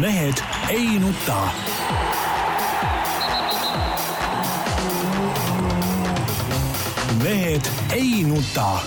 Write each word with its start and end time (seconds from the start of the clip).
mehed 0.00 0.34
ei 0.68 0.98
nuta. 0.98 1.48
mehed 7.22 7.60
ei 7.92 8.24
nuta. 8.24 8.78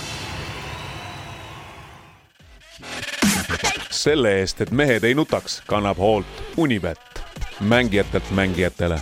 selle 3.90 4.38
eest, 4.38 4.60
et 4.60 4.70
mehed 4.70 5.04
ei 5.04 5.14
nutaks, 5.14 5.62
kannab 5.66 5.98
hoolt 5.98 6.42
Unibet, 6.56 7.22
mängijatelt 7.60 8.30
mängijatele. 8.30 9.00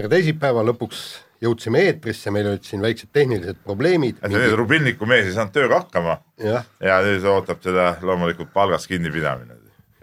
Tere 0.00 0.08
teisipäeva, 0.14 0.62
lõpuks 0.64 1.00
jõudsime 1.44 1.82
eetrisse, 1.84 2.32
meil 2.32 2.48
olid 2.50 2.64
siin 2.64 2.80
väiksed 2.84 3.10
tehnilised 3.12 3.58
probleemid. 3.64 4.20
see 4.32 4.52
Rubinniku 4.56 5.08
mees 5.08 5.28
ei 5.28 5.34
saanud 5.36 5.52
tööga 5.52 5.82
hakkama 5.82 6.16
jah, 6.40 6.64
ja 6.80 7.00
nüüd 7.04 7.24
ootab 7.28 7.60
teda 7.60 7.94
loomulikult 8.04 8.52
palgast 8.54 8.88
kinnipidamine. 8.88 9.58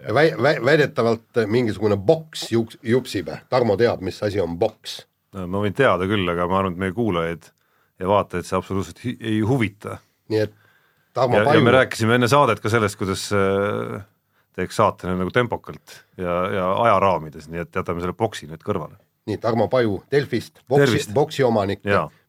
ja 0.06 0.14
väi-, 0.14 0.34
väi-, 0.38 0.60
väidetavalt 0.64 1.42
mingisugune 1.50 1.96
boks 1.96 2.46
juks-, 2.52 2.78
jupsib, 2.82 3.30
Tarmo 3.50 3.76
teab, 3.76 4.04
mis 4.06 4.22
asi 4.22 4.40
on 4.40 4.58
boks. 4.58 5.00
no 5.34 5.48
ma 5.50 5.64
võin 5.64 5.74
teada 5.74 6.06
küll, 6.10 6.26
aga 6.30 6.46
ma 6.50 6.60
arvan, 6.62 6.78
et 6.78 6.84
meie 6.84 6.94
kuulajaid 6.94 7.50
ja 7.98 8.12
vaatajaid 8.12 8.46
see 8.46 8.58
absoluutselt 8.58 9.02
ei 9.08 9.40
huvita. 9.46 9.98
nii 10.30 10.44
et 10.46 10.54
Tarmo 11.14 11.40
ja, 11.40 11.42
ja 11.42 11.50
Paju 11.50 11.66
me 11.66 11.74
rääkisime 11.74 12.18
enne 12.20 12.30
saadet 12.30 12.62
ka 12.62 12.70
sellest, 12.70 12.98
kuidas 13.00 13.26
äh, 13.34 13.98
teeks 14.54 14.78
saate 14.78 15.10
nagu 15.10 15.34
tempokalt 15.34 16.02
ja, 16.18 16.38
ja 16.54 16.70
ajaraamides, 16.86 17.50
nii 17.50 17.66
et 17.66 17.82
jätame 17.82 18.02
selle 18.04 18.14
boksi 18.14 18.46
nüüd 18.46 18.62
kõrvale. 18.62 18.98
Nii 19.28 19.38
Tarmo 19.42 19.68
Paju 19.68 20.02
Delfist, 20.10 20.62
boksi 20.68 21.04
boksi 21.14 21.44
omanik. 21.44 21.84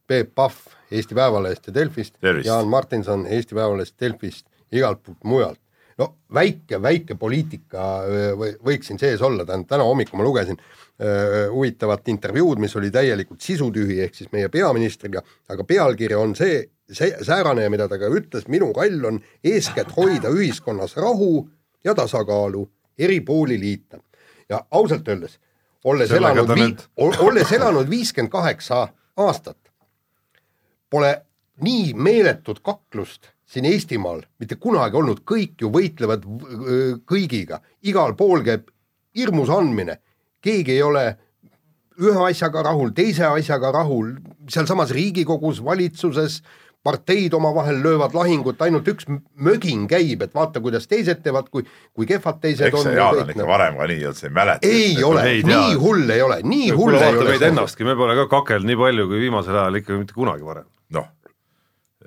Peep 0.08 0.36
Pahv 0.36 0.76
Eesti 0.92 1.16
Päevalehest 1.16 1.68
ja 1.68 1.74
Delfist. 1.74 2.16
Jaan 2.46 2.68
Martinson 2.68 3.28
Eesti 3.28 3.56
Päevalehest, 3.56 3.96
Delfist, 4.02 4.46
igalt 4.72 5.04
poolt 5.04 5.24
mujalt. 5.24 5.60
no 6.00 6.16
väike, 6.34 6.78
väike 6.82 7.16
poliitika 7.20 7.86
või 8.40 8.54
võiks 8.64 8.88
siin 8.88 9.00
sees 9.02 9.22
olla, 9.22 9.44
tähendab 9.46 9.68
täna 9.74 9.84
hommikul 9.84 10.22
ma 10.22 10.24
lugesin 10.24 10.56
öö, 10.56 11.50
huvitavat 11.52 12.08
intervjuud, 12.08 12.62
mis 12.64 12.76
oli 12.80 12.92
täielikult 12.92 13.44
sisutühi, 13.44 14.00
ehk 14.06 14.16
siis 14.16 14.32
meie 14.32 14.48
peaministriga, 14.50 15.22
aga 15.52 15.66
pealkiri 15.68 16.16
on 16.16 16.36
see, 16.40 16.62
see 16.88 17.12
säärane, 17.28 17.68
mida 17.70 17.90
ta 17.92 18.00
ka 18.00 18.08
ütles, 18.16 18.48
minu 18.48 18.72
kall 18.74 19.04
on 19.12 19.20
eeskätt 19.44 19.92
hoida 19.98 20.32
ühiskonnas 20.32 20.96
rahu 20.96 21.50
ja 21.84 21.96
tasakaalu, 21.96 22.64
eri 23.00 23.20
pooli 23.20 23.60
liita. 23.60 24.00
ja 24.50 24.64
ausalt 24.72 25.08
öeldes, 25.08 25.36
olles 25.84 26.10
Sellega 26.10 26.32
elanud 26.34 26.50
vii- 26.58 27.20
olles 27.26 27.52
elanud 27.52 27.90
viiskümmend 27.90 28.32
kaheksa 28.32 28.88
aastat, 29.18 29.58
pole 30.90 31.14
nii 31.62 31.94
meeletut 31.94 32.60
kaklust 32.64 33.30
siin 33.50 33.66
Eestimaal 33.66 34.22
mitte 34.40 34.56
kunagi 34.56 34.98
olnud, 34.98 35.24
kõik 35.26 35.62
ju 35.62 35.72
võitlevad 35.74 36.26
kõigiga, 37.10 37.62
igal 37.82 38.14
pool 38.16 38.44
käib 38.46 38.70
hirmus 39.18 39.50
andmine, 39.50 39.98
keegi 40.42 40.76
ei 40.78 40.84
ole 40.86 41.06
ühe 42.00 42.26
asjaga 42.30 42.64
rahul, 42.64 42.94
teise 42.96 43.26
asjaga 43.28 43.72
rahul, 43.76 44.14
sealsamas 44.48 44.94
Riigikogus, 44.96 45.64
valitsuses, 45.66 46.42
parteid 46.84 47.34
omavahel 47.34 47.82
löövad 47.84 48.16
lahingut, 48.16 48.62
ainult 48.62 48.88
üks 48.88 49.08
mögin 49.36 49.86
käib, 49.92 50.24
et 50.24 50.34
vaata, 50.36 50.62
kuidas 50.64 50.88
teised 50.88 51.22
teevad, 51.24 51.50
kui, 51.52 51.66
kui 51.94 52.08
kehvad 52.08 52.40
teised 52.44 52.70
eks 52.70 52.80
on. 52.80 52.88
see 52.88 52.96
Jaan 52.96 53.24
on 53.24 53.34
ikka 53.34 53.48
varem 53.48 53.80
ka 53.80 53.88
nii 53.92 54.06
olnud, 54.08 54.20
sa 54.20 54.28
ei 54.30 54.36
mäleta. 54.38 54.70
ei 54.70 55.04
ole, 55.04 55.26
nii 55.50 55.80
hull 55.82 56.16
ei 56.16 56.24
ole, 56.24 56.40
nii 56.44 56.70
hull 56.72 56.96
ei 56.96 57.04
vaata 57.04 57.24
ole. 57.26 57.34
meid 57.34 57.48
ennastki, 57.50 57.88
me 57.88 57.98
pole 58.00 58.16
ka 58.22 58.28
kakelnud 58.32 58.72
nii 58.72 58.80
palju 58.80 59.08
kui 59.12 59.24
viimasel 59.26 59.60
ajal 59.60 59.82
ikka 59.82 60.00
mitte 60.00 60.16
kunagi 60.16 60.48
varem. 60.48 60.70
noh, 60.96 61.12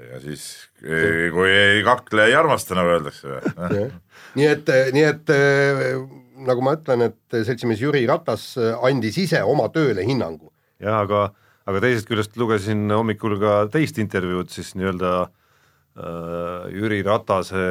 ja 0.09 0.23
siis 0.25 0.49
kui 0.81 1.51
ei 1.51 1.85
kakle, 1.85 2.31
ei 2.31 2.39
armasta, 2.39 2.79
nagu 2.79 2.97
öeldakse 2.97 3.29
või 3.29 3.85
nii 4.41 4.49
et, 4.55 4.75
nii 4.97 5.07
et 5.11 5.37
nagu 6.49 6.65
ma 6.65 6.79
ütlen, 6.79 7.11
et 7.11 7.43
seltsimees 7.45 7.85
Jüri 7.85 8.07
Ratas 8.09 8.55
andis 8.81 9.21
ise 9.21 9.45
oma 9.45 9.69
tööle 9.75 10.07
hinnangu. 10.09 10.49
jah, 10.81 11.05
aga, 11.05 11.29
aga 11.69 11.83
teisest 11.85 12.09
küljest 12.11 12.37
lugesin 12.41 12.91
hommikul 12.91 13.39
ka 13.41 13.55
teist 13.73 13.99
intervjuud 14.03 14.51
siis 14.53 14.73
nii-öelda 14.79 15.13
äh, 15.23 16.71
Jüri 16.75 17.03
Ratase 17.07 17.63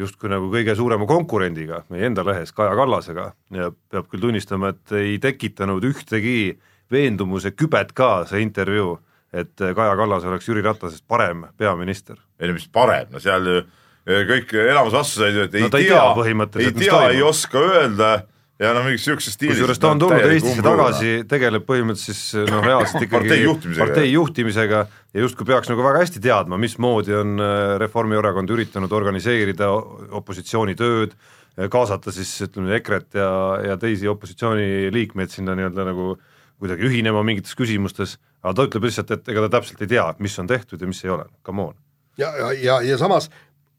justkui 0.00 0.32
nagu 0.32 0.50
kõige 0.52 0.74
suurema 0.78 1.08
konkurendiga 1.08 1.82
meie 1.92 2.08
enda 2.10 2.24
lehes, 2.26 2.52
Kaja 2.56 2.74
Kallasega. 2.78 3.30
Ja 3.54 3.70
peab 3.72 4.10
küll 4.12 4.24
tunnistama, 4.26 4.72
et 4.74 4.96
ei 4.98 5.16
tekitanud 5.22 5.84
ühtegi 5.88 6.56
veendumuse 6.92 7.54
kübet 7.56 7.94
ka 7.96 8.26
see 8.28 8.42
intervjuu, 8.44 8.98
et 9.32 9.54
Kaja 9.56 9.94
Kallas 9.96 10.26
oleks 10.28 10.50
Jüri 10.50 10.64
Ratasest 10.64 11.06
parem 11.08 11.46
peaminister. 11.56 12.18
ei 12.40 12.50
no 12.50 12.58
mis 12.58 12.68
parem, 12.68 13.08
no 13.12 13.22
seal 13.22 13.48
ju 13.48 13.62
eh, 13.62 14.26
kõik 14.28 14.52
enamus 14.66 14.92
vastuseid 14.98 15.38
ju, 15.38 15.46
et 15.48 15.54
ei 15.54 15.64
No 15.64 15.72
ta 15.72 15.80
ei 15.80 15.88
tea, 15.88 15.96
tea 15.96 16.10
ei 16.10 16.20
põhimõtteliselt, 16.20 16.78
mis 16.82 16.90
tea, 16.90 17.08
ei 17.14 17.22
oska 17.22 17.62
öelda 17.62 18.12
ja 18.62 18.72
no 18.76 18.84
mingis 18.86 19.04
siukses 19.06 19.36
stiilis. 19.36 19.56
kusjuures 19.56 19.80
ta 19.82 19.90
on 19.92 20.00
tulnud 20.02 20.32
Eestisse 20.32 20.64
tagasi, 20.64 21.12
tegeleb 21.28 21.66
põhimõtteliselt 21.66 22.18
siis 22.18 22.48
noh, 22.48 22.62
reaalselt 22.64 23.06
ikkagi 23.06 23.28
Partei 23.28 23.44
juhtimisega. 23.44 23.84
partei 23.86 24.12
juhtimisega 24.12 24.82
ja 25.12 25.24
justkui 25.26 25.48
peaks 25.48 25.70
nagu 25.72 25.84
väga 25.84 26.02
hästi 26.04 26.22
teadma, 26.22 26.58
mismoodi 26.62 27.16
on 27.18 27.42
äh, 27.42 27.76
Reformierakond 27.82 28.52
üritanud 28.54 28.92
organiseerida 28.96 29.70
opositsiooni 30.22 30.76
tööd, 30.78 31.16
kaasata 31.72 32.12
siis 32.14 32.30
ütleme 32.46 32.76
EKRE-t 32.78 33.18
ja, 33.20 33.32
ja 33.66 33.78
teisi 33.80 34.08
opositsiooniliikmeid 34.08 35.32
sinna 35.34 35.56
nii-öelda 35.58 35.88
nagu 35.90 36.14
kuidagi 36.62 36.86
ühinema 36.86 37.24
mingites 37.26 37.56
küsimustes, 37.58 38.16
aga 38.40 38.54
ta 38.56 38.68
ütleb 38.68 38.86
lihtsalt, 38.86 39.10
et 39.10 39.32
ega 39.32 39.44
ta 39.44 39.56
täpselt 39.58 39.82
ei 39.82 39.90
tea, 39.90 40.06
mis 40.22 40.38
on 40.38 40.48
tehtud 40.48 40.80
ja 40.80 40.88
mis 40.88 41.02
ei 41.04 41.10
ole, 41.12 41.26
come 41.44 41.66
on. 41.72 41.74
ja, 42.16 42.30
ja, 42.38 42.52
ja, 42.52 42.78
ja 42.86 42.98
samas 43.00 43.28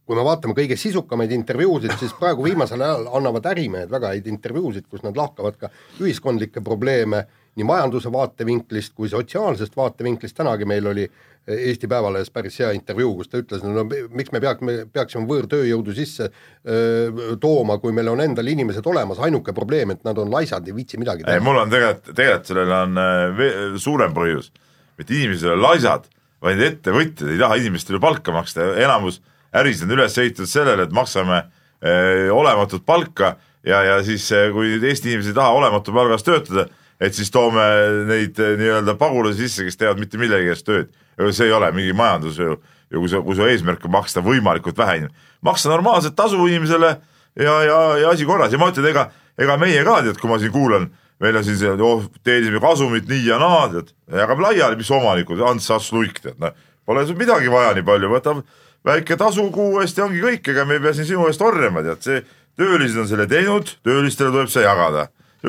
kui 0.03 0.17
me 0.19 0.23
vaatame 0.25 0.55
kõige 0.57 0.75
sisukamaid 0.79 1.31
intervjuusid, 1.31 1.93
siis 1.99 2.15
praegu 2.19 2.43
viimasel 2.43 2.81
ajal 2.83 3.07
annavad 3.19 3.45
ärimehed 3.53 3.91
väga 3.91 4.11
häid 4.11 4.27
intervjuusid, 4.27 4.89
kus 4.91 5.03
nad 5.05 5.17
lahkavad 5.17 5.59
ka 5.59 5.69
ühiskondlikke 6.03 6.63
probleeme 6.63 7.23
nii 7.55 7.67
majanduse 7.67 8.11
vaatevinklist 8.11 8.95
kui 8.97 9.11
sotsiaalsest 9.11 9.77
vaatevinklist, 9.77 10.35
tänagi 10.35 10.65
meil 10.67 10.89
oli 10.89 11.05
Eesti 11.47 11.89
Päevalehes 11.91 12.31
päris 12.31 12.55
hea 12.61 12.69
intervjuu, 12.71 13.17
kus 13.19 13.29
ta 13.29 13.39
ütles, 13.41 13.63
no 13.67 13.83
miks 13.85 14.31
me 14.31 14.39
peaksime, 14.43 14.75
peaksime 14.95 15.27
võõrtööjõudu 15.27 15.95
sisse 15.95 16.29
öö, 16.29 17.35
tooma, 17.43 17.75
kui 17.83 17.91
meil 17.95 18.07
on 18.13 18.23
endal 18.23 18.47
inimesed 18.47 18.87
olemas, 18.87 19.19
ainuke 19.19 19.51
probleem, 19.55 19.91
et 19.91 20.07
nad 20.07 20.21
on 20.23 20.31
laisad, 20.31 20.67
ei 20.67 20.75
viitsi 20.75 20.99
midagi 21.01 21.25
ei, 21.25 21.33
teha. 21.33 21.43
mul 21.43 21.59
on 21.65 21.73
tegelikult, 21.73 22.15
tegelikult 22.15 22.51
sellel 22.51 22.71
on 22.77 23.03
äh, 23.03 23.43
suurem 23.83 24.15
põhjus. 24.15 24.53
mitte 24.97 25.15
inimesed 25.17 25.49
ei 25.49 25.53
ole 25.57 25.67
laisad, 25.67 26.07
vaid 26.43 26.63
ettevõtjad 26.63 27.35
ei 27.35 27.43
taha 27.43 27.59
inimestele 27.59 27.99
palka 28.03 28.35
maksta 28.35 28.71
enamus 28.79 29.19
ärisid 29.53 29.87
on 29.87 29.97
üles 29.97 30.17
ehitatud 30.17 30.49
sellele, 30.49 30.87
et 30.87 30.95
maksame 30.95 31.39
äh, 31.39 32.29
olematut 32.33 32.85
palka 32.85 33.35
ja, 33.65 33.83
ja 33.83 33.99
siis 34.05 34.25
äh, 34.31 34.49
kui 34.53 34.75
nüüd 34.75 34.87
Eesti 34.89 35.11
inimesed 35.11 35.33
ei 35.33 35.39
taha 35.39 35.53
olematu 35.57 35.93
palga 35.95 36.17
eest 36.17 36.27
töötada, 36.27 36.67
et 37.03 37.15
siis 37.15 37.31
toome 37.33 37.63
neid 38.09 38.39
äh, 38.41 38.55
nii-öelda 38.59 38.97
pagulasi 38.99 39.47
sisse, 39.47 39.67
kes 39.67 39.79
teevad 39.79 40.01
mitte 40.01 40.21
millegi 40.21 40.53
eest 40.53 40.67
tööd. 40.67 40.93
see 41.29 41.45
ei 41.45 41.53
ole 41.53 41.71
mingi 41.71 41.93
majandus 41.93 42.39
ju, 42.39 42.57
ja 42.89 42.97
kui 42.97 43.09
sa, 43.09 43.21
kui 43.21 43.35
su 43.37 43.45
eesmärk 43.45 43.85
on 43.85 43.93
maksta 43.93 44.21
võimalikult 44.25 44.77
vähe, 44.77 45.07
maksta 45.41 45.69
normaalset 45.69 46.15
tasu 46.15 46.47
inimesele 46.47 46.95
ja, 47.35 47.53
ja, 47.63 47.79
ja 48.01 48.09
asi 48.09 48.25
korras 48.25 48.53
ja 48.53 48.59
ma 48.61 48.71
ütlen, 48.71 48.89
ega, 48.89 49.09
ega 49.37 49.57
meie 49.61 49.83
ka 49.85 50.01
tead, 50.05 50.19
kui 50.21 50.29
ma 50.29 50.39
siin 50.41 50.53
kuulan, 50.53 50.89
meil 51.21 51.37
on 51.37 51.45
siin 51.45 51.57
see, 51.59 51.73
oh, 51.85 52.05
teenisime 52.25 52.61
kasumit 52.63 53.07
nii 53.09 53.27
ja 53.29 53.39
naa, 53.41 53.67
tead, 53.71 53.93
jagame 54.11 54.47
laiali, 54.47 54.77
mis 54.79 54.91
omanikud, 54.93 55.41
Ants 55.45 55.69
Ass 55.73 55.93
Luik, 55.93 56.19
tead, 56.23 56.37
noh, 56.41 56.53
pole 56.85 57.05
sul 57.07 57.19
midagi 57.19 57.51
vaja 57.51 57.73
nii 57.77 57.85
palju, 57.87 58.11
võtab 58.11 58.43
väike 58.85 59.17
tasu 59.19 59.45
kuu 59.51 59.81
eest 59.81 59.97
ja 59.97 60.07
ongi 60.07 60.21
kõik, 60.23 60.49
ega 60.53 60.65
me 60.67 60.77
ei 60.77 60.83
pea 60.83 60.95
siin 60.97 61.09
sinu 61.13 61.27
eest 61.29 61.43
orjama, 61.43 61.83
tead, 61.85 62.01
see, 62.03 62.23
töölised 62.59 62.99
on 63.01 63.09
selle 63.09 63.27
teinud, 63.31 63.75
töölistele 63.85 64.33
tuleb 64.33 64.51
see 64.51 64.65
jagada. 64.65 65.07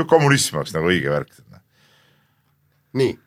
kommunism 0.09 0.57
oleks 0.61 0.75
nagu 0.75 0.91
õige 0.91 1.11
värk. 1.11 1.33
nii, 2.95 3.19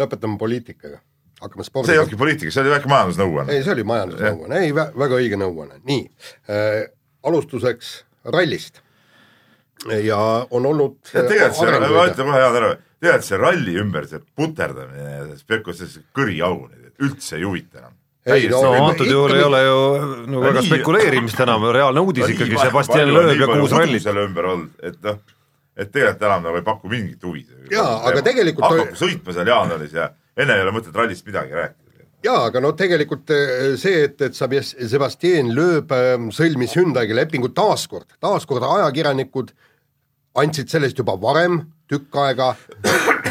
lõpetame 0.00 0.38
poliitikaga, 0.38 1.00
hakkame 1.40 1.64
see 1.64 1.68
ei 1.68 1.70
spordiga 1.70 2.00
olnudki 2.00 2.16
poliitika, 2.16 2.50
see 2.50 2.62
oli 2.64 2.72
väike 2.72 2.88
majandusnõuanne. 2.88 3.52
ei, 3.52 3.62
see 3.62 3.72
oli 3.72 3.84
majandusnõuanne, 3.84 4.60
ei 4.64 4.74
vä 4.74 4.88
väga 5.04 5.20
õige 5.20 5.40
nõuanne, 5.40 5.80
nii 5.84 6.02
äh, 6.48 6.88
alustuseks 7.26 7.92
rallist. 8.24 8.82
Ja 9.86 10.46
on 10.50 10.66
olnud 10.66 10.96
Ja 11.12 11.22
tegelikult 11.28 11.58
see, 11.60 11.80
ma 11.92 12.06
ütlen 12.08 12.30
kohe 12.30 12.40
head 12.40 12.56
ära, 12.58 12.70
tegelikult 12.96 13.26
see 13.28 13.38
ralli 13.38 13.74
ümber 13.82 14.06
see 14.08 14.22
puterdamine 14.40 15.10
ja 15.18 15.26
see 15.28 15.42
spekulatsioon, 15.44 15.90
see 15.92 16.06
kõriaugud, 16.16 16.86
üldse 17.04 17.36
ei 17.36 17.44
huvita 17.44 17.82
enam. 17.82 17.92
Ei, 18.26 18.48
no- 18.50 18.60
antud 18.88 19.06
juhul 19.06 19.36
ei 19.36 19.42
ole 19.46 19.62
ju 19.62 19.80
nagu 20.26 20.42
väga 20.42 20.62
spekuleerimist 20.66 21.40
enam, 21.44 21.62
reaalne 21.76 22.02
uudis 22.02 22.32
ikkagi, 22.32 22.58
Sebastian 22.58 23.12
Loeb 23.14 23.38
ja 23.38 23.46
kuus 23.52 23.74
rallit. 23.76 24.02
selle 24.02 24.24
ümber 24.26 24.48
olnud, 24.50 24.72
et 24.82 24.96
noh, 25.06 25.20
et 25.76 25.92
tegelikult 25.94 26.24
enam 26.26 26.42
nagu 26.48 26.58
ei 26.58 26.64
paku 26.66 26.90
mingit 26.90 27.22
huvi. 27.22 27.44
Jaa, 27.70 28.00
aga 28.10 28.22
tegelikult 28.26 28.66
hakkab 28.66 28.98
sõitma 28.98 29.36
seal 29.36 29.50
jaanuaris 29.52 29.94
ja 29.94 30.08
enne 30.36 30.56
ei 30.58 30.64
ole 30.66 30.74
mõtet 30.74 30.98
rallist 30.98 31.26
midagi 31.28 31.54
rääkida. 31.54 32.06
jaa, 32.26 32.42
aga 32.48 32.60
no 32.64 32.72
tegelikult 32.74 33.30
eh, 33.30 33.76
see, 33.78 34.02
et, 34.08 34.20
et 34.26 34.34
Sebastian 34.34 35.54
Loeb 35.54 35.92
eh, 35.94 36.16
sõlmis 36.34 36.74
Hyundai'ga 36.74 37.14
lepingu 37.14 37.52
taaskord, 37.54 38.10
taaskord 38.18 38.66
ajakirjanikud 38.66 39.54
andsid 40.42 40.68
sellest 40.72 40.98
juba 40.98 41.14
varem 41.20 41.60
tükk 41.88 42.18
aega 42.26 42.56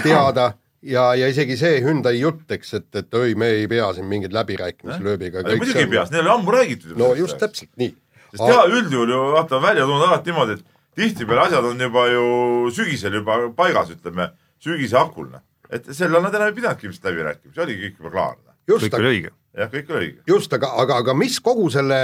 teada 0.03 0.53
ja, 0.86 1.06
ja 1.18 1.30
isegi 1.32 1.58
see 1.60 1.80
Hyundai 1.84 2.20
jutt, 2.20 2.46
eks, 2.56 2.74
et, 2.80 2.88
et 3.02 3.18
oi, 3.18 3.34
me 3.40 3.50
ei 3.62 3.68
pea 3.72 3.90
siin 3.96 4.08
mingeid 4.10 4.36
läbirääkimisi 4.36 5.04
Loebiga. 5.06 5.44
muidugi 5.48 5.84
ei 5.84 5.90
pea, 5.92 6.06
neil 6.12 6.26
oli 6.26 6.34
ammu 6.36 6.56
räägitud. 6.56 6.96
no 7.00 7.14
just. 7.18 7.38
täpselt 7.42 7.72
nii. 7.82 7.96
sest 8.32 8.44
tema 8.44 8.66
üldjuhul 8.70 9.14
ju 9.16 9.22
vaata 9.36 9.60
on 9.60 9.66
välja 9.66 9.88
tulnud 9.88 10.08
alati 10.08 10.32
niimoodi, 10.32 10.60
et 10.60 11.02
tihtipeale 11.02 11.48
asjad 11.48 11.70
on 11.72 11.82
juba 11.88 12.08
ju 12.12 12.26
sügisel 12.76 13.20
juba 13.22 13.40
paigas, 13.58 13.92
ütleme, 13.96 14.30
sügise 14.64 15.00
hakul, 15.00 15.30
noh. 15.34 15.44
et 15.70 15.90
sellal 15.92 16.24
nad 16.26 16.38
enam 16.38 16.52
ei 16.52 16.58
pidanudki 16.60 16.90
ilmselt 16.90 17.10
läbi 17.10 17.28
rääkima, 17.30 17.56
see 17.56 17.68
oligi 17.68 17.88
kõik 17.90 18.00
juba 18.04 18.16
klaar. 18.18 18.40
just, 18.68 18.88
kõik 18.88 19.00
oli 19.02 19.14
õige. 19.14 19.36
jah, 19.58 19.72
kõik 19.74 19.94
oli 19.94 20.10
õige. 20.10 20.26
just, 20.36 20.58
aga, 20.60 20.74
aga, 20.86 21.02
aga 21.04 21.18
mis 21.18 21.40
kogu 21.44 21.70
selle 21.74 22.02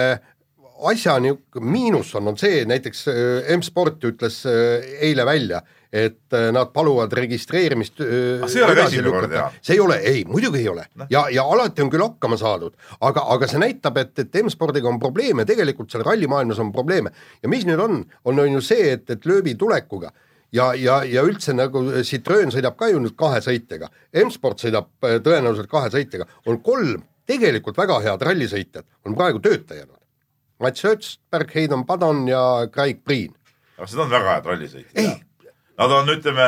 asja 0.90 1.20
niisugune 1.22 1.70
miinus 1.70 2.16
on, 2.18 2.32
on 2.32 2.40
see, 2.42 2.64
näiteks 2.66 3.06
äh, 3.12 3.54
M-Sport 3.58 4.10
ütles 4.10 4.42
äh, 4.50 4.90
eile 5.06 5.26
välja, 5.30 5.62
et 5.92 6.34
äh, 6.34 6.48
nad 6.56 6.72
paluvad 6.72 7.14
registreerimist 7.14 8.00
äh, 8.02 8.48
see 8.48 8.62
ei 8.62 8.66
ole 8.66 8.76
ka 8.78 8.88
esimene 8.88 9.12
kord, 9.12 9.36
jaa. 9.36 9.50
see 9.60 9.76
ei 9.76 9.84
ole, 9.84 10.00
ei, 10.08 10.24
muidugi 10.26 10.62
ei 10.64 10.70
ole 10.72 10.86
ja, 11.12 11.26
ja 11.34 11.44
alati 11.44 11.84
on 11.84 11.92
küll 11.92 12.06
hakkama 12.06 12.40
saadud, 12.40 12.78
aga, 13.04 13.26
aga 13.36 13.50
see 13.52 13.60
näitab, 13.60 14.00
et, 14.00 14.14
et 14.24 14.42
M-spordiga 14.44 14.88
on 14.88 15.00
probleeme, 15.02 15.46
tegelikult 15.48 15.92
seal 15.92 16.06
rallimaailmas 16.08 16.62
on 16.64 16.72
probleeme 16.72 17.12
ja 17.44 17.52
mis 17.52 17.68
nüüd 17.68 17.84
on, 17.84 18.04
on, 18.24 18.40
on 18.40 18.60
ju 18.60 18.64
see, 18.64 18.94
et, 18.96 19.10
et 19.12 19.28
lööbi 19.28 19.58
tulekuga 19.60 20.14
ja, 20.56 20.72
ja, 20.80 21.02
ja 21.08 21.24
üldse 21.28 21.56
nagu 21.58 21.84
Citroen 22.08 22.54
sõidab 22.56 22.78
ka 22.80 22.92
ju 22.92 23.02
nüüd 23.04 23.18
kahe 23.20 23.42
sõitjaga, 23.44 23.92
M-sport 24.24 24.64
sõidab 24.64 24.92
äh, 25.08 25.20
tõenäoliselt 25.24 25.72
kahe 25.72 25.92
sõitjaga, 25.94 26.28
on 26.48 26.62
kolm 26.64 27.04
tegelikult 27.28 27.80
väga 27.80 28.00
head 28.06 28.24
rallisõitjat 28.28 28.88
on 29.08 29.16
praegu 29.18 29.42
tööta 29.44 29.78
jäänud. 29.78 29.98
Mats 30.62 30.86
Ötsberg, 30.86 31.52
Heidon 31.56 31.86
Padon 31.90 32.28
ja 32.30 32.42
Craig 32.74 33.02
Priin. 33.04 33.34
aga 33.78 33.88
seda 33.90 34.06
on 34.06 34.14
väga 34.14 34.38
head 34.38 34.50
rallisõitjad 34.52 35.04
Ei.. 35.04 35.14
Nad 35.80 35.94
on, 35.96 36.10
ütleme, 36.12 36.48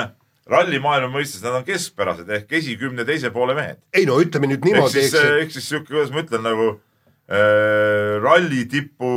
rallimaailma 0.49 1.11
mõistes 1.13 1.43
nad 1.43 1.55
on 1.59 1.67
keskpärased 1.67 2.29
ehk 2.37 2.51
esikümne 2.59 3.05
teise 3.07 3.31
poole 3.33 3.55
mehed. 3.57 3.79
ei 3.95 4.07
no 4.09 4.17
ütleme 4.21 4.49
nüüd 4.51 4.59
ehk 4.59 4.67
niimoodi, 4.67 4.97
siis, 4.97 5.13
eks, 5.15 5.37
ehk 5.45 5.55
siis 5.55 5.69
sihuke, 5.71 5.91
kuidas 5.93 6.11
ma 6.11 6.23
ütlen, 6.25 6.43
nagu 6.43 6.67
äh, 6.73 8.17
ralli 8.23 8.65
tipu 8.71 9.13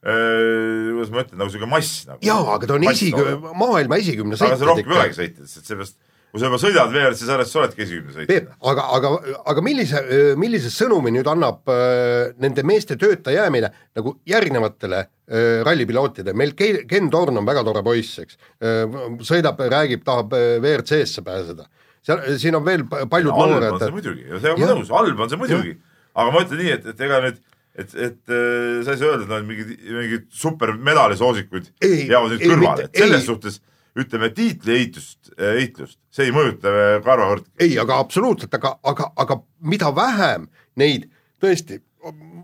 äh,, 0.00 0.88
kuidas 0.94 1.12
ma 1.12 1.26
ütlen, 1.26 1.42
nagu 1.42 1.52
sihuke 1.52 1.68
mass 1.68 2.06
nagu. 2.08 2.22
jaa, 2.24 2.40
aga 2.56 2.70
ta 2.70 2.78
on 2.78 2.88
esikü-, 2.88 3.36
maailma 3.60 4.00
esikümne 4.00 4.38
aga 4.38 4.54
see 4.54 4.54
sõitja 4.54 4.70
rohkem 4.70 4.96
ei 4.96 5.02
olegi 5.02 5.20
sõitjad, 5.20 5.52
sest 5.52 5.68
seepärast, 5.68 5.98
kui 6.32 6.40
sa 6.40 6.48
juba 6.48 6.58
sõidad 6.62 6.88
WRC 6.94 7.26
sarjas, 7.28 7.50
sa 7.52 7.58
oledki 7.60 7.82
esikümne 7.84 8.14
Peep 8.24 8.46
sõitja., 8.48 8.54
aga, 8.70 8.84
aga, 8.96 9.08
aga 9.52 9.62
millise, 9.66 10.00
millise 10.40 10.70
sõnumi 10.72 11.12
nüüd 11.12 11.28
annab 11.28 11.68
äh, 11.68 12.30
nende 12.40 12.64
meeste 12.64 12.96
tööta 13.00 13.34
jäämine 13.34 13.68
nagu 13.98 14.14
järgnevatele 14.32 15.02
äh, 15.02 15.60
rallipilootidele, 15.68 16.32
meil 16.40 16.54
Ke- 16.56 16.86
Ken 16.88 17.10
Torn 17.12 17.36
on 17.42 17.48
väga 17.48 17.64
tore 17.68 17.84
poiss, 17.84 18.14
eks 18.24 18.38
äh,, 18.64 18.96
sõidab, 19.28 19.60
räägib, 19.74 20.04
tahab 20.08 20.32
WRC-sse 20.36 21.20
pääseda. 21.26 21.68
seal, 22.02 22.24
siin 22.40 22.56
on 22.58 22.64
veel 22.66 22.86
pa- 22.88 23.04
paljud 23.12 23.30
halb 23.36 23.44
on 23.44 23.52
noored 23.60 23.82
see, 23.84 23.92
muidugi, 23.98 24.24
see 24.42 24.54
on 24.56 24.64
nõus, 24.72 24.88
halb 24.96 25.20
on 25.20 25.28
see 25.34 25.38
muidugi. 25.44 25.74
aga 26.16 26.32
ma 26.34 26.40
ütlen 26.46 26.62
nii, 26.64 26.72
et, 26.78 26.86
et 26.94 27.04
ega 27.06 27.20
nüüd, 27.26 27.36
et, 27.76 27.92
et 28.08 28.32
äh, 28.32 28.80
sa 28.88 28.96
ei 28.96 29.02
saa 29.04 29.12
öelda, 29.12 29.26
et 29.28 29.34
nad 29.36 29.44
mingid, 29.52 29.76
mingid 30.00 30.24
supermedali 30.32 31.20
soosikuid 31.20 31.68
Ei, 31.84 32.06
jäävad 32.08 32.34
nüüd 32.38 32.42
kõrvale, 32.48 32.88
et 32.88 33.04
selles 33.04 33.20
ei. 33.20 33.28
suhtes 33.28 33.60
ütleme, 34.00 34.32
tiitliehitust, 34.32 35.21
eitlust, 35.38 35.98
see 36.12 36.26
ei 36.28 36.34
mõjuta 36.34 36.68
äh, 36.72 36.98
karvavõrdki. 37.04 37.50
ei, 37.60 37.78
aga 37.78 37.98
absoluutselt, 38.02 38.54
aga, 38.54 38.76
aga, 38.82 39.12
aga 39.16 39.38
mida 39.60 39.90
vähem 39.96 40.48
neid 40.76 41.08
tõesti, 41.42 41.80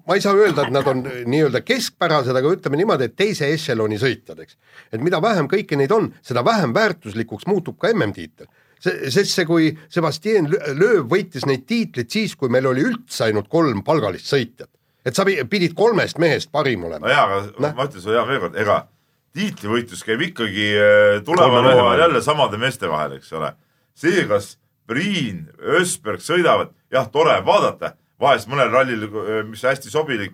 ma 0.07 0.15
ei 0.15 0.23
saa 0.23 0.37
öelda, 0.39 0.65
et 0.69 0.73
nad 0.73 0.87
on 0.87 1.03
nii-öelda 1.03 1.61
keskpärased, 1.67 2.37
aga 2.37 2.53
ütleme 2.55 2.79
niimoodi, 2.81 3.09
et 3.11 3.17
teise 3.19 3.49
ešeloni 3.55 3.99
sõitjad, 3.99 4.39
eks. 4.45 4.57
et 4.93 5.03
mida 5.03 5.21
vähem 5.23 5.49
kõiki 5.51 5.77
neid 5.77 5.93
on, 5.93 6.13
seda 6.23 6.45
vähem 6.47 6.73
väärtuslikuks 6.77 7.47
muutub 7.51 7.79
ka 7.79 7.91
MM-tiitel. 7.93 8.47
see, 8.81 9.11
sest 9.11 9.35
see, 9.35 9.45
kui 9.45 9.73
Sebastian 9.91 10.47
Lö- 10.47 10.75
Loeb 10.79 11.09
võitis 11.11 11.47
neid 11.47 11.65
tiitleid 11.67 12.11
siis, 12.15 12.37
kui 12.39 12.49
meil 12.49 12.67
oli 12.71 12.85
üldse 12.87 13.25
ainult 13.27 13.49
kolm 13.51 13.83
palgalist 13.83 14.31
sõitjat. 14.31 14.71
et 15.05 15.15
sa 15.17 15.25
pi- 15.25 15.43
pidid 15.51 15.75
kolmest 15.75 16.19
mehest 16.19 16.53
parim 16.53 16.85
olema 16.85 17.07
no. 17.07 17.13
jaa, 17.13 17.25
aga 17.27 17.41
Noh. 17.59 17.75
ma 17.75 17.85
ütlen 17.89 18.01
sulle 18.03 18.17
hea 18.21 18.27
veel 18.29 18.41
kord, 18.41 18.57
ega 18.57 18.87
tiitlivõitlus 19.37 20.05
käib 20.07 20.23
ikkagi 20.31 20.71
äh, 20.79 21.21
mehe 21.27 21.51
hooajal 21.51 21.85
vahel. 21.85 22.05
jälle 22.07 22.23
samade 22.25 22.61
meeste 22.61 22.89
vahel, 22.89 23.19
eks 23.19 23.33
ole. 23.33 23.53
see, 23.95 24.25
kas 24.31 24.57
Priin, 24.89 25.49
Ösberg 25.61 26.23
sõidavad, 26.25 26.71
jah, 26.89 27.09
tore 27.13 27.35
vaadata, 27.45 27.93
vahest 28.21 28.49
mõnel 28.49 28.71
rallil, 28.73 29.03
mis 29.45 29.61
hästi 29.67 29.91
sobilik, 29.93 30.33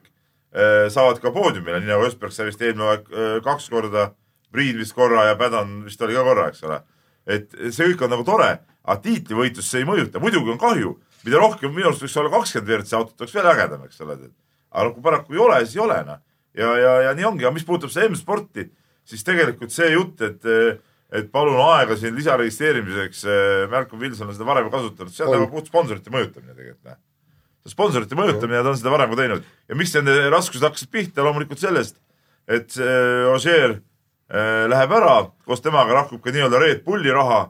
saavad 0.95 1.19
ka 1.23 1.33
poodiumile, 1.35 1.81
nii 1.83 1.91
nagu 1.91 2.07
Ösberg 2.07 2.35
sai 2.35 2.47
vist 2.47 2.63
eelmine 2.63 2.93
aeg 2.93 3.09
äh, 3.11 3.33
kaks 3.45 3.67
korda, 3.73 4.13
Priin 4.55 4.79
vist 4.79 4.95
korra 4.95 5.25
ja 5.27 5.35
Pädan 5.39 5.81
vist 5.83 6.03
oli 6.07 6.15
ka 6.15 6.23
korra, 6.23 6.47
eks 6.53 6.63
ole. 6.69 6.79
et 7.27 7.51
see 7.73 7.89
kõik 7.89 8.05
on 8.07 8.15
nagu 8.15 8.25
tore, 8.29 8.51
aga 8.85 8.97
tiitlivõitlus 9.03 9.67
see 9.67 9.83
ei 9.83 9.89
mõjuta, 9.89 10.21
muidugi 10.23 10.53
on 10.53 10.61
kahju, 10.61 10.93
mida 11.25 11.41
rohkem 11.41 11.73
minu 11.75 11.89
arust 11.89 12.05
võiks 12.05 12.15
olla 12.21 12.31
kakskümmend 12.37 12.71
WRC 12.71 12.95
autot, 12.99 13.17
oleks 13.25 13.35
veel 13.35 13.49
ägedam, 13.51 13.83
eks 13.89 14.03
ole. 14.05 14.19
aga 14.71 14.93
kui 14.93 15.03
paraku 15.03 15.35
ei 15.35 15.43
ole, 15.43 15.59
siis 15.65 15.79
ei 15.81 15.83
ole 15.83 15.99
noh. 16.07 16.21
ja, 16.55 16.71
ja, 16.79 16.93
ja 17.09 17.15
nii 17.19 17.27
ongi, 17.33 17.47
aga 17.49 17.55
mis 17.57 17.67
puudutab 17.67 17.91
seda 17.91 18.07
M-sporti, 18.13 18.69
siis 19.09 19.25
tegelikult 19.27 19.73
see 19.75 19.93
jutt, 19.95 20.21
et 20.25 20.51
et 21.15 21.29
palun 21.31 21.61
aega 21.63 21.95
siin 21.95 22.17
lisaregistreerimiseks, 22.17 23.21
Malcolm 23.71 24.01
Wilson 24.03 24.31
on 24.31 24.35
seda 24.35 24.47
varem 24.49 24.71
kasutanud, 24.73 25.13
see 25.15 25.27
on 25.27 25.37
nagu 25.37 25.47
puht 25.53 25.69
sponsorite 25.71 26.11
mõjutamine 26.11 26.57
tegelikult 26.57 26.89
noh. 26.89 26.97
sponsorite 27.71 28.19
mõjutamine 28.19 28.59
ja 28.59 28.65
ta 28.67 28.73
on 28.73 28.81
seda 28.81 28.91
varem 28.91 29.13
ka 29.13 29.21
teinud 29.21 29.45
ja 29.45 29.79
miks 29.79 29.95
nende 29.95 30.17
raskused 30.35 30.65
hakkasid 30.67 30.91
pihta, 30.91 31.23
loomulikult 31.23 31.63
sellest, 31.63 32.01
et 32.51 32.67
see 32.75 32.97
Ožeer 33.31 33.77
äh, 33.77 34.65
läheb 34.73 34.97
ära, 34.99 35.21
koos 35.47 35.63
temaga 35.63 36.01
lahkub 36.01 36.25
ka 36.25 36.35
nii-öelda 36.35 36.63
Red 36.65 36.83
Bulli 36.89 37.15
raha 37.15 37.45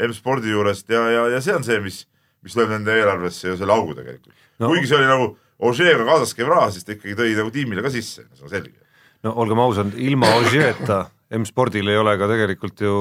M-spordi 0.00 0.54
juurest 0.54 0.88
ja, 0.88 1.04
ja, 1.12 1.28
ja 1.34 1.44
see 1.44 1.58
on 1.58 1.66
see, 1.66 1.76
mis, 1.84 2.06
mis 2.46 2.56
lööb 2.56 2.72
nende 2.72 2.94
eelarvesse 2.96 3.52
ju 3.52 3.60
selle 3.60 3.76
augu 3.76 3.98
tegelikult 3.98 4.32
no.. 4.32 4.70
kuigi 4.70 4.88
see 4.88 4.96
oli 4.96 5.10
nagu 5.10 5.34
Ožeega 5.60 6.06
kaasas 6.08 6.32
käiv 6.32 6.48
raha, 6.48 6.70
siis 6.72 6.86
ta 6.88 6.94
ikkagi 6.94 7.18
tõi 7.18 7.34
nagu 7.36 7.50
tiimile 7.52 7.82
ka 7.84 7.90
sisse, 7.92 8.24
see 8.32 8.46
on 8.46 8.48
selge. 8.48 8.78
No 9.26 9.34
olgem 9.42 9.60
ausad, 9.62 9.94
ilma 10.00 10.30
Ožeeta 10.40 11.04
M-spordil 11.38 11.88
ei 11.92 11.98
ole 12.00 12.16
ka 12.18 12.26
tegelikult 12.30 12.80
ju 12.82 12.94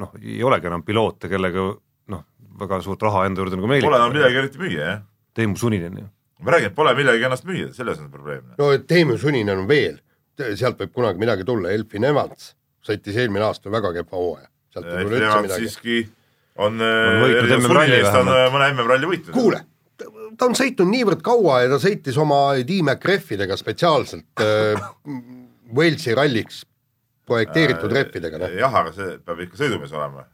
noh, 0.00 0.14
ei 0.22 0.40
olegi 0.46 0.70
enam 0.70 0.84
piloote, 0.86 1.28
kellega 1.32 1.66
noh, 2.12 2.24
väga 2.62 2.80
suurt 2.84 3.02
raha 3.04 3.26
enda 3.28 3.42
juurde 3.42 3.58
nagu 3.58 3.68
Pole 3.68 3.98
enam 4.00 4.14
midagi 4.14 4.40
eriti 4.40 4.62
müüa, 4.62 4.86
jah. 4.86 5.02
Teemu 5.36 5.56
Suninen 5.56 5.98
ju. 6.00 6.06
ma 6.42 6.56
räägin, 6.56 6.72
et 6.72 6.74
pole 6.74 6.94
millegi 6.98 7.28
ennast 7.28 7.44
müüa, 7.48 7.68
selles 7.76 8.00
on 8.00 8.10
probleem. 8.10 8.48
no 8.58 8.72
Teemu 8.88 9.18
Suninen 9.20 9.58
on 9.58 9.68
veel, 9.68 10.00
sealt 10.38 10.80
võib 10.80 10.94
kunagi 10.96 11.20
midagi 11.20 11.44
tulla, 11.48 11.70
Elfin 11.74 12.08
Evans 12.08 12.54
sõitis 12.82 13.18
eelmine 13.20 13.44
aasta 13.46 13.70
väga 13.70 13.92
kehva 13.98 14.18
hooaja, 14.18 14.48
sealt 14.72 14.88
ei 14.88 15.04
tule 15.04 15.18
üldse 15.18 15.26
Nemad 15.26 15.46
midagi. 15.46 15.68
siiski 15.68 15.98
on, 16.56 16.80
on 16.80 17.28
eest 17.84 18.16
on 18.16 18.26
vähemalt. 18.26 18.54
mõne 18.54 18.72
MM-ralli 18.72 19.10
võitnud. 19.12 19.34
kuule, 19.36 19.62
ta 20.38 20.48
on 20.48 20.56
sõitnud 20.58 20.90
niivõrd 20.92 21.22
kaua 21.24 21.62
ja 21.64 21.72
ta 21.72 21.78
sõitis 21.82 22.18
oma 22.20 22.42
D-McReffidega 22.66 23.56
spetsiaalselt 23.60 24.44
äh, 24.44 24.90
Walesi 25.76 26.14
ralliks 26.16 26.62
projekteeritud 27.28 27.94
rehvidega, 27.94 28.40
noh. 28.42 28.52
jah, 28.58 28.76
aga 28.82 28.92
see 28.96 29.16
peab 29.22 29.42
ikka 29.46 29.58
sõidumees 29.60 29.94
olema. 29.94 30.26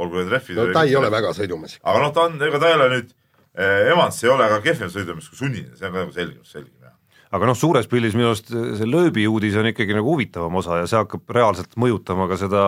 olgu 0.00 0.20
need 0.20 0.32
rehvid 0.32 0.56
no 0.58 0.66
ta 0.74 0.84
ei 0.88 0.96
ole 0.96 1.10
väga 1.12 1.32
sõidumees. 1.36 1.78
aga 1.82 2.02
noh, 2.02 2.12
ta 2.16 2.26
on, 2.28 2.36
ega 2.48 2.60
ta 2.62 2.70
ei 2.70 2.78
ole 2.78 2.90
nüüd, 2.96 3.16
Evans 3.60 4.20
ei 4.24 4.30
ole 4.32 4.46
ka 4.48 4.60
kehvem 4.64 4.92
sõidumees 4.92 5.30
kui 5.30 5.40
Sunninen, 5.40 5.72
see 5.76 5.88
on 5.88 5.96
ka 5.96 6.04
nagu 6.04 6.14
selge, 6.14 6.38
selge. 6.48 6.92
aga 7.30 7.50
noh, 7.50 7.58
suures 7.58 7.86
pildis 7.90 8.16
minu 8.18 8.30
arust 8.32 8.50
see 8.50 8.88
lööbi 8.88 9.26
uudis 9.30 9.58
on 9.60 9.68
ikkagi 9.70 9.94
nagu 9.94 10.14
huvitavam 10.14 10.56
osa 10.62 10.80
ja 10.80 10.88
see 10.90 10.98
hakkab 10.98 11.36
reaalselt 11.36 11.76
mõjutama 11.78 12.26
ka 12.30 12.40
seda 12.40 12.62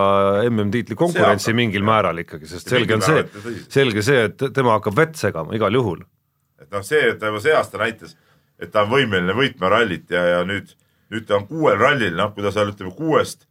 MM-tiitli 0.47 0.99
konkurentsi 0.99 1.55
mingil 1.57 1.83
määral 1.87 2.21
ikkagi, 2.23 2.47
sest 2.51 2.71
selge 2.71 2.99
on 2.99 3.03
see 3.03 3.25
selge 3.73 4.05
see, 4.05 4.27
et 4.29 4.49
tema 4.53 4.77
hakkab 4.77 5.01
vett 5.01 5.19
segama 5.19 5.57
igal 5.57 5.81
juhul. 5.81 6.05
Et 6.63 6.71
noh, 6.73 6.83
see, 6.85 7.01
et 7.11 7.19
ta 7.21 7.31
juba 7.31 7.41
see 7.43 7.55
aasta 7.55 7.81
näitas, 7.81 8.17
et 8.59 8.71
ta 8.73 8.85
on 8.85 8.93
võimeline 8.93 9.35
võitma 9.37 9.71
rallit 9.73 10.11
ja, 10.13 10.23
ja 10.37 10.43
nüüd, 10.47 10.71
nüüd 11.13 11.27
ta 11.29 11.37
on 11.39 11.47
kuuel 11.49 11.77
rallil, 11.79 12.15
noh, 12.17 12.33
kui 12.35 12.45
ta 12.45 12.53
seal 12.53 12.71
ütleme 12.73 12.93
kuuest 12.97 13.47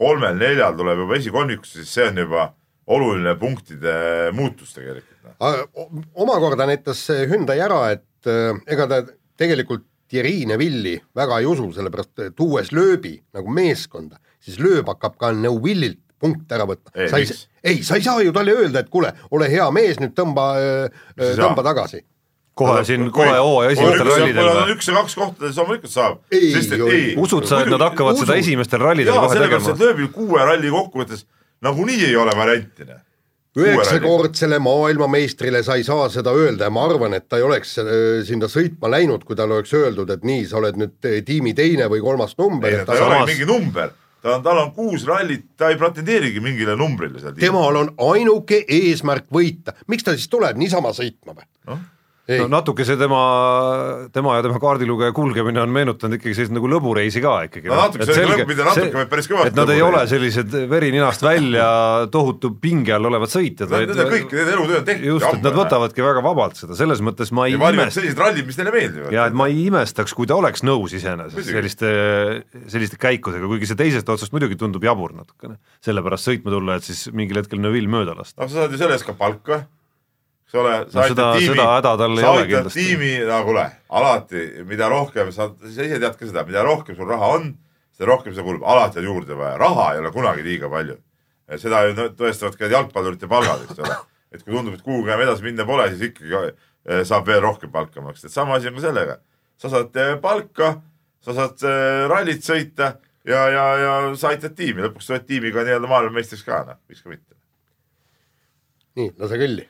kolmel-neljal 0.00 0.76
tuleb 0.76 1.04
juba 1.04 1.18
esikolmikusse, 1.18 1.82
siis 1.82 1.96
see 1.96 2.08
on 2.10 2.22
juba 2.24 2.46
oluline 2.92 3.34
punktide 3.40 3.96
muutus 4.36 4.74
tegelikult. 4.76 5.16
noh. 5.24 6.08
omakorda 6.14 6.68
näitas 6.68 7.06
see 7.08 7.26
Hyundai 7.30 7.58
ära, 7.64 7.82
et 7.96 8.30
äh, 8.30 8.58
ega 8.66 8.88
ta 8.90 9.02
tegelikult 9.38 9.86
Thierry 10.06 10.44
Neville'i 10.46 11.00
väga 11.18 11.40
ei 11.42 11.48
usu, 11.50 11.72
sellepärast 11.74 12.26
et 12.28 12.36
tuues 12.38 12.70
lööbi 12.74 13.16
nagu 13.34 13.50
meeskonda, 13.50 14.20
siis 14.38 14.60
lööb 14.62 14.86
hakkab 14.92 15.16
ka 15.18 15.32
Neuvillilt 15.34 16.02
punkte 16.22 16.56
ära 16.56 16.64
võtma 16.68 16.92
Ei,. 16.94 17.08
sa 17.10 17.18
ei 17.20 17.26
ei, 17.66 17.80
sa 17.82 17.98
ei 17.98 18.04
saa 18.04 18.22
ju 18.22 18.32
talle 18.34 18.54
öelda, 18.54 18.84
et 18.84 18.90
kuule, 18.92 19.10
ole 19.34 19.48
hea 19.50 19.66
mees, 19.74 19.98
nüüd 19.98 20.14
tõmba, 20.16 20.44
saa? 21.16 21.32
tõmba 21.40 21.64
tagasi. 21.66 22.04
Kohe 22.56 22.84
siin, 22.88 23.08
kohe 23.14 23.34
hooaja 23.36 23.72
esimestel 23.74 24.08
rallidel 24.08 24.46
või? 24.48 24.76
üks 24.76 24.88
ja 24.88 24.94
kaks 24.96 25.16
kohta, 25.18 25.48
siis 25.48 25.58
loomulikult 25.60 25.92
saab. 25.92 26.20
Ei, 26.32 27.16
usud 27.20 27.48
sa, 27.48 27.62
et 27.64 27.72
nad 27.72 27.82
hakkavad 27.90 28.20
seda 28.20 28.38
esimestel 28.40 28.80
rallidel 28.82 29.18
kohe 29.18 29.40
tegema 29.40 29.74
et? 29.74 29.82
lööbil 29.82 30.08
kuue 30.14 30.46
ralli 30.46 30.72
kokkuvõttes 30.72 31.26
nagunii 31.66 32.04
ei 32.08 32.16
ole 32.16 32.36
varianti. 32.36 32.88
üheksakordsele 33.56 34.58
maailmameistrile 34.60 35.62
sa 35.64 35.76
ei 35.80 35.84
saa 35.84 36.08
seda 36.12 36.32
öelda 36.36 36.68
ja 36.68 36.72
ma 36.72 36.84
arvan, 36.84 37.14
et 37.16 37.28
ta 37.28 37.38
ei 37.40 37.44
oleks 37.46 37.78
äh, 37.80 37.92
sinna 38.28 38.48
sõitma 38.52 38.90
läinud, 38.92 39.24
kui 39.24 39.36
talle 39.36 39.56
oleks 39.56 39.72
öeldud, 39.76 40.10
et 40.12 40.24
nii, 40.28 40.44
sa 40.48 40.58
oled 40.60 40.76
nüüd 40.80 41.08
äh, 41.08 41.22
tiimi 41.24 41.54
teine 41.56 41.88
või 41.92 42.02
kolmas 42.04 42.36
number, 42.40 42.68
ei, 42.68 42.82
et 42.82 42.88
ta 42.88 42.96
ei 42.96 43.04
samas- 43.04 43.30
mingi 43.32 43.48
number, 43.48 43.94
ta 44.20 44.36
on, 44.36 44.44
tal 44.44 44.60
on 44.60 44.72
kuus 44.76 45.06
rallit, 45.08 45.46
ta 45.56 45.72
ei 45.72 45.80
pretendeerigi 45.80 46.44
mingile 46.44 46.76
numbrile 46.76 47.20
seal. 47.20 47.36
temal 47.40 47.80
on 47.80 47.92
ainuke 48.12 48.60
eesmärk 48.68 49.28
võita, 49.32 49.76
miks 49.88 50.04
ta 50.04 50.16
siis 50.16 50.28
tuleb 50.32 50.60
niisama 50.60 50.92
sõitma 50.96 51.36
või? 51.36 51.48
noh, 51.72 51.80
Ei. 52.26 52.40
no 52.42 52.48
natuke 52.50 52.82
see 52.82 52.96
tema, 52.98 53.18
tema 54.10 54.32
ja 54.34 54.42
tema 54.42 54.58
kaardilugeja 54.58 55.12
kulgemine 55.14 55.60
on 55.62 55.70
meenutanud 55.70 56.16
ikkagi 56.18 56.34
sellist 56.34 56.54
nagu 56.56 56.66
lõbureisi 56.72 57.20
ka 57.22 57.34
ikkagi. 57.46 57.68
No 57.70 57.76
natuke, 57.78 58.08
see 58.08 58.24
lõbu- 58.26 58.46
mitte 58.50 58.64
natuke, 58.66 58.90
vaid 58.98 59.10
päris 59.12 59.28
kõvasti 59.30 59.52
et 59.52 59.58
nad 59.60 59.70
ei 59.70 59.78
lõbureis. 59.78 60.00
ole 60.00 60.10
sellised 60.10 60.56
veri 60.72 60.88
ninast 60.90 61.22
välja 61.22 61.68
tohutu 62.10 62.50
pinge 62.58 62.96
all 62.96 63.06
olevad 63.12 63.30
sõitjad, 63.30 63.70
Need 63.70 63.94
on 63.94 64.10
kõik, 64.10 64.34
nende 64.34 64.56
elutöö 64.56 64.80
on 64.80 64.88
tehtud 64.88 65.06
just, 65.12 65.28
et 65.38 65.46
nad. 65.46 65.54
võtavadki 65.60 66.02
väga 66.02 66.24
vabalt 66.26 66.58
seda, 66.58 66.74
selles 66.74 67.04
mõttes 67.06 67.30
ma 67.30 67.46
ei 67.46 67.54
ja 67.54 67.60
imesta, 67.62 68.00
sellised 68.00 68.18
rallid, 68.24 68.50
mis 68.50 68.58
neile 68.58 68.74
meeldivad. 68.74 69.14
ja 69.14 69.28
et 69.30 69.38
ma 69.38 69.46
ei 69.46 69.62
imestaks, 69.68 70.16
kui 70.18 70.26
ta 70.26 70.34
oleks 70.34 70.66
nõus 70.66 70.96
iseenesest 70.98 71.46
selliste, 71.52 71.94
selliste 72.74 72.98
käikudega, 72.98 73.46
kuigi 73.46 73.70
see 73.70 73.78
teisest 73.78 74.08
otsast 74.10 74.34
muidugi 74.34 74.58
tundub 74.58 74.82
jabur 74.82 75.14
natukene. 75.14 75.60
sellepärast 75.86 76.26
sõitma 76.26 76.50
tulla, 76.58 76.80
et 76.80 76.90
siis 76.90 77.06
mingil 77.14 77.38
hetkel 77.38 77.62
Neville 77.62 77.86
mööda 77.86 78.18
lasta. 78.18 78.42
noh, 78.42 78.50
sa 78.50 78.64
saad 78.66 78.74
ju 78.74 78.82
selle 78.82 78.98
eest 78.98 79.06
ka 79.06 79.14
palka, 79.14 79.62
eks 80.46 80.54
ole, 80.54 80.72
No 80.86 80.90
sa 80.94 81.02
aitad 81.02 81.16
seda- 81.16 81.30
tiimi, 81.38 81.56
sa 82.22 82.32
aitad 82.32 82.50
kindlasti. 82.52 82.84
tiimi, 82.86 83.12
no 83.26 83.38
kuule, 83.44 83.64
alati, 84.00 84.42
mida 84.68 84.88
rohkem 84.92 85.32
sa, 85.34 85.48
sa 85.58 85.82
ise 85.86 85.98
tead 85.98 86.16
ka 86.18 86.26
seda, 86.28 86.44
mida 86.46 86.62
rohkem 86.66 86.96
sul 86.96 87.08
raha 87.10 87.32
on, 87.38 87.48
seda 87.96 88.10
rohkem 88.12 88.32
seda 88.34 88.44
kulub, 88.46 88.62
alati 88.64 89.00
on 89.02 89.08
juurde 89.10 89.34
vaja, 89.38 89.56
raha 89.58 89.88
ei 89.94 89.98
ole 90.04 90.12
kunagi 90.14 90.44
liiga 90.46 90.70
palju. 90.70 90.96
seda 91.58 91.82
ju 91.86 91.94
tõestavad 92.18 92.56
ka 92.58 92.66
jalgpallurite 92.70 93.28
palgad, 93.30 93.66
eks 93.68 93.78
ole. 93.82 93.96
et 94.34 94.42
kui 94.44 94.52
tundub, 94.54 94.74
et 94.74 94.82
kuhugi 94.82 95.08
enam 95.10 95.20
edasi 95.26 95.42
minna 95.46 95.64
pole, 95.66 95.84
siis 95.92 96.10
ikkagi 96.10 96.34
eh, 96.50 97.02
saab 97.06 97.26
veel 97.26 97.40
rohkem 97.42 97.70
palka 97.70 98.00
maksta, 98.02 98.26
et 98.26 98.32
sama 98.34 98.56
asi 98.56 98.66
on 98.70 98.74
ka 98.74 98.86
sellega. 98.86 99.18
sa 99.58 99.68
saad 99.70 99.96
eh, 99.96 100.16
palka, 100.22 100.72
sa 101.22 101.34
saad 101.34 101.62
eh, 101.62 102.06
rallit 102.10 102.42
sõita 102.42 102.96
ja, 103.26 103.46
ja, 103.50 103.64
ja 103.82 103.92
sa 104.18 104.28
aitad 104.34 104.54
tiimi, 104.58 104.82
lõpuks 104.86 105.06
sa 105.06 105.14
oled 105.14 105.26
tiimiga 105.26 105.62
nii-öelda 105.66 105.88
maailmameistriks 105.90 106.42
ka, 106.46 106.64
noh, 106.66 106.78
miks 106.90 107.02
ka 107.02 107.10
mitte. 107.14 107.34
nii, 108.98 109.10
lase 109.18 109.38
kõlli. 109.40 109.64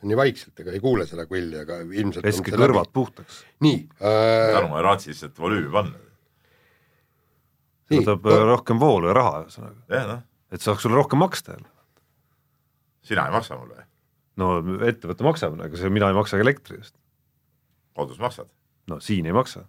See 0.00 0.06
on 0.06 0.08
nii 0.08 0.16
vaikselt, 0.16 0.60
ega 0.62 0.72
ei 0.72 0.80
kuule 0.82 1.04
seda 1.08 1.26
kõlli, 1.28 1.58
aga 1.60 1.80
ilmselt 1.84 2.24
peske 2.24 2.54
kõrvad. 2.54 2.88
puhtaks. 2.92 3.42
nii 3.60 3.82
äh, 4.00 4.54
tänu, 4.56 4.70
ma 4.72 4.80
ei 4.80 4.86
raatsi 4.86 5.12
lihtsalt 5.12 5.38
volüümi 5.38 5.70
panna. 5.72 6.06
Võtab 7.90 8.24
no- 8.24 8.46
rohkem 8.52 8.80
voolu 8.80 9.10
ja 9.10 9.14
raha 9.18 9.42
ühesõnaga, 9.44 9.80
jah, 9.90 10.06
noh, 10.08 10.22
et 10.54 10.62
saaks 10.62 10.86
sulle 10.86 10.96
rohkem 10.96 11.20
maksta 11.20 11.56
jälle. 11.56 11.68
sina 13.02 13.26
ei 13.26 13.34
maksa 13.34 13.58
mulle, 13.58 13.84
no 14.40 14.52
ettevõte 14.86 15.26
maksab, 15.26 15.58
aga 15.60 15.76
see 15.76 15.90
mina 15.92 16.08
ei 16.08 16.16
maksa 16.16 16.38
ka 16.38 16.46
elektri 16.46 16.78
eest. 16.80 16.94
kodus 17.94 18.18
maksad. 18.22 18.48
no 18.88 19.00
siin 19.00 19.26
ei 19.26 19.36
maksa. 19.36 19.66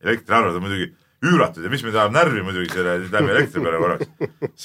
elektriarved 0.00 0.60
on 0.60 0.66
muidugi 0.66 0.92
üüratud 1.24 1.64
ja 1.64 1.72
mis 1.72 1.82
mind 1.84 1.98
ajab 1.98 2.14
närvi 2.14 2.44
muidugi 2.44 2.72
selle, 2.72 2.96
lähme 3.12 3.34
elektri 3.34 3.64
peale 3.64 3.80
korraks. 3.82 4.08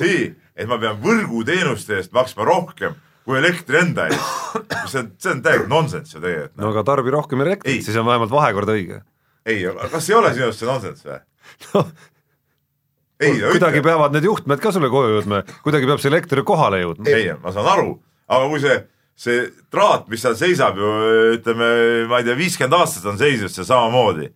see, 0.01 0.29
et 0.55 0.69
ma 0.69 0.79
pean 0.81 1.01
võrguteenuste 1.03 1.99
eest 1.99 2.15
maksma 2.15 2.47
rohkem 2.47 2.95
kui 3.25 3.39
elektri 3.39 3.81
enda 3.81 4.07
eest, 4.07 4.57
see 4.91 5.01
on, 5.01 5.13
see 5.19 5.31
on 5.33 5.43
täielik 5.45 5.69
nonsenss 5.69 6.15
ju 6.15 6.21
tegelikult 6.21 6.57
no 6.59 6.67
no.. 6.67 6.73
aga 6.73 6.83
tarbi 6.87 7.13
rohkem 7.13 7.45
elektrit, 7.45 7.83
siis 7.85 7.97
on 7.99 8.07
vähemalt 8.07 8.33
vahekord 8.33 8.71
õige. 8.75 9.01
ei, 9.49 9.63
kas 9.91 10.09
ei 10.09 10.17
ole 10.17 10.33
sinu 10.35 10.49
arust 10.49 10.61
see 10.61 10.69
nonsenss 10.69 11.07
või? 11.07 11.21
noh, 11.73 11.93
ei, 13.19 13.33
no 13.39 13.53
kuidagi 13.55 13.81
ütle, 13.81 13.87
peavad 13.89 14.15
need 14.15 14.27
juhtmed 14.29 14.61
ka 14.61 14.73
sulle 14.75 14.91
koju 14.93 15.17
jõudma, 15.17 15.41
kuidagi 15.65 15.89
peab 15.89 16.03
see 16.03 16.11
elekter 16.13 16.43
kohale 16.47 16.83
jõudma. 16.83 17.09
ei, 17.11 17.31
ma 17.41 17.53
saan 17.55 17.71
aru, 17.73 17.97
aga 18.29 18.49
kui 18.53 18.61
see, 18.63 18.79
see 19.25 19.43
traat, 19.73 20.07
mis 20.11 20.21
seal 20.25 20.37
seisab 20.39 20.77
ju 20.79 20.95
ütleme, 21.35 21.69
ma 22.11 22.21
ei 22.21 22.29
tea, 22.29 22.37
viiskümmend 22.37 22.77
aastat 22.77 23.09
on 23.09 23.21
seisnud 23.21 23.53
see 23.53 23.65
samamoodi. 23.67 24.29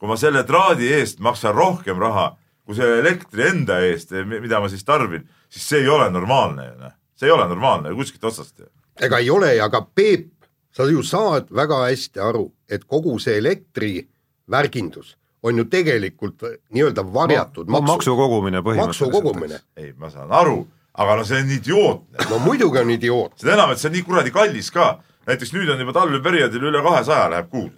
Kui 0.00 0.08
ma 0.08 0.16
selle 0.16 0.42
traadi 0.48 0.88
eest 0.96 1.20
maksan 1.20 1.54
rohkem 1.54 2.00
raha 2.00 2.30
kui 2.64 2.76
selle 2.78 3.00
elektri 3.02 3.48
enda 3.50 3.80
eest, 3.84 4.12
mida 4.30 4.60
ma 4.62 4.68
siis 4.72 4.84
tarbin, 4.86 5.26
siis 5.50 5.68
see 5.68 5.84
ei 5.84 5.88
ole 5.90 6.10
normaalne 6.10 6.68
ju 6.68 6.76
noh, 6.80 6.92
see 7.18 7.28
ei 7.28 7.34
ole 7.34 7.48
normaalne 7.50 7.94
kuskilt 7.98 8.24
otsast 8.30 8.62
ega 9.00 9.18
ei 9.18 9.30
ole, 9.30 9.54
aga 9.62 9.82
Peep, 9.94 10.28
sa 10.72 10.86
ju 10.86 11.02
saad 11.02 11.50
väga 11.54 11.84
hästi 11.88 12.22
aru, 12.22 12.44
et 12.70 12.84
kogu 12.86 13.18
see 13.22 13.38
elektrivärgindus 13.40 15.16
on 15.42 15.56
ju 15.56 15.64
tegelikult 15.72 16.44
nii-öelda 16.70 17.04
varjatud 17.14 17.70
no, 17.70 17.80
maksu 17.80 18.14
kogumine 18.16 18.60
maksu 18.60 18.68
põhimõtteliselt. 18.70 19.12
kogumine. 19.14 19.60
ei, 19.76 19.92
ma 19.98 20.10
saan 20.12 20.32
aru, 20.32 20.58
aga 21.00 21.16
no 21.16 21.24
see 21.24 21.40
on 21.40 21.54
idiootne. 21.56 22.26
no 22.30 22.40
muidugi 22.44 22.82
on 22.82 22.90
idioot, 22.92 23.38
seda 23.40 23.56
enam, 23.56 23.72
et 23.72 23.80
see 23.80 23.88
on 23.88 23.96
nii 23.96 24.04
kuradi 24.06 24.34
kallis 24.34 24.70
ka. 24.74 24.90
näiteks 25.26 25.54
nüüd 25.56 25.72
on 25.72 25.80
juba 25.80 25.96
talveperioodil 25.96 26.68
üle 26.70 26.82
kahesaja 26.84 27.30
läheb 27.32 27.50
kuus. 27.50 27.72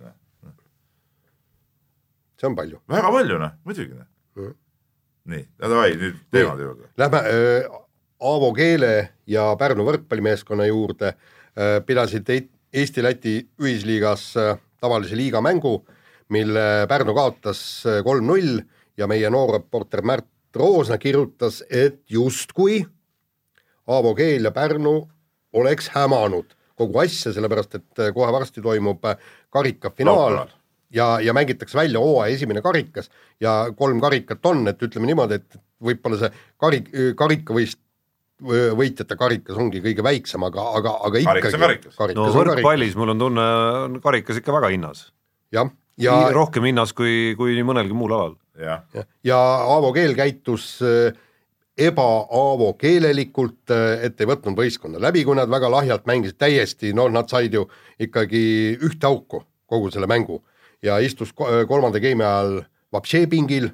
See 2.42 2.50
on 2.50 2.58
palju. 2.58 2.80
väga 2.90 3.12
palju 3.14 3.38
noh, 3.38 3.54
muidugi 3.64 3.94
noh 3.94 4.08
Mhm.. 4.32 4.54
nii, 5.28 5.42
no 5.60 5.68
davai, 5.68 5.92
nüüd 6.00 6.20
teemade 6.32 6.64
juurde. 6.64 6.88
Lähme 6.98 7.18
äh, 7.28 7.66
Aavo 8.22 8.48
Keele 8.56 8.92
ja 9.28 9.50
Pärnu 9.60 9.84
võrkpallimeeskonna 9.86 10.66
juurde 10.70 11.12
äh,, 11.12 11.78
pidasid 11.86 12.30
Eesti-Läti 12.72 13.34
ühisliigas 13.60 14.30
äh, 14.40 14.56
tavalise 14.80 15.18
liiga 15.18 15.42
mängu, 15.44 15.82
mille 16.32 16.86
Pärnu 16.88 17.14
kaotas 17.14 17.60
äh, 17.86 18.00
kolm-null 18.06 18.62
ja 18.96 19.06
meie 19.06 19.30
noor 19.30 19.58
reporter 19.58 20.02
Märt 20.02 20.26
Roosna 20.56 20.98
kirjutas, 20.98 21.62
et 21.70 22.02
justkui 22.10 22.80
Aavo 23.86 24.14
Keel 24.16 24.48
ja 24.48 24.50
Pärnu 24.56 24.96
oleks 25.52 25.92
hämanud 25.92 26.56
kogu 26.78 27.02
asja, 27.04 27.32
sellepärast 27.36 27.76
et 27.78 28.00
äh, 28.00 28.10
kohe 28.16 28.32
varsti 28.32 28.64
toimub 28.64 29.04
äh, 29.04 29.20
karikafinaal. 29.52 30.48
ja, 30.94 31.20
ja 31.20 31.34
mängitakse 31.36 31.78
välja 31.78 32.00
hooaja 32.00 32.34
esimene 32.34 32.62
karikas 32.62 33.10
ja 33.40 33.66
kolm 33.76 34.00
karikat 34.00 34.46
on, 34.46 34.66
et 34.68 34.82
ütleme 34.82 35.08
niimoodi, 35.10 35.40
et 35.40 35.58
võib-olla 35.82 36.18
see 36.20 36.30
karik, 36.60 36.90
karikavõist, 37.18 37.80
võitjate 38.42 39.16
karikas 39.18 39.58
ongi 39.60 39.82
kõige 39.84 40.02
väiksem, 40.02 40.42
aga, 40.48 40.64
aga, 40.78 40.96
aga 41.06 41.20
Karikas 41.28 41.54
ikkagi 41.54 41.58
on 41.58 41.96
karikas. 41.96 42.16
no 42.18 42.28
võrkpallis 42.34 42.96
mul 42.98 43.14
on 43.14 43.20
tunne, 43.22 43.48
on 43.86 44.00
karikas 44.02 44.40
ikka 44.40 44.54
väga 44.56 44.72
hinnas. 44.74 45.10
jah, 45.54 45.70
ja, 45.96 46.16
ja 46.26 46.32
rohkem 46.34 46.66
hinnas 46.66 46.94
kui, 46.96 47.36
kui 47.38 47.54
nii 47.58 47.66
mõnelgi 47.68 47.94
muul 47.96 48.16
alal. 48.16 48.34
jah, 48.58 48.82
ja, 48.94 49.06
ja 49.30 49.42
Aavo 49.76 49.92
Keel 49.94 50.16
käitus 50.18 50.74
äh, 50.82 51.14
eba-Aavo 51.78 52.74
keelelikult, 52.80 53.70
et 54.02 54.20
ei 54.20 54.28
võtnud 54.28 54.58
võistkonda 54.58 55.00
läbi, 55.00 55.22
kui 55.24 55.38
nad 55.38 55.50
väga 55.50 55.70
lahjalt 55.72 56.04
mängisid, 56.10 56.36
täiesti, 56.40 56.92
no 56.92 57.06
nad 57.08 57.30
said 57.32 57.54
ju 57.54 57.64
ikkagi 58.02 58.42
ühte 58.82 59.08
auku 59.08 59.44
kogu 59.70 59.88
selle 59.94 60.10
mängu 60.10 60.42
ja 60.82 60.98
istus 61.02 61.32
ko- 61.36 61.50
kolmanda 61.68 62.00
game'i 62.02 62.26
ajal 62.26 62.62
vapšee 62.92 63.26
pingil, 63.30 63.70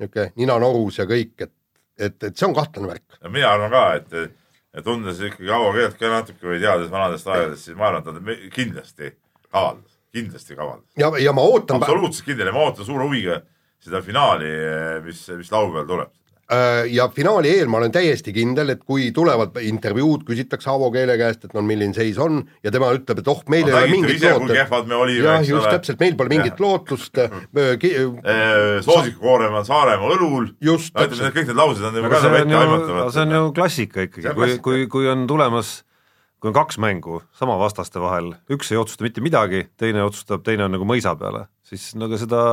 niisugune 0.00 0.32
nina 0.36 0.58
norus 0.62 0.98
ja 1.00 1.06
kõik, 1.08 1.34
et, 1.40 1.52
et, 1.98 2.16
et 2.28 2.36
see 2.36 2.46
on 2.48 2.54
kahtlane 2.56 2.90
värk. 2.90 3.18
mina 3.32 3.52
arvan 3.54 3.72
ka, 3.72 3.84
et, 4.00 4.36
et 4.76 4.84
tundes 4.84 5.20
ikkagi 5.30 5.50
Aavo 5.50 5.72
keelt 5.76 5.98
ka 6.00 6.12
natuke 6.12 6.50
või 6.52 6.60
teades 6.62 6.90
vanadest 6.92 7.26
aegadest, 7.32 7.68
siis 7.68 7.78
ma 7.78 7.88
arvan, 7.90 8.04
et 8.04 8.26
ta 8.28 8.56
kindlasti 8.56 9.12
kavaldas, 9.48 9.96
kindlasti 10.12 10.58
kavaldas. 10.58 10.90
ja, 11.00 11.10
ja 11.22 11.32
ma 11.36 11.46
ootan 11.48 11.80
absoluutselt 11.80 12.28
kindel 12.28 12.52
ja 12.52 12.56
ma 12.56 12.66
ootan 12.68 12.84
suure 12.88 13.08
huviga 13.08 13.40
seda 13.86 14.02
finaali, 14.02 14.48
mis, 15.04 15.20
mis 15.38 15.50
laupäeval 15.52 15.86
tuleb. 15.88 16.12
Äh, 16.46 16.86
ja 16.94 17.08
finaali 17.10 17.50
eel 17.50 17.66
ma 17.66 17.80
olen 17.80 17.90
täiesti 17.90 18.30
kindel, 18.30 18.68
et 18.76 18.84
kui 18.86 19.08
tulevad 19.10 19.56
intervjuud, 19.66 20.22
küsitakse 20.28 20.68
Aavo 20.70 20.92
Keele 20.94 21.16
käest, 21.18 21.42
et 21.48 21.56
no 21.56 21.62
milline 21.66 21.90
seis 21.96 22.20
on 22.22 22.38
ja 22.62 22.70
tema 22.70 22.92
ütleb, 22.94 23.18
et 23.18 23.30
oh, 23.32 23.40
meil 23.50 23.66
ei 23.66 23.74
ole 23.74 23.88
mingit 23.90 24.22
lootust. 24.22 24.54
jah, 24.54 25.40
just 25.42 25.58
ole. 25.58 25.72
täpselt, 25.72 25.98
meil 26.04 26.14
pole 26.14 26.30
mingit 26.30 26.62
lootust. 26.62 27.18
soosikukoorem 28.86 29.58
on 29.58 29.66
Saaremaa 29.66 30.12
õlul. 30.14 30.52
Just, 30.62 30.94
no 30.94 31.08
need 31.10 31.34
kõik 31.34 31.50
need 31.50 31.58
laused 31.58 31.90
on 31.90 31.98
juba 31.98 32.14
ka 32.14 32.22
nagu 32.22 32.38
on 32.38 32.38
ju, 32.38 32.46
etteaimatavad. 32.46 33.10
see 33.16 33.26
on 33.26 33.34
ju 33.34 33.42
klassika 33.58 34.06
ikkagi 34.06 34.38
kui, 34.38 34.56
kui, 34.62 34.86
kui 34.92 35.10
on 35.10 35.26
tulemas, 35.26 35.76
kui 36.38 36.54
on 36.54 36.58
kaks 36.62 36.78
mängu 36.78 37.24
sama 37.34 37.58
vastaste 37.58 37.98
vahel, 37.98 38.36
üks 38.54 38.70
ei 38.70 38.78
otsusta 38.78 39.02
mitte 39.02 39.24
midagi, 39.24 39.66
teine 39.82 40.06
otsustab, 40.06 40.46
teine 40.46 40.70
on 40.70 40.78
nagu 40.78 40.86
mõisa 40.86 41.18
peale, 41.18 41.48
siis 41.66 41.90
no 41.98 42.06
aga 42.06 42.22
seda, 42.22 42.48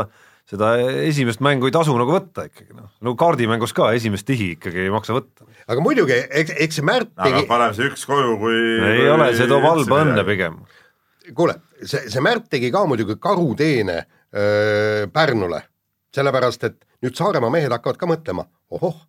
seda 0.54 0.70
esimest 1.08 1.42
mängu 1.44 1.68
ei 1.70 1.74
tasu 1.74 1.96
nagu 1.98 2.14
võtta 2.14 2.46
ikkagi 2.50 2.76
noh, 2.78 2.92
no 3.06 3.16
kaardimängus 3.20 3.74
ka 3.76 3.90
esimest 3.98 4.28
tihi 4.28 4.54
ikkagi 4.58 4.86
ei 4.86 4.94
maksa 4.94 5.16
võtta. 5.18 5.48
aga 5.66 5.84
muidugi, 5.86 6.18
eks, 6.30 6.56
eks 6.66 6.80
see 6.80 6.88
Märt 6.88 7.14
aga 7.16 7.30
tegi, 7.30 7.48
paneme 7.50 7.78
see 7.78 7.90
üks 7.90 8.06
koju, 8.10 8.36
kui. 8.42 8.58
ei 8.92 9.08
ole, 9.10 9.32
see 9.38 9.50
toob 9.50 9.66
halba 9.66 10.02
õnne. 10.06 10.26
pigem. 10.28 10.60
kuule, 11.34 11.58
see, 11.82 12.06
see 12.06 12.26
Märt 12.26 12.50
tegi 12.54 12.70
ka 12.74 12.84
muidugi 12.90 13.18
karuteene 13.22 13.98
öö, 14.04 15.08
Pärnule, 15.14 15.64
sellepärast 16.14 16.70
et 16.70 16.80
nüüd 17.04 17.18
Saaremaa 17.18 17.52
mehed 17.54 17.74
hakkavad 17.74 18.00
ka 18.00 18.10
mõtlema, 18.10 18.46
ohoh, 18.74 19.02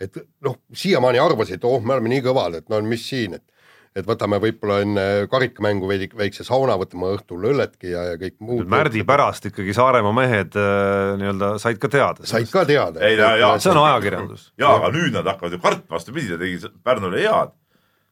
et 0.00 0.16
noh, 0.44 0.60
siiamaani 0.72 1.20
arvasid, 1.22 1.64
oh, 1.68 1.80
me 1.82 1.96
oleme 1.96 2.12
nii 2.12 2.24
kõvad, 2.28 2.60
et 2.60 2.68
no 2.72 2.80
mis 2.84 3.06
siin, 3.08 3.40
et 3.40 3.44
et 3.96 4.06
võtame 4.06 4.38
võib-olla 4.42 4.80
enne 4.84 5.04
karikamängu 5.30 5.88
veidi 5.90 6.06
väikse 6.16 6.44
sauna, 6.46 6.76
võtame 6.78 7.10
õhtul 7.16 7.48
õlletki 7.50 7.90
ja, 7.90 8.04
ja 8.12 8.18
kõik 8.20 8.36
muud. 8.38 8.68
Märdi 8.70 9.02
pärast 9.06 9.48
ikkagi 9.50 9.74
Saaremaa 9.74 10.12
mehed 10.14 10.54
äh, 10.58 11.14
nii-öelda 11.20 11.54
said 11.62 11.80
ka 11.82 11.90
teada. 11.90 12.26
said 12.28 12.50
ka 12.52 12.64
teada. 12.68 13.02
Ei, 13.06 13.16
ja- 13.18 13.34
ja- 13.40 13.56
see 13.62 13.72
on 13.74 13.82
ajakirjandus. 13.82 14.52
jaa, 14.60 14.76
aga 14.78 14.92
nüüd 14.94 15.16
nad 15.18 15.26
hakkavad 15.32 15.56
ju 15.56 15.62
kartma, 15.64 15.96
vastupidi, 15.96 16.30
ta 16.30 16.38
tegi 16.38 16.70
Pärnule 16.86 17.24
head. 17.24 17.56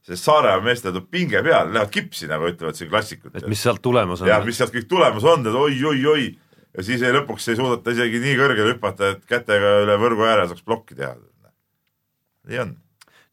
sest 0.08 0.25
Saaremaa 0.25 0.64
meestel 0.66 0.97
tuleb 0.97 1.08
pinge 1.14 1.42
peale, 1.47 1.70
lähevad 1.70 1.94
kipsi, 1.94 2.26
nagu 2.30 2.50
ütlevad 2.50 2.75
siin 2.78 2.90
klassikud. 2.90 3.35
et 3.37 3.47
mis 3.47 3.62
sealt 3.62 3.82
tulemas 3.82 4.23
on 4.23 4.28
ja. 4.30 4.40
mis 4.44 4.58
sealt 4.58 4.75
kõik 4.75 4.90
tulemas 4.90 5.25
on, 5.25 5.47
et 5.47 5.54
oi-oi-oi 5.54 6.26
ja 6.75 6.82
siis 6.87 7.02
ei, 7.02 7.14
lõpuks 7.14 7.49
ei 7.50 7.58
suudeta 7.58 7.94
isegi 7.94 8.20
nii 8.23 8.37
kõrgele 8.38 8.75
hüpata, 8.75 9.14
et 9.14 9.25
kätega 9.28 9.78
üle 9.85 9.97
võrgu 10.00 10.26
ääre 10.26 10.49
saaks 10.50 10.64
plokki 10.66 10.99
teha. 10.99 11.14
nii 12.49 12.62
on. 12.66 12.76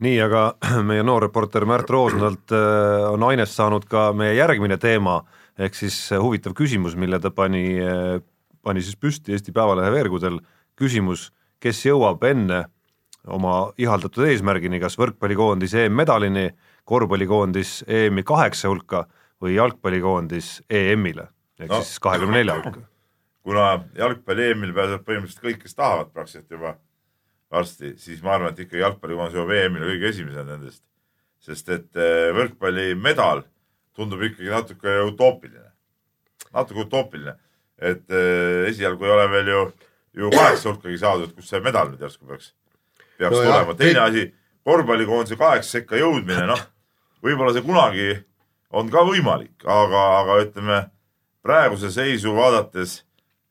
Nii, 0.03 0.15
aga 0.25 0.43
meie 0.89 1.03
noor 1.05 1.27
reporter 1.27 1.65
Märt 1.69 1.89
Roosnalt 1.93 2.53
äh, 2.55 3.05
on 3.11 3.23
ainest 3.29 3.55
saanud 3.55 3.87
ka 3.91 4.09
meie 4.17 4.35
järgmine 4.37 4.77
teema, 4.81 5.21
ehk 5.59 5.77
siis 5.77 5.97
huvitav 6.19 6.55
küsimus, 6.57 6.97
mille 6.99 7.19
ta 7.23 7.31
pani, 7.31 7.79
pani 8.65 8.81
siis 8.83 8.97
püsti 8.99 9.31
Eesti 9.35 9.53
Päevalehe 9.55 9.93
veergudel, 9.93 10.41
küsimus, 10.75 11.29
kes 11.63 11.79
jõuab 11.85 12.25
enne 12.27 12.65
oma 13.31 13.71
ihaldatud 13.81 14.27
eesmärgini, 14.27 14.81
kas 14.83 14.99
võrkpallikoondis 14.99 15.77
EM-medalini, 15.85 16.49
korvpallikoondis 16.85 17.85
EM-i 17.87 18.25
kaheksa 18.27 18.69
hulka 18.69 19.05
või 19.41 19.55
jalgpallikoondis 19.55 20.59
EM-ile 20.69 21.29
ehk 21.59 21.71
no. 21.71 21.81
siis 21.81 21.99
kahekümne 22.03 22.41
nelja 22.41 22.57
hulka. 22.59 22.83
kuna 23.45 23.67
jalgpalli 23.97 24.49
EM-il 24.51 24.73
pääsevad 24.75 25.05
põhimõtteliselt 25.07 25.47
kõik, 25.47 25.61
kes 25.63 25.77
tahavad 25.77 26.11
praktiliselt 26.13 26.51
juba 26.51 26.75
varsti, 27.55 27.93
siis 28.01 28.21
ma 28.25 28.35
arvan, 28.35 28.53
et 28.53 28.61
ikkagi 28.65 28.83
jalgpallikoondis 28.83 29.37
jõuab 29.37 29.53
EM-ile 29.55 29.87
kõige 29.93 30.11
esimesena 30.11 30.45
nendest. 30.55 30.83
sest 31.45 31.67
et 31.69 31.97
eh, 32.01 32.31
võrkpallimedal 32.33 33.43
tundub 33.95 34.23
ikkagi 34.25 34.49
natuke 34.49 34.95
utoopiline, 35.05 35.67
natuke 36.55 36.81
utoopiline, 36.85 37.35
et 37.77 38.05
eh, 38.09 38.65
esialgu 38.71 39.05
ei 39.05 39.13
ole 39.13 39.27
veel 39.31 39.51
ju, 39.51 39.65
ju 40.21 40.31
kaheksa 40.33 40.71
hulkagi 40.71 40.97
saadud, 40.97 41.35
kus 41.35 41.51
see 41.51 41.61
medal 41.61 41.91
nüüd 41.91 42.01
järsku 42.01 42.25
peaks, 42.27 42.53
peaks 43.19 43.35
No 43.35 43.43
tulema. 43.43 43.75
teine 43.77 44.01
asi, 44.07 44.25
korvpallikoondise 44.65 45.37
kaheksa 45.39 45.77
sekka 45.77 45.99
jõudmine, 46.01 46.47
noh, 46.49 46.65
võib-olla 47.23 47.53
see 47.53 47.65
kunagi 47.65 48.09
on 48.75 48.89
ka 48.91 49.05
võimalik, 49.05 49.55
aga, 49.69 50.01
aga 50.23 50.39
ütleme 50.47 50.81
praeguse 51.45 51.93
seisu 51.93 52.33
vaadates 52.35 53.03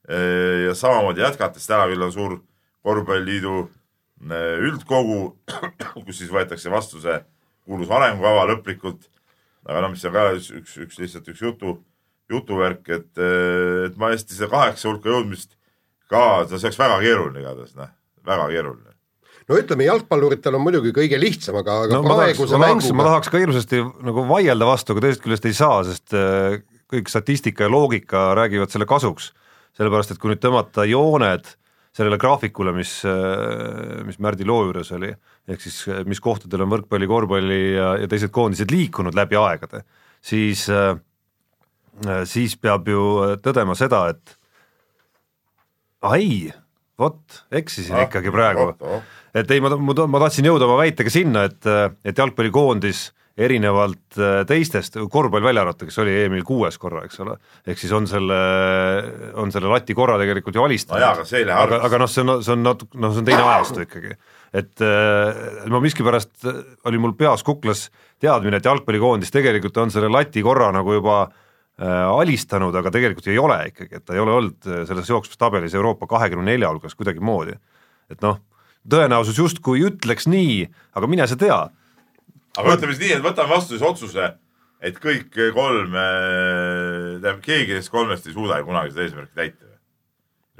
eh, 0.08 0.66
ja 0.66 0.74
samamoodi 0.74 1.22
jätkates, 1.22 1.70
täna 1.70 1.86
küll 1.92 2.02
on 2.04 2.12
suur 2.12 2.40
korvpalliliidu 2.84 3.68
üldkogu, 4.22 5.34
kus 6.06 6.20
siis 6.20 6.30
võetakse 6.32 6.70
vastu 6.72 7.00
see 7.02 7.18
kuulus 7.64 7.90
arengukava 7.92 8.46
lõplikult. 8.52 9.10
aga 9.64 9.80
noh, 9.80 9.92
mis 9.94 10.04
on 10.04 10.12
ka 10.12 10.30
üks, 10.36 10.50
üks, 10.52 10.78
üks 10.84 10.98
lihtsalt 11.00 11.28
üks 11.32 11.40
jutu, 11.40 11.78
jutuvärk, 12.32 12.88
et, 12.88 13.12
eh, 13.20 13.86
et 13.88 14.00
ma 14.00 14.12
hästi 14.12 14.36
seda 14.36 14.50
kaheksa 14.52 14.90
hulka 14.90 15.08
jõudmist 15.08 15.54
ka, 16.10 16.44
see 16.48 16.58
oleks 16.60 16.80
väga 16.80 16.98
keeruline 17.00 17.40
igatahes, 17.40 17.72
noh, 17.78 17.88
väga 18.26 18.50
keeruline. 18.52 18.92
no 19.48 19.58
ütleme, 19.60 19.88
jalgpalluritel 19.88 20.56
on 20.56 20.64
muidugi 20.64 20.92
kõige 20.96 21.20
lihtsam, 21.20 21.58
aga, 21.60 21.80
aga 21.86 21.96
no 21.96 22.04
ma 22.04 22.18
praeguse 22.20 22.60
ma 22.60 22.68
tahaks, 22.68 22.90
ma 22.90 22.96
mänguga 22.96 23.08
tahaks 23.10 23.32
ka 23.32 23.42
hirmsasti 23.42 23.82
nagu 24.10 24.28
vaielda 24.28 24.68
vastu, 24.68 24.94
aga 24.94 25.06
teisest 25.06 25.24
küljest 25.24 25.48
ei 25.48 25.56
saa, 25.56 25.80
sest 25.88 26.16
äh, 26.16 26.60
kõik 26.92 27.10
statistika 27.12 27.66
ja 27.66 27.72
loogika 27.72 28.30
räägivad 28.36 28.72
selle 28.72 28.88
kasuks. 28.88 29.32
sellepärast, 29.74 30.12
et 30.12 30.20
kui 30.22 30.30
nüüd 30.30 30.44
tõmmata 30.44 30.84
jooned 30.86 31.48
sellele 31.94 32.18
graafikule, 32.18 32.72
mis, 32.74 32.92
mis 34.06 34.18
Märdi 34.18 34.46
loo 34.48 34.64
juures 34.66 34.90
oli, 34.96 35.12
ehk 35.46 35.62
siis 35.62 35.84
mis 36.10 36.18
kohtadel 36.22 36.64
on 36.64 36.72
võrkpalli, 36.72 37.06
korvpalli 37.10 37.60
ja, 37.76 37.92
ja 38.02 38.08
teised 38.10 38.32
koondised 38.34 38.72
liikunud 38.74 39.14
läbi 39.14 39.38
aegade, 39.38 39.84
siis, 40.24 40.64
siis 42.32 42.56
peab 42.58 42.90
ju 42.90 43.04
tõdema 43.44 43.76
seda, 43.78 44.08
et 44.10 44.34
ai, 46.10 46.50
vot, 46.98 47.44
eksisin 47.54 47.94
Ah, 47.96 48.08
ikkagi 48.08 48.34
praegu. 48.34 48.72
oot, 48.72 48.82
oot. 48.82 49.14
Et 49.34 49.50
ei, 49.50 49.60
ma, 49.60 49.74
ma, 49.74 50.06
ma 50.06 50.24
tahtsin 50.26 50.46
jõuda 50.46 50.68
oma 50.68 50.80
väitega 50.84 51.12
sinna, 51.12 51.44
et, 51.50 51.68
et 52.04 52.18
jalgpallikoondis 52.18 53.08
erinevalt 53.34 54.18
äh, 54.20 54.44
teistest, 54.46 54.96
korvpall 55.10 55.42
välja 55.42 55.64
arvata, 55.64 55.88
kes 55.88 55.98
oli 56.04 56.12
EM-il 56.22 56.44
kuues 56.46 56.76
korra, 56.78 57.02
eks 57.08 57.18
ole, 57.24 57.34
ehk 57.66 57.80
siis 57.80 57.92
on 57.96 58.06
selle, 58.06 58.36
on 59.40 59.50
selle 59.54 59.70
lati 59.72 59.96
korra 59.98 60.20
tegelikult 60.20 60.54
ju 60.54 60.62
alistanud. 60.62 61.02
no 61.02 61.08
aga 61.10 61.26
aga, 61.64 61.80
aga 61.88 62.00
noh, 62.04 62.10
see 62.10 62.22
on, 62.22 62.34
see 62.46 62.54
on 62.54 62.62
natuke, 62.62 62.94
noh, 63.02 63.14
see 63.14 63.24
on 63.24 63.28
teine 63.30 63.42
ajastu 63.42 63.82
ikkagi. 63.88 64.14
et 64.54 64.84
äh, 64.86 65.42
ma 65.74 65.82
miskipärast, 65.82 66.46
oli 66.86 67.02
mul 67.02 67.16
peas 67.18 67.42
kuklas 67.46 67.88
teadmine, 68.22 68.62
et 68.62 68.70
jalgpallikoondis 68.70 69.34
tegelikult 69.34 69.82
on 69.82 69.90
selle 69.90 70.12
lati 70.14 70.44
korra 70.46 70.70
nagu 70.74 70.94
juba 70.94 71.24
äh, 71.26 72.06
alistanud, 72.06 72.78
aga 72.78 72.94
tegelikult 72.94 73.32
ei 73.34 73.42
ole 73.42 73.58
ikkagi, 73.72 73.98
et 73.98 74.06
ta 74.06 74.14
ei 74.14 74.22
ole 74.22 74.38
olnud 74.38 74.70
äh, 74.70 74.84
selles 74.86 75.10
jooksvustabelis 75.10 75.74
Euroopa 75.74 76.06
kahekümne 76.06 76.52
nelja 76.52 76.70
hulgas 76.70 76.94
kuidagimoodi. 76.94 77.58
et 78.14 78.22
noh, 78.22 78.38
tõenäosus 78.90 79.38
justkui 79.38 79.84
ütleks 79.88 80.28
nii, 80.30 80.64
aga 80.94 81.08
mine 81.10 81.26
sa 81.30 81.38
tea 81.40 81.62
aga 82.58 82.74
ütleme 82.76 82.94
siis 82.94 83.02
nii, 83.02 83.12
et 83.18 83.24
võtame 83.24 83.50
vastu 83.50 83.74
siis 83.74 83.84
otsuse, 83.86 84.30
et 84.84 84.98
kõik 85.02 85.30
kolm, 85.56 85.94
tähendab 85.94 87.40
keegi 87.44 87.78
neist 87.78 87.92
kolmest 87.92 88.28
ei 88.28 88.36
suuda 88.36 88.60
ju 88.60 88.68
kunagi 88.68 88.92
seda 88.92 89.06
eesmärki 89.06 89.38
täita. 89.38 89.70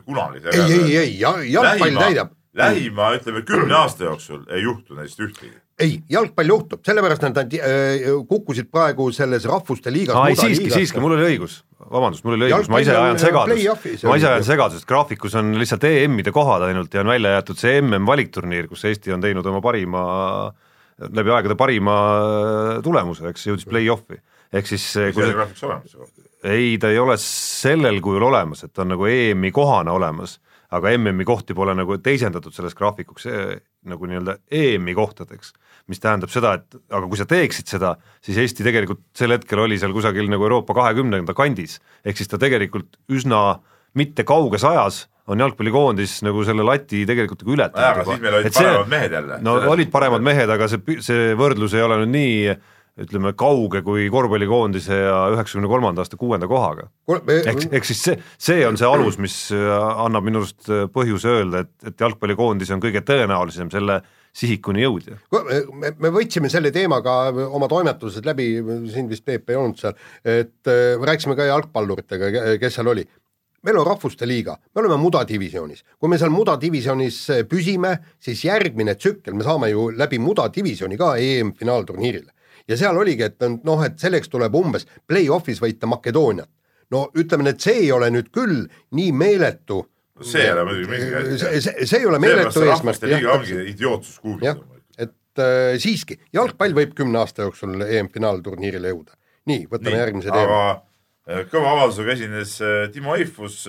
kunagi. 0.04 0.42
ei, 0.52 0.72
ei, 0.72 0.96
ei, 1.02 1.52
jalgpall 1.52 2.00
täidab. 2.00 2.32
lähima, 2.54 3.12
ütleme 3.18 3.44
kümne 3.46 3.74
aasta 3.74 4.08
jooksul 4.10 4.44
ei 4.48 4.62
juhtu 4.62 4.98
neist 4.98 5.20
ühtegi. 5.20 5.56
Ei, 5.82 5.94
jalgpall 6.10 6.50
juhtub, 6.52 6.82
sellepärast 6.87 7.24
nad, 7.26 7.38
nad 7.38 7.54
äh, 7.58 8.04
kukkusid 8.28 8.68
praegu 8.72 9.08
selles 9.14 9.46
rahvuste 9.50 9.92
liigas. 9.92 10.16
aa 10.18 10.30
ei 10.30 10.38
siiski, 10.38 10.70
siiski, 10.70 11.00
mul 11.02 11.16
oli 11.16 11.26
õigus, 11.32 11.60
vabandust, 11.80 12.26
mul 12.26 12.37
oli 12.37 12.48
õigus, 12.48 12.70
ma 12.72 12.82
ise 12.84 12.94
ajan 12.94 13.18
äh, 13.18 13.22
segadust, 13.22 14.04
ma 14.06 14.18
ise 14.20 14.30
ajan 14.30 14.46
segadust, 14.46 14.87
graafikus 14.88 15.34
on 15.40 15.54
lihtsalt 15.58 15.87
EM-ide 15.90 16.34
kohad 16.34 16.66
ainult 16.68 16.94
ja 16.94 17.02
on 17.02 17.10
välja 17.10 17.34
jäetud 17.38 17.60
see 17.60 17.80
MM 17.82 18.06
valikturniir, 18.10 18.70
kus 18.70 18.87
Eesti 18.90 19.16
on 19.16 19.24
teinud 19.24 19.46
oma 19.50 19.62
parima, 19.64 20.04
läbi 21.10 21.34
aegade 21.34 21.58
parima 21.58 21.96
tulemuse, 22.84 23.26
eks, 23.32 23.48
jõudis 23.50 23.66
play-off'i. 23.70 24.20
ehk 24.54 24.70
siis 24.70 24.87
see 24.94 25.10
kui 25.10 25.26
see, 25.26 25.34
graafikus 25.34 25.66
olemas? 25.66 25.98
Ei, 26.44 26.74
ta 26.78 26.90
ei 26.92 27.00
ole 27.00 27.16
sellel 27.18 28.02
kujul 28.04 28.28
olemas, 28.28 28.66
et 28.66 28.74
ta 28.74 28.84
on 28.84 28.94
nagu 28.94 29.06
EM-i 29.10 29.50
kohana 29.54 29.96
olemas, 29.96 30.38
aga 30.74 30.90
MM-i 30.98 31.24
kohti 31.28 31.54
pole 31.56 31.74
nagu 31.78 31.96
teisendatud 32.02 32.54
selles 32.56 32.74
graafikuks 32.78 33.26
eh, 33.30 33.54
nagu 33.90 34.08
nii-öelda 34.10 34.37
EM-i 34.50 34.94
kohtadeks, 34.96 35.52
mis 35.92 36.00
tähendab 36.02 36.32
seda, 36.32 36.54
et 36.58 36.78
aga 36.90 37.06
kui 37.10 37.20
sa 37.20 37.26
teeksid 37.30 37.68
seda, 37.70 37.94
siis 38.24 38.38
Eesti 38.42 38.64
tegelikult 38.66 39.02
sel 39.16 39.34
hetkel 39.37 39.60
oli 39.66 39.78
seal 39.80 39.92
kusagil 39.96 40.28
nagu 40.32 40.46
Euroopa 40.48 40.76
kahekümnenda 40.76 41.34
kandis, 41.37 41.78
ehk 42.04 42.16
siis 42.20 42.30
ta 42.32 42.40
tegelikult 42.40 42.96
üsna 43.12 43.60
mitte 43.94 44.24
kauges 44.26 44.64
ajas 44.66 45.04
on 45.30 45.40
jalgpallikoondis 45.40 46.18
nagu 46.26 46.42
selle 46.44 46.64
lati 46.66 47.04
tegelikult 47.08 47.44
nagu 47.44 47.54
ületanud 47.54 47.84
aga 47.87 48.02
siis 48.04 48.20
meil 48.20 48.34
olid 48.40 48.46
Et 48.50 48.56
see- 48.58 48.64
paremad 48.66 48.90
mehed 48.92 49.12
jälle. 49.16 49.38
no 49.40 49.54
Selles- 49.58 49.72
olid 49.72 49.90
paremad 49.94 50.24
mehed, 50.26 50.50
aga 50.52 50.68
see, 50.68 50.96
see 51.00 51.30
võrdlus 51.38 51.72
ei 51.78 51.84
ole 51.87 51.96
nüüd 52.02 52.12
nii 52.12 52.56
ütleme, 53.00 53.33
kauge 53.38 53.83
kui 53.83 54.07
korvpallikoondise 54.12 54.98
ja 55.00 55.16
üheksakümne 55.35 55.70
kolmanda 55.70 56.04
aasta 56.04 56.18
kuuenda 56.20 56.46
kohaga 56.50 56.88
ehk, 57.11 57.64
ehk 57.74 57.88
siis 57.88 58.02
see, 58.07 58.18
see 58.38 58.66
on 58.68 58.78
see 58.78 58.87
alus, 58.87 59.18
mis 59.18 59.38
äh, 59.54 59.78
annab 60.04 60.26
minu 60.26 60.44
arust 60.44 60.68
äh, 60.70 60.85
põhjuse 60.94 61.33
öelda, 61.40 61.64
et, 61.64 61.72
et 61.90 62.04
jalgpallikoondis 62.07 62.70
on 62.74 62.83
kõige 62.85 63.02
tõenäolisem 63.07 63.72
selle 63.74 64.00
sihikuni 64.35 64.83
jõudja. 64.83 65.18
me, 65.78 65.92
me 65.98 66.12
võtsime 66.14 66.50
selle 66.50 66.72
teemaga 66.74 67.16
oma 67.54 67.68
toimetused 67.70 68.26
läbi, 68.26 68.48
siin 68.92 69.11
vist 69.11 69.24
Peep 69.24 69.50
ei 69.50 69.59
olnud 69.59 69.78
seal, 69.80 69.94
et 70.22 70.70
äh, 70.70 70.94
rääkisime 71.00 71.37
ka 71.38 71.46
jalgpalluritega, 71.50 72.33
kes 72.61 72.80
seal 72.80 72.90
oli. 72.94 73.07
meil 73.64 73.78
on 73.80 73.87
Rahvuste 73.87 74.26
Liiga, 74.28 74.59
me 74.74 74.83
oleme 74.83 74.98
mudadivisjonis, 75.00 75.85
kui 75.98 76.11
me 76.12 76.18
seal 76.20 76.35
mudadivisjonis 76.35 77.18
äh, 77.30 77.42
püsime, 77.48 77.96
siis 78.20 78.44
järgmine 78.44 78.94
tsükkel, 78.94 79.35
me 79.35 79.46
saame 79.46 79.70
ju 79.70 79.90
läbi 79.94 80.18
mudadivisjoni 80.18 80.98
ka 81.00 81.14
EM-finaalturniirile. 81.16 82.34
Ja 82.68 82.77
seal 82.81 82.96
oligi, 82.96 83.27
et 83.27 83.48
noh, 83.64 83.83
et 83.85 83.98
selleks 84.00 84.31
tuleb 84.33 84.55
umbes 84.55 84.87
play-off'is 85.07 85.61
võita 85.62 85.87
Makedooniat. 85.90 86.50
no 86.90 87.09
ütleme, 87.16 87.50
et 87.50 87.61
see 87.61 87.87
ei 87.87 87.92
ole 87.92 88.11
nüüd 88.12 88.31
küll 88.33 88.64
nii 88.92 89.12
meeletu 89.12 89.83
see 90.22 90.44
ei 90.44 90.53
ole 90.53 90.64
muidugi 90.68 90.90
mingi 90.90 91.38
see, 91.38 91.61
see, 91.61 91.87
see 91.88 92.00
ei 92.03 92.07
ole 92.07 92.20
meeletu 92.22 92.62
eesmärk. 92.62 93.07
idiootsus 93.72 94.20
jah, 94.44 94.61
et 94.98 95.42
äh, 95.42 95.74
siiski, 95.83 96.20
jalgpall 96.35 96.77
võib 96.77 96.94
kümne 96.98 97.18
aasta 97.22 97.48
jooksul 97.48 97.83
EM-finaalturniirile 97.83 98.94
jõuda. 98.94 99.18
nii, 99.50 99.66
võtame 99.70 99.98
järgmise 99.98 100.31
teema. 100.31 100.44
aga 100.44 101.40
äh, 101.40 101.44
kõva 101.50 101.74
avaldusega 101.74 102.14
esines 102.14 102.57
äh, 102.62 102.87
Timo 102.94 103.16
Eifus. 103.18 103.64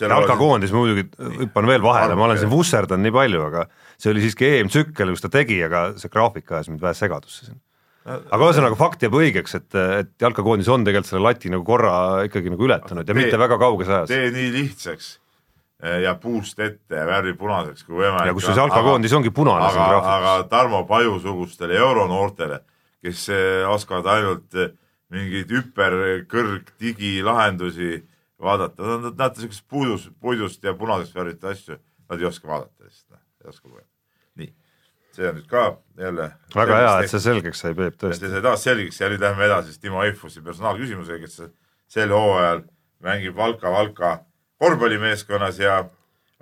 jalkakoondis 0.00 0.74
ma 0.74 0.82
muidugi 0.82 1.06
hüppan 1.44 1.70
veel 1.70 1.84
vahele, 1.84 2.18
ma 2.18 2.26
olen 2.26 2.40
siin 2.40 2.50
vusserdanud 2.50 3.06
nii 3.06 3.14
palju, 3.14 3.44
aga 3.52 3.68
see 3.94 4.10
oli 4.10 4.24
siiski 4.24 4.50
EM-tsükkel, 4.56 5.14
kus 5.14 5.22
ta 5.22 5.30
tegi, 5.38 5.60
aga 5.62 5.92
see 6.00 6.10
graafik 6.10 6.50
ajas 6.50 6.72
mind 6.72 6.82
vähe 6.82 6.98
segadusse 6.98 7.46
siin. 7.46 7.60
Aga 8.04 8.40
ühesõnaga 8.48 8.76
fakt 8.78 9.04
jääb 9.04 9.16
õigeks, 9.16 9.56
et, 9.58 9.74
et 9.74 10.10
jalkakoondis 10.20 10.68
on 10.72 10.84
tegelikult 10.84 11.10
selle 11.10 11.24
lati 11.24 11.52
nagu 11.52 11.64
korra 11.64 11.92
ikkagi 12.28 12.52
nagu 12.52 12.66
ületanud 12.66 13.04
ja 13.04 13.14
Tee- 13.14 13.20
mitte 13.22 13.40
väga 13.40 13.58
kauges 13.62 13.88
ajas. 13.88 14.08
tee 14.12 14.30
nii 14.34 14.50
lihtsaks 14.58 15.10
äh, 15.82 16.00
ja 16.04 16.14
puust 16.20 16.60
ette 16.60 17.00
ja 17.00 17.06
värvi 17.08 17.32
punaseks 17.40 17.86
kui 17.86 17.96
võimalik. 18.02 18.28
ja 18.28 18.36
kusjuures 18.36 18.60
jalkakoondis 18.60 19.16
ongi 19.16 19.32
punane 19.34 19.70
siin 19.70 19.82
aga, 19.82 19.90
graafikus. 19.90 20.14
aga 20.18 20.48
Tarmo 20.52 20.84
Paju 20.88 21.18
sugustele 21.24 21.78
euronoortele, 21.80 22.60
kes 23.04 23.28
äh, 23.32 23.64
oskavad 23.72 24.10
ainult 24.18 24.60
äh, 24.60 24.74
mingeid 25.14 25.50
hüperkõrg 25.54 26.74
digilahendusi 26.80 28.02
vaadata, 28.44 28.98
nad 29.00 29.16
näete 29.16 29.44
siukest 29.44 29.64
puidust, 29.70 30.12
puidust 30.20 30.64
ja 30.64 30.74
punasest 30.76 31.14
värvitud 31.16 31.50
asju, 31.50 31.80
nad 32.10 32.20
ei 32.20 32.28
oska 32.28 32.48
vaadata 32.50 32.84
lihtsalt, 32.84 33.20
ei 33.44 33.48
oska 33.48 33.68
lugeda. 33.68 33.88
See 35.14 35.28
on 35.30 35.38
nüüd 35.38 35.48
ka 35.50 35.64
jälle. 35.98 36.30
väga 36.54 36.78
hea, 36.82 36.94
et 37.02 37.12
see 37.12 37.22
selgeks 37.26 37.64
sai, 37.64 37.74
Peep, 37.74 37.98
see 37.98 38.06
tõesti. 38.06 38.30
sai 38.32 38.44
taas 38.44 38.64
selgeks 38.66 39.00
ja 39.00 39.10
nüüd 39.12 39.22
lähme 39.24 39.46
edasi 39.48 39.72
siis 39.72 39.82
Timo 39.82 40.02
Eifusi 40.04 40.42
personaalküsimusega, 40.44 41.26
kes 41.26 41.42
sel 41.96 42.14
hooajal 42.14 42.64
mängib 43.04 43.36
Valka 43.36 43.70
Valka 43.72 44.16
korvpallimeeskonnas 44.62 45.60
ja 45.60 45.84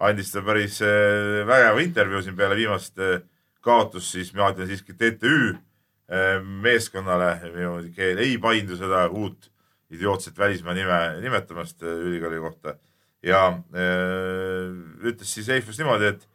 andis 0.02 0.32
ta 0.32 0.42
päris 0.42 0.80
äh, 0.82 1.42
vägeva 1.46 1.84
intervjuu 1.84 2.22
siin 2.22 2.36
peale 2.36 2.56
viimast 2.56 2.98
äh, 2.98 3.20
kaotus 3.62 4.10
siis 4.12 4.32
ma 4.34 4.50
ütlen 4.52 4.68
siiski 4.70 4.94
TTÜ 4.98 5.34
eh, 5.52 6.38
meeskonnale, 6.42 7.36
minu 7.54 7.76
keel 7.96 8.20
ei 8.22 8.36
paindu 8.42 8.76
seda 8.78 9.06
uut 9.10 9.48
idiootset 9.92 10.38
välismaa 10.38 10.74
nime 10.74 10.98
nimetamast 11.20 11.82
ülikooli 11.82 12.40
kohta. 12.40 12.76
ja 13.22 13.58
öö, 13.74 14.72
ütles 15.04 15.34
siis 15.34 15.48
Eifus 15.48 15.78
niimoodi, 15.78 16.08
et 16.10 16.28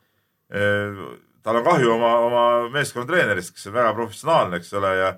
öö, 0.56 1.18
tal 1.48 1.62
on 1.62 1.64
kahju 1.64 1.94
oma, 1.94 2.12
oma 2.26 2.44
meeskonna 2.74 3.08
treenerist, 3.08 3.54
kes 3.56 3.70
on 3.70 3.78
väga 3.78 3.94
professionaalne, 3.96 4.60
eks 4.60 4.74
ole, 4.76 4.92
ja 5.00 5.14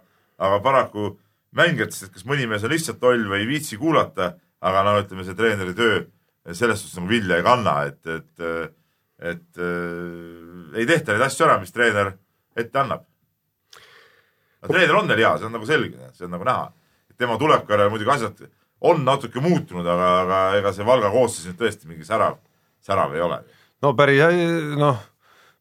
aga 0.45 0.59
paraku 0.61 1.15
mängijatest, 1.57 2.05
et 2.05 2.13
kas 2.13 2.27
mõni 2.29 2.45
mees 2.49 2.65
on 2.65 2.73
lihtsalt 2.73 3.01
loll 3.01 3.25
või 3.31 3.41
ei 3.41 3.49
viitsi 3.49 3.79
kuulata, 3.81 4.35
aga 4.61 4.83
no 4.85 4.93
ütleme, 5.01 5.25
see 5.25 5.37
treeneri 5.37 5.73
töö 5.77 6.03
selles 6.53 6.81
suhtes 6.81 6.99
nagu 6.99 7.09
vilja 7.09 7.39
ei 7.39 7.45
kanna, 7.45 7.75
et, 7.89 7.99
et, 8.13 8.75
et 9.31 9.61
äh, 9.65 10.77
ei 10.77 10.85
tehta 10.89 11.15
neid 11.15 11.25
asju 11.25 11.47
ära, 11.47 11.57
mis 11.61 11.73
treener 11.73 12.13
ette 12.57 12.81
annab. 12.81 13.05
no 14.61 14.69
treener 14.69 15.01
on 15.01 15.09
neil 15.09 15.23
hea, 15.23 15.35
see 15.37 15.49
on 15.49 15.57
nagu 15.57 15.69
selge, 15.69 16.13
see 16.13 16.29
on 16.29 16.35
nagu 16.37 16.47
näha. 16.47 16.71
tema 17.19 17.37
tuleku 17.37 17.73
järel 17.73 17.89
muidugi 17.91 18.13
asjad 18.13 18.45
on 18.79 19.01
natuke 19.03 19.41
muutunud, 19.43 19.87
aga, 19.87 20.11
aga 20.23 20.43
ega 20.59 20.71
see 20.73 20.85
Valga 20.87 21.09
koosseis 21.11 21.49
nüüd 21.49 21.59
tõesti 21.59 21.89
mingi 21.89 22.05
särav, 22.07 22.37
särav 22.85 23.17
ei 23.17 23.25
ole. 23.25 23.41
no 23.81 23.93
päris 23.97 24.21
noh, 24.77 25.01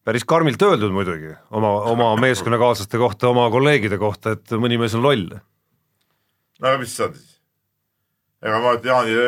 päris 0.06 0.26
karmilt 0.28 0.62
öeldud 0.62 0.94
muidugi 0.94 1.32
oma, 1.50 1.72
oma 1.92 2.12
meeskonnakaaslaste 2.26 3.00
kohta, 3.00 3.32
oma 3.32 3.48
kolleegide 3.54 3.98
kohta, 4.00 4.36
et 4.38 4.54
mõni 4.60 4.80
mees 4.80 4.96
on 4.98 5.04
loll. 5.06 5.26
no 6.58 6.70
aga 6.70 6.78
mis 6.82 6.94
sa 6.96 7.10
siis? 7.12 7.38
ega 8.38 8.60
ma 8.62 8.76
Jaanile 8.78 9.24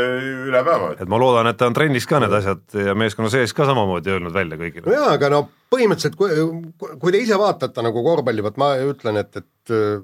üle 0.47 0.63
päeva 0.67 0.93
et 0.95 1.09
ma 1.11 1.19
loodan, 1.19 1.51
et 1.51 1.59
ta 1.59 1.67
on 1.71 1.75
trennis 1.75 2.07
ka 2.07 2.21
need 2.23 2.35
asjad 2.41 2.79
ja 2.87 2.95
meeskonna 2.99 3.31
sees 3.33 3.55
ka 3.57 3.67
samamoodi 3.67 4.15
öelnud 4.15 4.35
välja 4.35 4.59
kõigile. 4.61 4.87
no 4.87 4.95
jaa, 4.95 5.17
aga 5.19 5.33
no 5.35 5.43
põhimõtteliselt 5.73 6.19
kui, 6.19 6.95
kui 7.01 7.15
te 7.15 7.23
ise 7.25 7.39
vaatate 7.39 7.83
nagu 7.87 8.05
korvpalli, 8.07 8.45
vot 8.47 8.59
ma 8.61 8.73
ütlen, 8.87 9.19
et, 9.23 9.43
et 9.43 9.75
äh, 9.75 9.99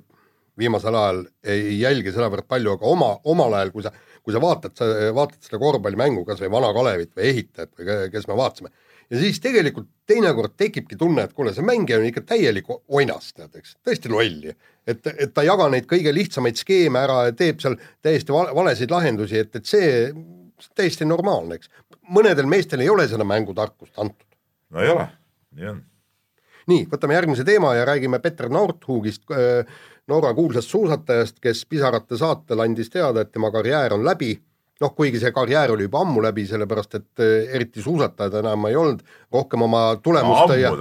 viimasel 0.58 0.96
ajal 0.98 1.22
ei 1.46 1.78
jälgi 1.80 2.12
sedavõrd 2.14 2.48
palju, 2.48 2.76
aga 2.76 2.90
oma, 2.90 3.12
omal 3.28 3.54
ajal, 3.58 3.72
kui 3.74 3.84
sa, 3.86 3.92
kui 4.24 4.34
sa 4.34 4.42
vaatad, 4.42 4.74
sa 4.78 4.88
vaatad 5.14 5.38
seda 5.44 5.60
korvpallimängu, 5.62 6.24
kas 6.28 6.40
või 6.42 6.52
Vana 6.56 6.72
Kalevit 6.76 7.12
või 7.16 7.30
Ehitajat 7.30 7.72
või 7.76 7.98
kes 8.12 8.28
me 8.30 8.38
vaatasime, 8.38 8.72
ja 9.10 9.20
siis 9.20 9.40
tegelikult 9.42 9.88
teinekord 10.06 10.54
tekibki 10.58 10.96
tunne, 10.98 11.26
et 11.26 11.34
kuule, 11.36 11.52
see 11.54 11.66
mängija 11.66 11.98
on 12.00 12.06
ikka 12.08 12.22
täielik 12.26 12.68
oinas, 12.70 13.32
tead, 13.34 13.54
eks, 13.58 13.76
tõesti 13.86 14.12
loll. 14.12 14.52
et, 14.86 15.10
et 15.12 15.34
ta 15.34 15.44
ei 15.44 15.50
jaga 15.50 15.68
neid 15.72 15.88
kõige 15.90 16.14
lihtsamaid 16.14 16.58
skeeme 16.58 17.02
ära 17.02 17.24
ja 17.28 17.34
teeb 17.36 17.60
seal 17.62 17.78
täiesti 18.02 18.34
valesid 18.34 18.90
lahendusi, 18.90 19.42
et, 19.42 19.56
et 19.56 19.66
see 19.66 19.90
täiesti 20.74 21.08
normaalne, 21.08 21.58
eks. 21.58 21.70
mõnedel 22.10 22.48
meestel 22.50 22.82
ei 22.84 22.90
ole 22.90 23.08
seda 23.10 23.26
mängutarkust 23.26 23.98
antud. 23.98 24.26
no 24.70 24.82
ei 24.82 24.90
ole, 24.94 25.08
nii 25.58 25.70
on. 25.74 25.84
nii, 26.72 26.88
võtame 26.92 27.18
järgmise 27.18 27.44
teema 27.46 27.74
ja 27.76 27.86
räägime 27.88 28.22
Peter 28.24 28.50
Nordhugist, 28.50 29.26
äh, 29.30 29.78
Norra 30.06 30.30
kuulsast 30.34 30.70
suusatajast, 30.70 31.40
kes 31.42 31.64
Pisarate 31.66 32.18
saatel 32.18 32.62
andis 32.62 32.90
teada, 32.90 33.24
et 33.24 33.32
tema 33.34 33.50
karjäär 33.50 33.96
on 33.96 34.04
läbi 34.06 34.36
noh, 34.80 34.92
kuigi 34.96 35.20
see 35.20 35.32
karjäär 35.32 35.72
oli 35.72 35.86
juba 35.86 36.02
ammu 36.04 36.22
läbi, 36.24 36.44
sellepärast 36.48 36.96
et 36.98 37.22
eh, 37.24 37.54
eriti 37.56 37.82
suusatajad 37.84 38.40
enam 38.42 38.66
ei 38.68 38.76
olnud, 38.76 39.04
rohkem 39.32 39.64
oma 39.66 39.84
tulemust 40.02 40.52
no, 40.52 40.58
ja 40.60 40.72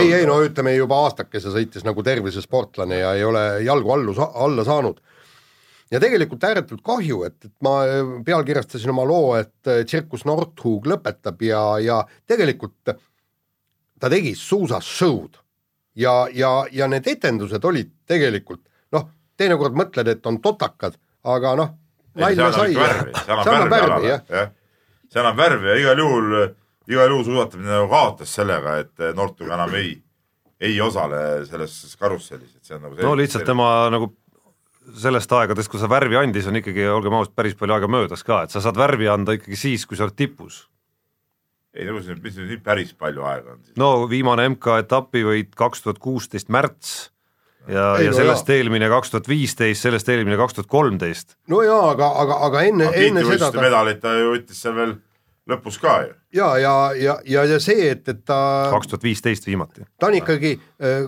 ei, 0.00 0.12
ei 0.18 0.26
no 0.28 0.40
ütleme 0.44 0.74
juba 0.76 1.00
aastakese 1.06 1.52
sõitis 1.54 1.86
nagu 1.86 2.04
tervise 2.06 2.42
sportlane 2.44 3.00
ja 3.00 3.14
ei 3.16 3.24
ole 3.24 3.44
jalgu 3.64 3.94
allu, 3.96 4.16
alla 4.44 4.64
saanud. 4.64 5.00
ja 5.90 6.00
tegelikult 6.00 6.44
ääretult 6.44 6.84
kahju, 6.84 7.22
et, 7.28 7.38
et 7.44 7.54
ma 7.64 7.76
eh, 7.88 8.16
pealkirjastasin 8.26 8.92
oma 8.92 9.06
loo, 9.08 9.34
et 9.40 9.72
eh, 9.72 9.84
tsirkus 9.88 10.26
Nordhug 10.28 10.88
lõpetab 10.92 11.40
ja, 11.46 11.64
ja 11.80 12.02
tegelikult 12.28 12.92
ta 14.00 14.08
tegi 14.12 14.34
suusas 14.36 14.84
show'd 14.84 15.40
ja, 15.96 16.26
ja, 16.32 16.66
ja 16.72 16.88
need 16.92 17.08
etendused 17.08 17.64
olid 17.64 17.96
tegelikult 18.08 18.66
noh, 18.92 19.08
teinekord 19.40 19.76
mõtled, 19.78 20.08
et 20.12 20.26
on 20.28 20.42
totakad, 20.44 20.96
aga 21.24 21.56
noh, 21.56 21.76
nalja 22.18 22.52
sai. 22.52 22.72
see 22.74 23.34
annab 23.34 23.70
värvi, 23.70 24.08
jah. 24.08 24.52
see 25.10 25.22
annab 25.22 25.36
värvi 25.38 25.70
ja 25.70 25.76
igal 25.82 26.02
juhul, 26.04 26.38
igal 26.90 27.12
juhul 27.14 27.26
suusatamine 27.28 27.74
nagu 27.74 27.90
kaotas 27.90 28.32
sellega, 28.38 28.78
et 28.84 29.04
Nortug 29.16 29.50
enam 29.50 29.74
ei, 29.78 29.94
ei 30.60 30.80
osale 30.82 31.44
selles 31.48 31.76
karussellis, 32.00 32.56
et 32.56 32.64
see 32.64 32.78
on 32.78 32.88
nagu 32.88 32.98
no 33.06 33.14
lihtsalt 33.18 33.46
tema 33.48 33.70
nagu 33.92 34.12
sellest 35.00 35.32
aegadest, 35.36 35.70
kui 35.70 35.80
sa 35.80 35.88
värvi 35.90 36.18
andis, 36.18 36.48
on 36.50 36.58
ikkagi, 36.58 36.86
olgem 36.90 37.14
ausad, 37.18 37.34
päris 37.36 37.54
palju 37.58 37.76
aega 37.76 37.88
möödas 37.90 38.24
ka, 38.26 38.42
et 38.44 38.54
sa 38.54 38.62
saad 38.64 38.78
värvi 38.80 39.08
anda 39.12 39.36
ikkagi 39.36 39.58
siis, 39.58 39.86
kui 39.86 39.98
sa 39.98 40.06
oled 40.06 40.16
tipus. 40.18 40.64
ei 41.70 41.86
no 41.86 41.94
mis 41.94 42.34
nüüd 42.34 42.64
päris 42.66 42.90
palju 42.98 43.22
aega 43.22 43.52
on 43.54 43.62
siis? 43.62 43.76
no 43.78 44.08
viimane 44.10 44.48
MK-etapivõit 44.56 45.52
kaks 45.58 45.84
tuhat 45.84 46.00
kuusteist 46.02 46.50
märts 46.50 47.12
ja, 47.68 47.84
ja 48.00 48.12
sellest 48.16 48.48
jah. 48.48 48.56
eelmine 48.60 48.88
kaks 48.88 49.10
tuhat 49.10 49.28
viisteist, 49.28 49.82
sellest 49.82 50.08
eelmine 50.08 50.38
kaks 50.40 50.58
tuhat 50.58 50.70
kolmteist. 50.70 51.36
no 51.48 51.62
jaa, 51.66 51.90
aga, 51.90 52.10
aga, 52.24 52.40
aga 52.48 52.64
enne, 52.70 52.90
enne 52.94 53.24
seda 53.28 53.52
ta... 53.52 53.62
medalit 53.62 54.00
ta 54.02 54.16
ju 54.18 54.34
võttis 54.34 54.62
seal 54.64 54.76
veel 54.78 54.96
lõpus 55.50 55.78
ka 55.82 56.00
ju. 56.06 56.16
ja, 56.40 56.50
ja, 56.62 56.74
ja, 56.96 57.18
ja, 57.26 57.44
ja 57.54 57.60
see, 57.62 57.90
et, 57.90 58.08
et 58.08 58.24
ta 58.24 58.40
kaks 58.72 58.92
tuhat 58.92 59.06
viisteist 59.06 59.46
viimati. 59.46 59.86
ta 59.98 60.10
on 60.10 60.18
ikkagi 60.20 60.56
äh, 60.56 61.06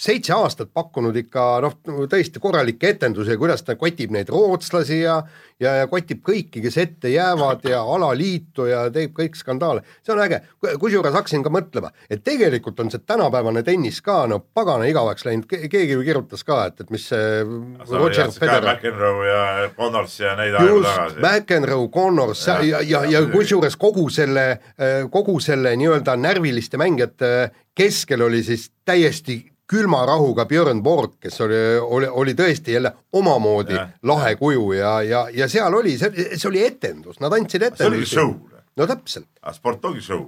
seitse 0.00 0.32
aastat 0.32 0.72
pakkunud 0.74 1.16
ikka 1.20 1.46
noh, 1.64 1.76
tõesti 1.84 2.40
korralikke 2.40 2.94
etendusi, 2.94 3.36
kuidas 3.40 3.64
ta 3.66 3.76
kotib 3.80 4.14
neid 4.14 4.32
rootslasi 4.32 5.02
ja 5.02 5.20
ja, 5.60 5.74
ja 5.82 5.88
kotib 5.90 6.22
kõiki, 6.24 6.62
kes 6.64 6.76
ette 6.80 7.10
jäävad 7.12 7.66
ja 7.68 7.82
alaliitu 7.94 8.66
ja 8.70 8.84
teeb 8.92 9.12
kõik 9.16 9.36
skandaale, 9.38 9.84
see 10.04 10.14
on 10.14 10.22
äge. 10.24 10.40
kusjuures 10.80 11.14
hakkasin 11.14 11.44
ka 11.44 11.52
mõtlema, 11.52 11.92
et 12.10 12.24
tegelikult 12.24 12.80
on 12.80 12.90
see 12.92 13.02
tänapäevane 13.06 13.62
tennis 13.66 14.00
ka 14.04 14.22
no 14.30 14.40
pagana 14.40 14.88
igavaks 14.88 15.26
läinud, 15.28 15.46
keegi 15.50 15.92
ju 15.92 16.04
kirjutas 16.06 16.44
ka, 16.48 16.62
et, 16.70 16.80
et 16.80 16.90
mis 16.94 17.06
see 17.12 17.44
Roger 17.90 18.32
Federer. 18.32 18.70
McEnroe 18.72 19.28
ja 19.28 19.70
Connors 19.76 20.16
ja 20.20 20.34
neid 20.38 20.56
aegu 20.56 20.82
tagasi. 20.86 21.20
McEnroe, 21.20 21.88
Connors 21.92 22.46
ja, 22.48 22.60
ja, 22.64 22.82
ja, 22.86 23.04
ja 23.18 23.24
kusjuures 23.32 23.76
kogu 23.80 24.08
selle, 24.12 24.46
kogu 25.12 25.38
selle 25.44 25.76
nii-öelda 25.80 26.16
närviliste 26.20 26.80
mängijate 26.80 27.50
keskel 27.76 28.22
oli 28.26 28.42
siis 28.44 28.70
täiesti 28.84 29.49
külma 29.70 30.02
rahuga 30.06 30.46
Björn 30.50 30.82
Borg, 30.82 31.16
kes 31.22 31.40
oli, 31.44 31.60
oli, 31.80 32.08
oli 32.22 32.34
tõesti 32.38 32.74
jälle 32.74 32.92
omamoodi 33.16 33.76
ja, 33.76 33.86
lahe 34.10 34.34
kuju 34.40 34.72
ja, 34.74 34.96
ja, 35.06 35.24
ja 35.34 35.48
seal 35.50 35.74
oli, 35.78 35.94
see, 36.00 36.26
see 36.34 36.48
oli 36.50 36.64
etendus, 36.66 37.20
nad 37.22 37.34
andsid 37.36 37.62
etendusi. 37.68 38.06
see 38.10 38.22
oli 38.24 38.34
show. 38.34 38.62
no 38.76 38.86
täpselt. 38.90 39.28
sport 39.54 39.84
ongi 39.84 40.02
show. 40.02 40.24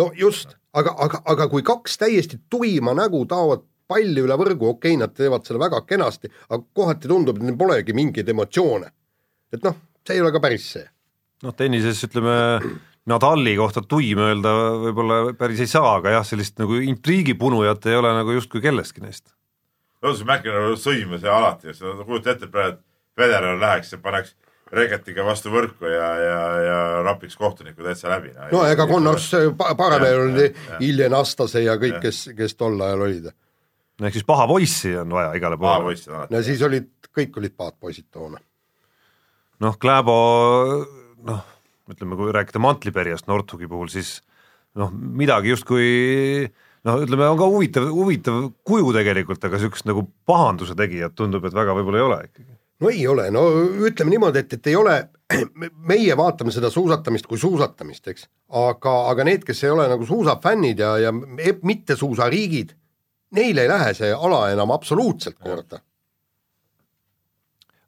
no 0.00 0.10
just, 0.16 0.56
aga, 0.72 0.94
aga, 1.06 1.22
aga 1.34 1.48
kui 1.52 1.64
kaks 1.66 1.98
täiesti 2.00 2.40
tuima 2.50 2.96
nägu 2.96 3.24
taovad 3.28 3.66
palli 3.86 4.24
üle 4.24 4.34
võrgu, 4.40 4.72
okei 4.72 4.96
okay,, 4.96 5.00
nad 5.04 5.14
teevad 5.14 5.46
seda 5.46 5.60
väga 5.62 5.82
kenasti, 5.86 6.32
aga 6.48 6.62
kohati 6.74 7.10
tundub, 7.10 7.38
et 7.38 7.46
neil 7.46 7.58
polegi 7.58 7.94
mingeid 7.94 8.28
emotsioone. 8.32 8.90
et 9.52 9.62
noh, 9.62 9.76
see 10.06 10.16
ei 10.16 10.24
ole 10.24 10.32
ka 10.32 10.42
päris 10.42 10.72
see. 10.78 10.88
noh, 11.44 11.54
tennises 11.54 12.00
ütleme 12.08 12.36
Nadali 13.06 13.52
kohta 13.56 13.82
tuim 13.86 14.18
öelda 14.18 14.52
võib-olla 14.82 15.18
päris 15.38 15.62
ei 15.62 15.70
saa, 15.70 15.96
aga 16.00 16.16
jah, 16.16 16.24
sellist 16.26 16.56
nagu 16.58 16.80
intriigipunujat 16.82 17.86
ei 17.86 18.00
ole 18.00 18.10
nagu 18.16 18.34
justkui 18.34 18.62
kellestki 18.64 19.04
neist. 19.04 19.30
no 20.02 20.14
see 20.14 20.26
McEnroe 20.26 20.74
sõimas 20.80 21.22
ja 21.22 21.36
alati, 21.38 21.74
sa 21.74 21.94
kujutad 22.02 22.34
ette 22.34 22.50
praegu, 22.50 22.76
et 22.76 22.82
Federer 23.16 23.56
läheks 23.60 23.94
ja 23.94 24.00
paneks 24.02 24.34
reketiga 24.74 25.24
vastu 25.24 25.52
võrku 25.54 25.86
ja, 25.86 26.10
ja, 26.18 26.42
ja 26.66 26.76
rapiks 27.06 27.38
kohtuniku 27.38 27.86
täitsa 27.86 28.10
läbi. 28.10 28.34
no 28.52 28.66
ega 28.66 28.86
Connors 28.90 29.30
paremini 29.54 30.22
oli 30.26 30.50
Ilja 30.90 31.08
Nastase 31.12 31.62
ja 31.62 31.78
kõik, 31.78 32.00
kes, 32.02 32.30
kes 32.36 32.58
tol 32.58 32.80
ajal 32.82 33.06
olid. 33.06 33.30
no 34.00 34.10
ehk 34.10 34.18
siis 34.18 34.26
paha 34.26 34.50
poissi 34.50 34.96
on 34.98 35.14
vaja 35.14 35.34
igale 35.38 35.58
poole. 35.62 35.94
no 36.30 36.42
siis 36.42 36.62
olid, 36.66 36.90
kõik 37.14 37.38
olid 37.38 37.54
pahad 37.54 37.78
poisid 37.78 38.10
toona. 38.10 38.42
noh, 39.62 39.78
Kläbo 39.78 40.16
noh 41.22 41.52
ütleme, 41.92 42.18
kui 42.18 42.34
rääkida 42.34 42.62
mantliperjast 42.62 43.28
Nordhugi 43.30 43.68
puhul, 43.70 43.90
siis 43.92 44.18
noh, 44.78 44.92
midagi 44.92 45.52
justkui 45.52 45.88
noh, 46.86 47.00
ütleme, 47.02 47.28
on 47.30 47.40
ka 47.40 47.48
huvitav, 47.50 47.88
huvitav 47.94 48.46
kuju 48.66 48.94
tegelikult, 48.96 49.42
aga 49.44 49.60
niisugust 49.60 49.88
nagu 49.88 50.06
pahanduse 50.28 50.76
tegijat 50.78 51.16
tundub, 51.18 51.46
et 51.46 51.56
väga 51.56 51.76
võib-olla 51.78 52.00
ei 52.00 52.06
ole 52.06 52.20
ikkagi. 52.28 52.50
no 52.82 52.92
ei 52.92 53.04
ole, 53.08 53.28
no 53.34 53.44
ütleme 53.88 54.14
niimoodi, 54.14 54.42
et, 54.42 54.56
et 54.58 54.70
ei 54.72 54.78
ole, 54.78 54.96
meie 55.90 56.16
vaatame 56.18 56.54
seda 56.54 56.70
suusatamist 56.72 57.28
kui 57.30 57.40
suusatamist, 57.40 58.10
eks, 58.12 58.28
aga, 58.62 58.96
aga 59.12 59.28
need, 59.30 59.46
kes 59.46 59.64
ei 59.64 59.74
ole 59.74 59.88
nagu 59.90 60.06
suusafännid 60.06 60.82
ja, 60.82 60.96
ja 61.06 61.14
mitte 61.62 61.96
suusariigid, 61.96 62.74
neile 63.36 63.66
ei 63.66 63.70
lähe 63.70 63.92
see 63.96 64.14
ala 64.14 64.46
enam 64.52 64.74
absoluutselt 64.74 65.38
korda. 65.42 65.80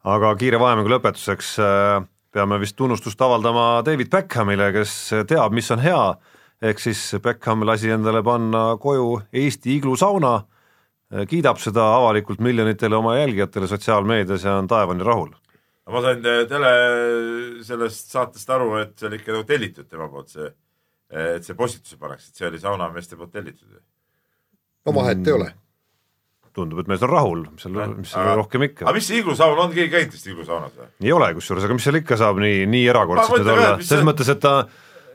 aga 0.08 0.30
kiire 0.40 0.58
vahemängu 0.62 0.94
lõpetuseks 0.94 1.58
äh 1.62 2.06
peame 2.38 2.60
vist 2.62 2.76
tunnustust 2.78 3.20
avaldama 3.24 3.80
David 3.86 4.10
Beckhamile, 4.12 4.70
kes 4.76 4.94
teab, 5.30 5.54
mis 5.56 5.70
on 5.74 5.82
hea, 5.82 6.02
ehk 6.70 6.82
siis 6.82 7.00
Beckham 7.22 7.64
lasi 7.66 7.90
endale 7.94 8.22
panna 8.26 8.70
koju 8.80 9.18
Eesti 9.42 9.74
iglusauna, 9.78 10.36
kiidab 11.30 11.58
seda 11.62 11.86
avalikult 11.96 12.42
miljonitele 12.44 12.98
oma 12.98 13.16
jälgijatele 13.16 13.68
sotsiaalmeedias 13.70 14.44
ja 14.44 14.58
on 14.60 14.70
taevani 14.70 15.06
rahul. 15.06 15.34
ma 15.88 16.02
sain 16.04 16.18
tele 16.22 16.70
sellest 17.64 18.10
saatest 18.12 18.50
aru, 18.52 18.74
et 18.82 18.98
see 18.98 19.08
oli 19.08 19.16
ikka 19.16 19.32
nagu 19.32 19.46
tellitud 19.48 19.88
tema 19.88 20.08
poolt 20.12 20.28
see, 20.28 20.50
et 21.08 21.44
see 21.44 21.56
postituse 21.56 21.96
paneks, 21.96 22.28
et 22.28 22.42
see 22.42 22.48
oli 22.50 22.60
saunameeste 22.60 23.16
poolt 23.16 23.32
tellitud 23.32 23.80
no 24.84 24.94
vahet 24.94 25.26
ei 25.26 25.32
ole. 25.32 25.48
tundub, 26.56 26.80
et 26.82 26.88
mees 26.90 27.02
on 27.06 27.10
rahul, 27.12 27.44
mis 27.52 27.64
seal, 27.66 27.78
mis 27.98 28.10
seal 28.12 28.28
rohkem 28.38 28.64
ikka 28.68 28.86
aga. 28.86 28.94
mis 28.96 29.08
see 29.10 29.20
iglusaun 29.22 29.58
on, 29.64 29.72
keegi 29.74 29.90
käinud 29.92 30.14
vist 30.16 30.28
iglusaunas 30.30 30.74
või? 30.76 30.88
ei 31.04 31.12
ole 31.14 31.30
kusjuures, 31.38 31.64
aga 31.68 31.76
mis 31.78 31.86
seal 31.88 31.98
ikka 32.00 32.18
saab 32.20 32.40
nii, 32.42 32.66
nii 32.70 32.84
erakordselt 32.92 33.34
Ma 33.34 33.40
nüüd 33.42 33.52
olla 33.54 33.70
selles 33.78 33.90
see- 33.92 34.08
mõttes, 34.08 34.30
et 34.34 34.40
ta, 34.44 34.54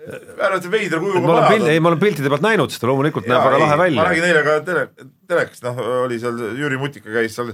ääretult 0.04 0.72
veidra 0.74 1.00
ma 1.02 1.12
kujuga 1.12 1.44
pilt, 1.50 1.68
ei 1.72 1.80
ma 1.84 1.92
olen 1.92 2.02
piltide 2.02 2.32
pealt 2.34 2.44
näinud 2.46 2.74
seda, 2.76 2.90
loomulikult 2.92 3.28
näeb 3.30 3.46
väga 3.48 3.60
lahe 3.62 3.76
ma 3.78 3.84
välja. 3.84 4.08
nägin 4.10 4.28
eile 4.30 4.42
ka 4.48 4.56
tele, 4.68 4.86
telekast, 5.32 5.64
noh, 5.68 5.84
oli 6.04 6.20
seal 6.20 6.42
Jüri 6.60 6.80
Mutika 6.82 7.14
käis 7.14 7.36
seal, 7.38 7.54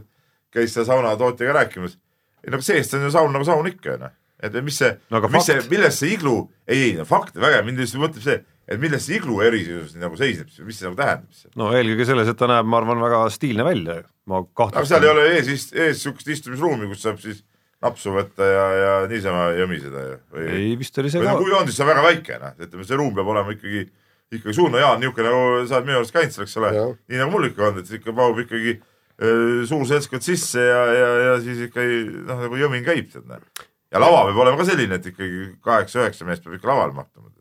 käis 0.53 0.73
seal 0.73 0.87
saunatootjaga 0.89 1.57
rääkimas. 1.61 1.97
ei 2.45 2.53
no 2.53 2.61
seest 2.65 2.93
on 2.97 3.05
ju 3.05 3.11
saun 3.13 3.33
nagu 3.35 3.45
saun 3.45 3.67
ikka, 3.69 3.97
noh. 4.01 4.15
et 4.41 4.55
mis 4.63 4.77
see 4.81 4.95
No 5.11 5.21
mis 5.27 5.45
see 5.45 5.59
fakt., 5.59 5.69
milles 5.69 5.99
see 5.99 6.13
iglu, 6.15 6.37
ei, 6.67 6.89
ei 6.89 6.95
no 6.97 7.05
fakt, 7.05 7.35
vägev, 7.37 7.65
mind 7.67 7.83
lihtsalt 7.83 8.01
mõtleb 8.07 8.23
see, 8.25 8.39
et 8.69 8.77
milles 8.81 9.01
see 9.01 9.17
iglu 9.17 9.39
erisus 9.41 9.95
nagu 9.97 10.17
seisneb, 10.19 10.49
mis 10.67 10.77
see 10.77 10.85
nagu 10.87 10.97
tähendab. 10.99 11.53
no 11.57 11.71
eelkõige 11.73 12.05
selles, 12.09 12.27
et 12.29 12.37
ta 12.37 12.49
näeb, 12.51 12.67
ma 12.69 12.77
arvan, 12.81 12.99
väga 13.01 13.21
stiilne 13.33 13.65
välja, 13.65 13.95
ma 14.29 14.43
aga 14.43 14.49
seal 14.49 14.69
ei 14.69 14.83
kahtlustan. 14.83 15.07
ole 15.13 15.23
ees, 15.35 15.47
ees 15.49 15.71
niisugust 15.73 16.27
istumisruumi, 16.35 16.89
kus 16.91 17.01
saab 17.05 17.17
siis 17.23 17.41
napsu 17.81 18.11
võtta 18.13 18.43
ja, 18.45 18.65
ja 18.75 18.91
niisama 19.07 19.47
jõmiseda 19.55 20.01
ja 20.03 20.17
või 20.35 20.45
ei, 20.51 20.75
vist 20.79 20.97
oli 20.99 21.09
see 21.09 21.21
või 21.23 21.29
ka 21.31 21.33
no 21.37 21.41
kui 21.41 21.55
on, 21.55 21.65
siis 21.69 21.79
see 21.79 21.85
on 21.87 21.91
väga 21.93 22.03
väike, 22.05 22.37
noh, 22.43 22.53
ütleme, 22.67 22.85
see 22.89 22.99
ruum 22.99 23.13
peab 23.15 23.31
olema 23.33 23.55
ikkagi, 23.55 23.85
ikkagi 24.35 24.55
suur, 24.57 24.69
no 24.73 24.81
Jaan, 24.83 24.99
niisugune 25.01 25.31
nagu 25.31 25.65
sa 25.69 25.79
oled 25.79 25.87
minu 25.87 26.01
arust 26.01 26.15
käinud 26.17 26.35
seal, 26.35 26.45
eks 26.45 26.57
ole 26.59 26.71
nii 26.75 27.21
nagu 27.23 27.33
mul 27.33 27.47
ikka 27.49 27.67
on, 27.71 27.79
et 27.81 27.93
ikka 27.99 28.15
mahub 28.19 28.43
ikkagi 28.43 28.75
öö, 29.23 29.63
suur 29.71 29.87
seltskond 29.87 30.27
sisse 30.27 30.59
ja, 30.67 30.83
ja, 30.93 31.09
ja 31.29 31.33
siis 31.41 31.63
ikka 31.69 31.81
ei- 31.87 32.05
noh, 32.27 32.43
nagu 32.45 32.59
jõmin 32.59 32.83
käib 32.85 33.09
sealt, 33.15 33.25
noh. 33.31 33.41
ja 33.89 34.03
lava 34.03 34.25
peab 34.27 34.43
olema 34.45 34.59
ka 34.59 34.67
selline, 34.69 34.99
et 34.99 35.09
ikkagi 35.13 35.47
kaheksa-üheksa 35.65 36.27
meest 36.27 36.43
peab 36.45 36.59
ikka 36.59 36.69
lavale 36.73 36.93
mahtuma. 36.99 37.31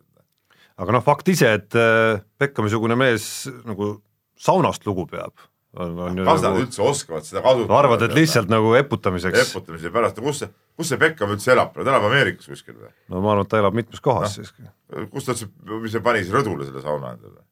Aga 0.79 0.95
noh, 0.95 1.05
fakt 1.05 1.29
ise, 1.33 1.53
et 1.59 1.77
äh, 1.79 2.21
Beckami-sugune 2.41 2.97
mees 2.99 3.49
nagu 3.67 3.97
saunast 4.39 4.87
lugu 4.87 5.07
peab, 5.11 5.35
kas 5.75 5.91
nad 5.93 6.17
nagu, 6.17 6.63
üldse 6.63 6.83
oskavad 6.85 7.27
seda 7.27 7.43
kasutada? 7.45 7.79
arvad, 7.81 8.05
et 8.07 8.15
lihtsalt 8.17 8.51
nagu 8.53 8.73
eputamiseks, 8.79 9.51
eputamise 9.51 9.93
pärast, 9.95 10.21
kus 10.25 10.43
see, 10.45 10.51
kus 10.79 10.93
see 10.93 11.01
Beckham 11.01 11.35
üldse 11.35 11.53
elab, 11.55 11.75
ta 11.77 11.85
elab 11.85 12.07
Ameerikas 12.09 12.51
kuskil 12.51 12.77
või? 12.79 12.93
no 13.13 13.23
ma 13.25 13.35
arvan, 13.35 13.47
et 13.49 13.53
ta 13.53 13.63
elab 13.63 13.77
mitmes 13.79 14.03
kohas 14.05 14.31
Noh. 14.31 14.49
siiski. 14.49 14.69
kus 15.13 15.29
ta 15.29 15.35
üldse, 15.35 15.51
mis 15.75 15.95
see 15.97 16.05
pani 16.05 16.23
siis 16.25 16.35
rõdule 16.35 16.69
selle 16.69 16.85
sauna 16.85 17.15
endale? 17.17 17.43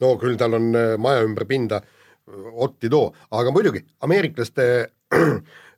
no 0.00 0.14
küll 0.22 0.38
tal 0.40 0.56
on 0.56 0.70
äh, 0.78 0.94
maja 1.02 1.26
ümber 1.26 1.48
pinda 1.50 1.82
otti 2.62 2.88
too, 2.92 3.10
aga 3.34 3.50
muidugi 3.54 3.82
ameeriklaste 4.06 4.66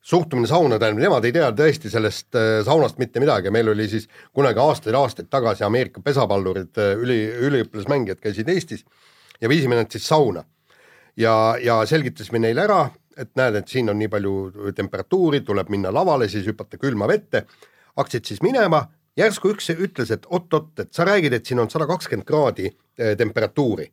suhtumine 0.02 0.48
sauna, 0.50 0.78
tähendab, 0.82 1.02
nemad 1.04 1.26
ei 1.26 1.34
tea 1.34 1.48
tõesti 1.56 1.90
sellest 1.92 2.34
äh, 2.38 2.60
saunast 2.66 2.98
mitte 2.98 3.22
midagi. 3.22 3.52
Meil 3.54 3.70
oli 3.72 3.86
siis 3.90 4.08
kunagi 4.34 4.58
aastaid-aastaid 4.62 5.30
tagasi 5.30 5.64
Ameerika 5.66 6.02
pesapallurid, 6.02 6.74
üli, 7.02 7.20
üliõpilasmängijad 7.48 8.22
käisid 8.22 8.50
Eestis 8.50 8.82
ja 9.40 9.50
viisime 9.50 9.78
nad 9.78 9.90
siis 9.90 10.08
sauna. 10.08 10.44
ja, 11.16 11.56
ja 11.60 11.82
selgitasime 11.86 12.38
neile 12.40 12.62
ära, 12.64 12.86
et 13.16 13.30
näed, 13.36 13.58
et 13.60 13.68
siin 13.68 13.90
on 13.92 13.98
nii 14.00 14.08
palju 14.08 14.72
temperatuuri, 14.74 15.42
tuleb 15.44 15.68
minna 15.68 15.92
lavale, 15.92 16.28
siis 16.28 16.46
hüpata 16.48 16.78
külma 16.80 17.06
vette, 17.08 17.44
hakkasid 17.96 18.30
siis 18.30 18.40
minema, 18.42 18.86
järsku 19.16 19.52
üks 19.52 19.68
ütles, 19.74 20.10
et 20.10 20.24
oot-oot, 20.30 20.72
et 20.80 20.94
sa 20.94 21.04
räägid, 21.04 21.36
et 21.36 21.46
siin 21.46 21.60
on 21.60 21.68
sada 21.70 21.86
kakskümmend 21.86 22.26
kraadi 22.26 22.70
eh, 22.70 23.16
temperatuuri 23.16 23.90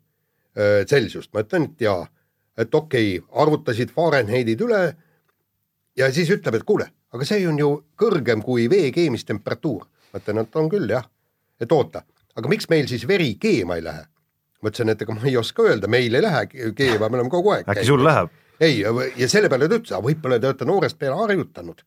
Celsiust, 0.60 1.30
ma 1.34 1.44
ütlen, 1.46 1.70
et 1.70 1.84
jaa, 1.86 2.02
et 2.58 2.74
okei 2.76 3.20
okay,, 3.20 3.28
arvutasid 3.44 3.92
Fahrenheidid 3.96 4.60
üle 4.66 4.82
ja 5.98 6.12
siis 6.14 6.30
ütleb, 6.34 6.60
et 6.60 6.66
kuule, 6.68 6.90
aga 7.14 7.26
see 7.26 7.48
on 7.48 7.60
ju 7.60 7.72
kõrgem 8.00 8.44
kui 8.46 8.70
vee 8.70 8.92
keemistemperatuur. 8.96 9.86
ma 10.14 10.20
ütlen, 10.20 10.42
et 10.42 10.56
on 10.56 10.70
küll 10.70 10.90
jah, 10.90 11.06
et 11.62 11.72
oota, 11.72 12.04
aga 12.36 12.50
miks 12.50 12.70
meil 12.70 12.88
siis 12.88 13.08
veri 13.08 13.36
keema 13.36 13.76
ei 13.76 13.84
lähe? 13.84 14.06
ma 14.62 14.70
ütlesin, 14.70 14.92
et 14.92 15.02
ega 15.02 15.16
ma 15.16 15.24
ei 15.24 15.38
oska 15.38 15.64
öelda, 15.64 15.88
meil 15.88 16.16
ei 16.16 16.22
lähe 16.22 16.46
keema, 16.76 17.10
me 17.10 17.20
oleme 17.20 17.30
kogu 17.30 17.54
aeg 17.56 17.70
äkki 17.70 17.86
sul 17.88 18.04
läheb? 18.04 18.34
ei, 18.60 18.82
ja 19.16 19.30
selle 19.30 19.50
peale 19.50 19.70
ta 19.70 19.80
ütles, 19.80 19.94
aga 19.96 20.04
võib-olla 20.06 20.40
te 20.40 20.52
olete 20.52 20.68
noorest 20.68 21.00
peale 21.00 21.16
harjutanud 21.22 21.86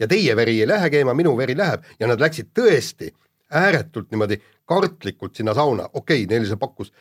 ja 0.00 0.08
teie 0.08 0.36
veri 0.36 0.60
ei 0.60 0.68
lähe 0.68 0.90
keema, 0.90 1.14
minu 1.14 1.36
veri 1.38 1.56
läheb 1.56 1.86
ja 2.00 2.08
nad 2.10 2.20
läksid 2.20 2.52
tõesti 2.56 3.12
ääretult 3.50 4.10
niimoodi 4.10 4.38
kartlikult 4.68 5.36
sinna 5.36 5.54
sauna, 5.54 5.88
okei 5.92 6.24
okay,, 6.24 6.28
neile 6.30 6.48
see 6.48 6.60
pakkus 6.60 6.92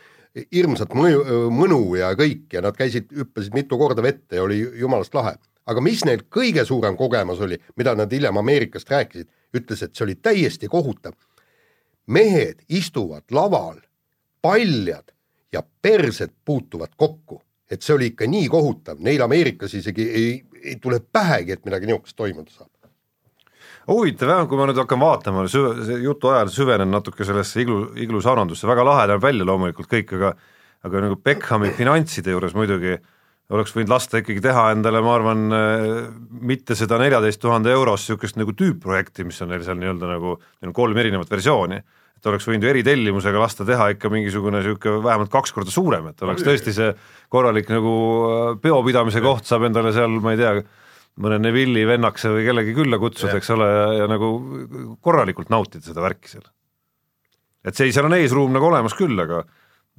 hirmsat 0.53 0.93
mõju, 0.97 1.49
mõnu 1.53 1.81
ja 1.97 2.11
kõik 2.17 2.53
ja 2.53 2.63
nad 2.65 2.77
käisid, 2.77 3.09
hüppasid 3.15 3.55
mitu 3.55 3.77
korda 3.81 4.03
vette 4.05 4.37
ja 4.37 4.43
oli 4.45 4.61
jumalast 4.79 5.13
lahe. 5.17 5.35
Aga 5.69 5.83
mis 5.85 6.01
neil 6.07 6.25
kõige 6.33 6.65
suurem 6.65 6.97
kogemus 6.97 7.41
oli, 7.45 7.59
mida 7.77 7.93
nad 7.97 8.11
hiljem 8.11 8.37
Ameerikast 8.41 8.89
rääkisid, 8.89 9.29
ütles, 9.55 9.83
et 9.83 9.95
see 9.95 10.05
oli 10.07 10.15
täiesti 10.15 10.67
kohutav. 10.67 11.13
mehed 12.09 12.63
istuvad 12.69 13.23
laval, 13.31 13.77
paljad 14.41 15.11
ja 15.53 15.61
persed 15.81 16.31
puutuvad 16.45 16.95
kokku, 16.97 17.41
et 17.69 17.81
see 17.81 17.93
oli 17.93 18.07
ikka 18.09 18.25
nii 18.25 18.47
kohutav, 18.49 18.97
neil 18.99 19.21
Ameerikas 19.21 19.73
isegi 19.73 20.09
ei, 20.09 20.43
ei 20.63 20.75
tule 20.81 20.99
pähegi, 20.99 21.51
et 21.51 21.65
midagi 21.65 21.85
niisugust 21.85 22.17
toimuda 22.17 22.51
saab. 22.51 22.69
huvitav 23.87 24.29
jah, 24.29 24.47
kui 24.47 24.57
ma 24.57 24.65
nüüd 24.69 24.77
hakkan 24.81 24.99
vaatama, 24.99 25.45
jutu 26.01 26.33
ajal 26.33 26.49
süvenen 26.49 26.91
natuke 26.91 27.25
sellesse 27.25 27.61
iglu, 27.61 27.91
iglusaunandusse, 27.95 28.67
väga 28.67 28.85
lahe 28.85 29.07
näeb 29.09 29.21
välja 29.21 29.45
loomulikult 29.45 29.89
kõik, 29.89 30.13
aga 30.17 30.33
aga 30.83 31.01
nagu 31.03 31.17
Beckhami 31.23 31.71
finantside 31.75 32.31
juures 32.31 32.53
muidugi 32.55 32.95
oleks 33.49 33.73
võinud 33.73 33.89
lasta 33.89 34.21
ikkagi 34.21 34.43
teha 34.45 34.67
endale, 34.75 35.01
ma 35.01 35.15
arvan, 35.17 35.45
mitte 36.45 36.77
seda 36.77 36.99
neljateist 37.01 37.41
tuhande 37.41 37.71
eurost 37.73 38.05
niisugust 38.05 38.37
nagu 38.37 38.53
tüüpprojekti, 38.57 39.25
mis 39.25 39.39
on 39.41 39.49
neil 39.53 39.63
seal 39.65 39.79
nii-öelda 39.81 40.11
nagu, 40.11 40.35
neil 40.59 40.69
on 40.69 40.75
kolm 40.77 40.99
erinevat 41.01 41.31
versiooni, 41.33 41.79
et 42.19 42.29
oleks 42.29 42.45
võinud 42.49 42.67
ju 42.67 42.73
eritellimusega 42.73 43.41
lasta 43.41 43.65
teha 43.65 43.89
ikka 43.95 44.11
mingisugune 44.13 44.61
niisugune 44.61 45.01
vähemalt 45.05 45.31
kaks 45.33 45.55
korda 45.55 45.73
suurem, 45.73 46.11
et 46.11 46.21
oleks 46.25 46.45
tõesti 46.45 46.75
see 46.75 46.91
korralik 47.31 47.71
nagu 47.71 47.95
peopidamise 48.61 49.23
koht, 49.23 49.47
saab 49.49 49.65
endale 49.69 49.95
seal, 49.95 50.19
ma 50.21 50.35
ei 50.35 50.41
tea, 50.41 50.53
mõne 51.19 51.39
Neville'i 51.41 51.87
vennakese 51.89 52.31
või 52.31 52.45
kellegi 52.45 52.75
külla 52.77 52.99
kutsuda, 53.01 53.39
eks 53.39 53.49
ole, 53.55 53.67
ja, 53.71 53.87
ja 54.03 54.09
nagu 54.11 54.29
korralikult 55.03 55.49
nautida 55.51 55.83
seda 55.89 56.03
värki 56.05 56.31
seal. 56.31 56.45
et 57.65 57.75
see, 57.75 57.89
seal 57.91 58.07
on 58.07 58.15
eesruum 58.15 58.53
nagu 58.55 58.69
olemas 58.69 58.95
küll, 58.95 59.17
aga 59.19 59.41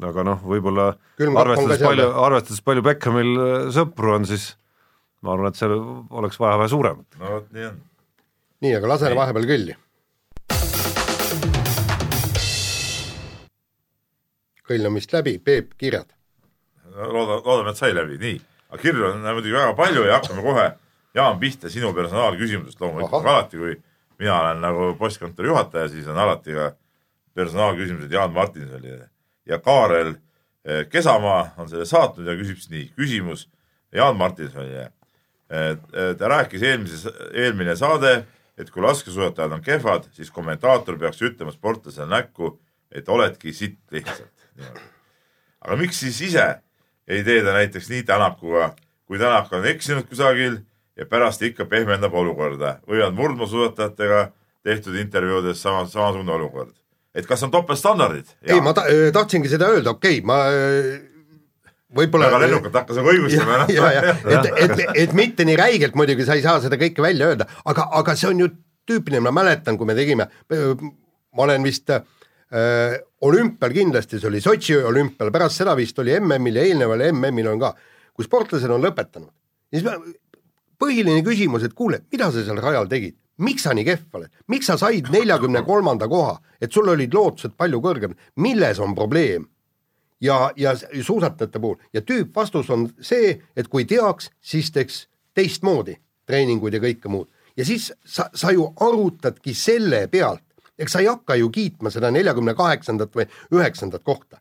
aga 0.07 0.25
noh, 0.25 0.41
võib-olla 0.47 0.87
arvestades 1.21 1.83
palju 1.83 2.09
arvestades 2.25 2.65
palju 2.65 2.85
Beckhamil 2.87 3.31
äh, 3.37 3.55
sõpru 3.75 4.15
on, 4.15 4.27
siis 4.29 4.55
ma 5.25 5.35
arvan, 5.35 5.53
et 5.53 5.61
seal 5.61 5.75
oleks 5.77 6.41
vaja 6.41 6.59
vähe 6.61 6.73
suuremat. 6.73 7.07
no 7.21 7.37
vot 7.37 7.51
nii 7.55 7.67
on. 7.69 7.81
nii, 8.65 8.75
aga 8.79 8.93
lase 8.95 9.13
vahepeal 9.17 9.49
kõlli. 9.51 9.77
kõll 14.71 14.87
on 14.87 14.95
vist 15.01 15.13
läbi, 15.13 15.35
Peep, 15.43 15.75
kirjad. 15.81 16.13
loodan, 16.95 17.43
loodame, 17.43 17.75
et 17.75 17.81
sai 17.81 17.93
läbi, 17.97 18.21
nii. 18.23 18.41
aga 18.71 18.83
kirju 18.83 19.09
on 19.11 19.25
muidugi 19.27 19.57
väga 19.57 19.77
palju 19.79 20.07
ja 20.07 20.19
hakkame 20.21 20.47
kohe, 20.47 20.71
Jaan, 21.15 21.41
pihta 21.43 21.67
sinu 21.67 21.89
personaalküsimusest 21.91 22.79
loomulikult, 22.81 23.25
alati, 23.27 23.59
kui 23.59 23.73
mina 24.23 24.37
olen 24.45 24.61
nagu 24.63 24.93
postkontori 24.99 25.51
juhataja, 25.51 25.89
siis 25.91 26.07
on 26.07 26.19
alati 26.23 26.55
ka 26.55 26.69
personaalküsimused 27.35 28.13
Jaan 28.15 28.31
Martinsonile 28.31 29.09
ja 29.47 29.59
Kaarel 29.59 30.15
eh, 30.65 30.87
Kesamaa 30.89 31.55
on 31.59 31.69
selle 31.69 31.87
saatnud 31.89 32.27
ja 32.27 32.37
küsib 32.39 32.61
siis 32.61 32.71
nii, 32.71 32.89
küsimus 32.97 33.49
Jaan 33.93 34.17
Martinsonile. 34.17 34.93
ta 36.19 36.29
rääkis 36.31 36.63
eelmises, 36.63 37.09
eelmine 37.35 37.73
saade, 37.77 38.21
et 38.55 38.69
kui 38.71 38.83
laskesuusatajad 38.85 39.57
on 39.57 39.63
kehvad, 39.63 40.05
siis 40.15 40.31
kommentaator 40.31 40.95
peaks 40.99 41.19
ütlema 41.27 41.51
sportlasele 41.51 42.07
näkku, 42.07 42.53
et 42.93 43.09
oledki 43.09 43.53
sitt 43.53 43.81
lihtsalt. 43.91 44.47
aga 45.61 45.77
miks 45.77 45.99
siis 46.01 46.21
ise 46.29 46.47
ei 47.09 47.25
tee 47.25 47.43
ta 47.43 47.53
näiteks 47.57 47.91
nii 47.91 48.03
Tänakuga, 48.07 48.75
kui 49.07 49.19
Tänak 49.19 49.53
on 49.53 49.67
eksinud 49.67 50.07
kusagil 50.09 50.61
ja 50.97 51.07
pärast 51.07 51.43
ikka 51.43 51.65
pehmendab 51.65 52.15
olukorda 52.15 52.77
või 52.89 53.03
on 53.03 53.15
murdmaasuusatajatega 53.19 54.29
tehtud 54.63 54.95
intervjuudes 55.01 55.63
sama, 55.63 55.87
samasugune 55.89 56.33
olukord. 56.33 56.75
Et 57.15 57.27
kas 57.27 57.43
on 57.47 57.53
topeltstandardid? 57.55 58.35
ei, 58.47 58.61
ma 58.65 58.75
ta, 58.77 58.87
tahtsingi 59.15 59.51
seda 59.51 59.71
öelda, 59.75 59.97
okei 59.97 60.21
okay,, 60.21 60.27
ma 60.27 60.41
äh, 60.51 61.11
võib-olla 61.97 62.31
väga 62.31 62.41
lennukalt 62.45 62.81
hakkas 62.83 63.01
nagu 63.01 63.13
õigustama 63.13 63.67
ja 63.75 63.91
et, 64.07 64.49
et, 64.65 64.83
et 65.05 65.15
mitte 65.17 65.47
nii 65.47 65.59
räigelt 65.59 65.99
muidugi 65.99 66.27
sa 66.29 66.39
ei 66.39 66.45
saa 66.45 66.61
seda 66.63 66.79
kõike 66.81 67.03
välja 67.05 67.31
öelda, 67.33 67.49
aga, 67.71 67.89
aga 68.01 68.17
see 68.19 68.31
on 68.31 68.45
ju 68.45 68.51
tüüpiline, 68.91 69.23
ma 69.23 69.35
mäletan, 69.35 69.79
kui 69.79 69.89
me 69.89 69.95
tegime, 69.99 70.27
ma 70.51 71.45
olen 71.47 71.67
vist 71.67 71.91
äh, 71.95 72.97
olümpial 73.27 73.75
kindlasti, 73.75 74.19
see 74.19 74.31
oli 74.31 74.43
Sotši 74.43 74.81
olümpial, 74.91 75.33
pärast 75.35 75.61
seda 75.61 75.77
vist 75.79 75.99
oli 76.03 76.17
MM-il 76.19 76.59
ja 76.59 76.67
eelneval 76.71 77.07
MM-il 77.11 77.53
on 77.53 77.63
ka, 77.63 77.75
kui 78.17 78.27
sportlased 78.27 78.71
on 78.73 78.83
lõpetanud, 78.87 79.31
siis 79.71 79.87
põhiline 80.81 81.23
küsimus, 81.27 81.67
et 81.67 81.77
kuule, 81.77 82.03
mida 82.13 82.31
sa 82.33 82.45
seal 82.47 82.59
rajal 82.63 82.89
tegid, 82.91 83.19
miks 83.41 83.65
sa 83.67 83.75
nii 83.75 83.87
kehv 83.87 84.19
oled, 84.19 84.33
miks 84.53 84.69
sa 84.71 84.77
said 84.81 85.09
neljakümne 85.13 85.63
kolmanda 85.67 86.09
koha, 86.09 86.37
et 86.61 86.73
sul 86.73 86.89
olid 86.93 87.15
lootused 87.15 87.57
palju 87.57 87.81
kõrgem, 87.85 88.15
milles 88.37 88.81
on 88.81 88.95
probleem? 88.95 89.49
ja, 90.21 90.51
ja 90.57 90.75
suusatajate 91.03 91.61
puhul. 91.61 91.77
Ja 91.93 92.03
tüüpvastus 92.05 92.71
on 92.71 92.89
see, 93.01 93.39
et 93.57 93.69
kui 93.69 93.87
teaks, 93.89 94.31
siis 94.41 94.71
teeks 94.73 95.07
teistmoodi 95.35 95.97
treeninguid 96.29 96.77
ja 96.77 96.83
kõike 96.83 97.11
muud. 97.11 97.31
Ja 97.57 97.65
siis 97.65 97.91
sa, 98.05 98.29
sa 98.35 98.53
ju 98.55 98.69
arutadki 98.81 99.55
selle 99.57 100.07
pealt, 100.13 100.45
eks 100.79 100.95
sa 100.95 101.03
ei 101.03 101.09
hakka 101.11 101.37
ju 101.41 101.51
kiitma 101.53 101.91
seda 101.93 102.11
neljakümne 102.15 102.55
kaheksandat 102.57 103.17
või 103.17 103.27
üheksandat 103.57 104.05
kohta. 104.05 104.41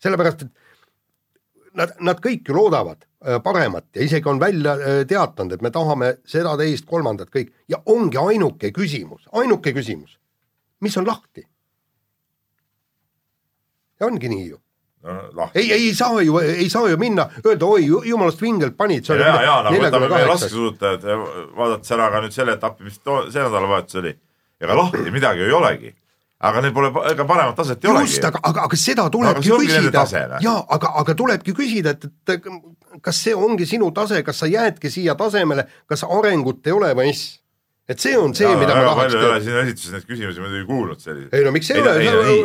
sellepärast, 0.00 0.42
et 0.42 1.76
nad, 1.76 1.92
nad 2.00 2.20
kõik 2.24 2.48
ju 2.48 2.56
loodavad 2.56 3.04
paremat 3.44 3.84
ja 3.94 4.04
isegi 4.04 4.28
on 4.28 4.40
välja 4.40 4.72
äh, 4.72 5.02
teatanud, 5.08 5.52
et 5.52 5.62
me 5.62 5.70
tahame 5.70 6.14
seda, 6.24 6.54
teist, 6.56 6.86
kolmandat, 6.88 7.28
kõik 7.32 7.52
ja 7.68 7.80
ongi 7.86 8.16
ainuke 8.16 8.70
küsimus, 8.72 9.26
ainuke 9.36 9.74
küsimus, 9.76 10.16
mis 10.80 10.96
on 10.96 11.06
lahti. 11.06 11.44
ja 14.00 14.06
ongi 14.06 14.28
nii 14.28 14.46
ju. 14.48 14.56
no 15.36 15.50
ei, 15.54 15.72
ei 15.72 15.94
saa 15.94 16.22
ju, 16.22 16.38
ei 16.38 16.70
saa 16.70 16.88
ju 16.88 16.96
minna, 16.96 17.28
öelda 17.44 17.66
oi, 17.66 17.84
jumalast 18.08 18.40
vingelt 18.42 18.76
panid. 18.76 19.04
ja, 19.08 19.42
ja 19.42 19.62
nagu 19.68 19.84
võtame 19.84 20.08
meie 20.08 20.26
laskesuusatajad, 20.32 21.04
vaadates 21.56 21.92
ära 21.96 22.10
ka 22.10 22.24
nüüd 22.24 22.36
selle 22.36 22.56
etapi, 22.56 22.84
mis 22.88 22.98
too- 23.04 23.26
see 23.30 23.42
nädalavahetus 23.42 24.00
oli. 24.00 24.16
ega 24.60 24.76
lahti 24.76 25.10
midagi 25.10 25.44
ei 25.44 25.52
olegi. 25.52 25.94
Aga 26.40 26.62
neil 26.64 26.72
pole, 26.76 26.90
ega 27.10 27.26
paremat 27.28 27.58
taset 27.58 27.84
ei 27.84 27.90
olegi 27.90 28.14
just,. 28.14 28.24
aga, 28.24 28.40
aga, 28.42 28.68
aga 28.68 28.80
seda 28.80 29.06
Aga 29.08 29.16
tulebki 29.16 29.50
nende 29.50 29.66
küsida 29.66 30.40
jaa, 30.44 30.62
aga, 30.76 30.94
aga 31.02 31.16
tulebki 31.18 31.56
küsida, 31.56 31.96
et, 31.96 32.08
et 32.32 32.48
kas 33.04 33.20
see 33.26 33.36
ongi 33.36 33.68
sinu 33.68 33.90
tase, 33.96 34.22
kas 34.26 34.40
sa 34.42 34.48
jäädki 34.50 34.90
siia 34.92 35.16
tasemele, 35.18 35.66
kas 35.90 36.06
arengut 36.08 36.66
ei 36.66 36.76
ole 36.76 36.94
või 36.96 37.12
mis? 37.12 37.26
et 37.90 37.98
see 37.98 38.16
on 38.18 38.34
see, 38.38 38.48
mida 38.56 38.74
ma 38.74 38.84
tahaks 38.86 39.14
ei 39.14 39.18
teada. 39.18 39.38
siin 39.42 39.56
esituses 39.64 39.94
neid 39.96 40.06
küsimusi 40.06 40.42
muidugi 40.42 40.66
kuulnud 40.68 41.02
selliseid. 41.02 41.34
ei 41.34 41.46
no 41.46 41.52
miks 41.54 41.70
ei 41.74 41.82
ole, 41.82 41.94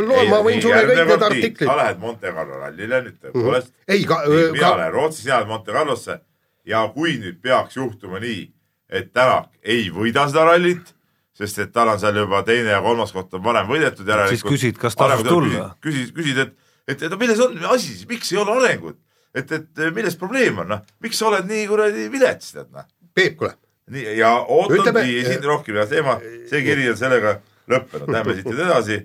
loe, 0.10 0.24
ma 0.32 0.40
võin 0.48 0.64
sulle 0.64 0.82
kõik 0.90 1.02
need 1.12 1.26
artiklid 1.30 1.70
sa. 1.70 1.76
lähed 1.82 2.02
Monte 2.02 2.34
Carlo 2.34 2.62
rallile 2.64 3.02
nüüd 3.06 3.20
tõepoolest 3.20 3.70
mm. 3.70 3.92
ei, 3.94 4.08
ka, 4.10 4.22
-hmm. 4.26 4.56
mina 4.58 4.72
ka, 4.72 4.80
lähen 4.82 4.96
Rootsi, 4.96 5.22
sina 5.22 5.40
lähed 5.40 5.52
Monte 5.54 5.76
Carlosse 5.76 6.18
ja 6.66 6.82
kui 6.96 7.18
nüüd 7.22 7.38
peaks 7.46 7.78
juhtuma 7.78 8.22
nii, 8.24 8.42
et 8.90 9.14
Tänak 9.14 9.52
ei 9.62 9.92
võida 9.94 10.26
seda 10.32 10.48
rallit, 10.50 10.95
sest 11.36 11.60
et 11.66 11.74
tal 11.76 11.92
on 11.92 12.00
seal 12.00 12.16
juba 12.22 12.42
teine 12.48 12.72
ja 12.72 12.82
kolmas 12.84 13.12
koht 13.16 13.34
on 13.36 13.44
varem 13.44 13.68
võidetud 13.70 14.08
järelikult. 14.08 14.54
küsid, 14.56 14.78
kas 14.80 14.96
tasus 15.00 15.26
tulla? 15.28 15.74
küsid, 15.84 16.14
küsid, 16.16 16.40
et, 16.46 16.56
et, 16.88 17.04
et 17.08 17.18
milles 17.20 17.42
on 17.44 17.58
asi 17.74 17.92
siis, 17.92 18.06
miks 18.10 18.32
ei 18.32 18.40
ole 18.42 18.56
arengut? 18.56 19.00
et, 19.36 19.52
et 19.52 19.84
milles 19.92 20.16
probleem 20.20 20.64
on, 20.64 20.70
noh, 20.72 20.84
miks 21.04 21.20
sa 21.20 21.28
oled 21.30 21.48
nii 21.50 21.66
kuradi 21.68 22.08
vilets, 22.14 22.54
tead 22.56 22.72
noh. 22.72 22.88
Peep, 23.16 23.36
kuule, 23.40 23.52
nii 23.92 24.18
ja 24.20 24.32
ootangi 24.40 24.80
Ütleme- 24.80 25.06
siin 25.28 25.44
rohkem 25.44 25.80
ja 25.82 25.86
teema, 25.92 26.18
see 26.50 26.64
kiri 26.66 26.88
on 26.92 27.00
sellega 27.00 27.38
lõppenud, 27.72 28.12
lähme 28.16 28.38
siit 28.38 28.50
nüüd 28.50 28.64
edasi 28.66 29.00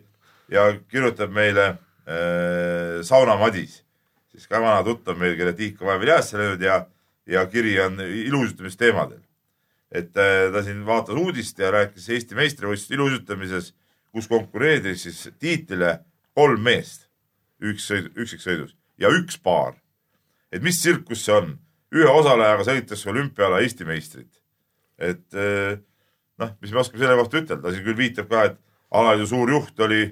ja 0.52 0.68
kirjutab 0.90 1.34
meile 1.34 1.66
äh, 1.70 3.00
Sauna 3.06 3.36
Madis, 3.40 3.80
siis 4.30 4.46
ka 4.50 4.62
vana 4.62 4.84
tuttav 4.86 5.18
meil, 5.18 5.36
kelle 5.38 5.54
tiik 5.58 5.82
on 5.82 5.90
vahepeal 5.90 6.14
jäässe 6.14 6.38
löönud 6.38 6.62
ja, 6.64 6.84
ja 7.26 7.44
kiri 7.50 7.74
on 7.82 7.98
ilusutamisteemadel. 8.00 9.18
Et 9.90 10.16
äh, 10.16 10.48
ta 10.52 10.62
siin 10.66 10.84
vaatas 10.86 11.18
uudist 11.18 11.58
ja 11.58 11.70
rääkis 11.74 12.08
Eesti 12.08 12.38
meistrivõistluste 12.38 12.94
ilusutamises, 12.94 13.72
kus 14.14 14.28
konkureeris 14.30 15.06
siis 15.06 15.22
tiitlile 15.38 15.98
kolm 16.34 16.62
meest 16.62 17.08
üks 17.60 17.88
sõid, 17.90 18.10
üksiksõidus 18.16 18.76
ja 18.98 19.10
üks 19.14 19.38
paar. 19.38 19.74
et 20.52 20.62
mis 20.62 20.78
tsirkus 20.80 21.24
see 21.24 21.34
on, 21.34 21.56
ühe 21.94 22.10
osalejaga 22.10 22.66
sõidetakse 22.66 23.10
olümpiala 23.10 23.60
Eesti 23.62 23.84
meistrit 23.84 24.40
et 25.00 25.38
eh, 25.38 25.78
noh, 26.40 26.52
mis 26.60 26.72
me 26.72 26.82
oskame 26.82 27.02
selle 27.02 27.16
kohta 27.18 27.40
ütelda, 27.40 27.72
siin 27.72 27.86
küll 27.86 27.98
viitab 27.98 28.28
ka, 28.30 28.44
et 28.50 28.58
alaliidu 28.96 29.30
suur 29.30 29.52
juht 29.54 29.80
oli, 29.86 30.02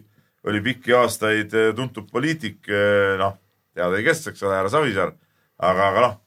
oli 0.48 0.62
pikki 0.64 0.96
aastaid 0.96 1.54
eh, 1.54 1.70
tuntud 1.76 2.08
poliitik, 2.12 2.62
noh, 3.20 3.36
teada 3.76 4.00
ei 4.00 4.06
kes, 4.06 4.24
eks 4.32 4.44
ole, 4.46 4.56
härra 4.56 4.72
Savisaar, 4.72 5.14
aga, 5.58 5.90
aga 5.92 6.06
noh, 6.06 6.18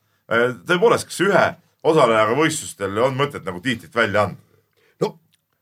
tõepoolest, 0.70 1.10
kas 1.10 1.22
ühe 1.26 1.46
osalejaga 1.84 2.38
võistlustel 2.38 2.98
on 3.02 3.17
mõtet 3.17 3.46
nagu 3.48 3.62
tiitlit 3.63 3.96
välja 3.96 4.28
anda? 4.28 4.62
no 5.02 5.13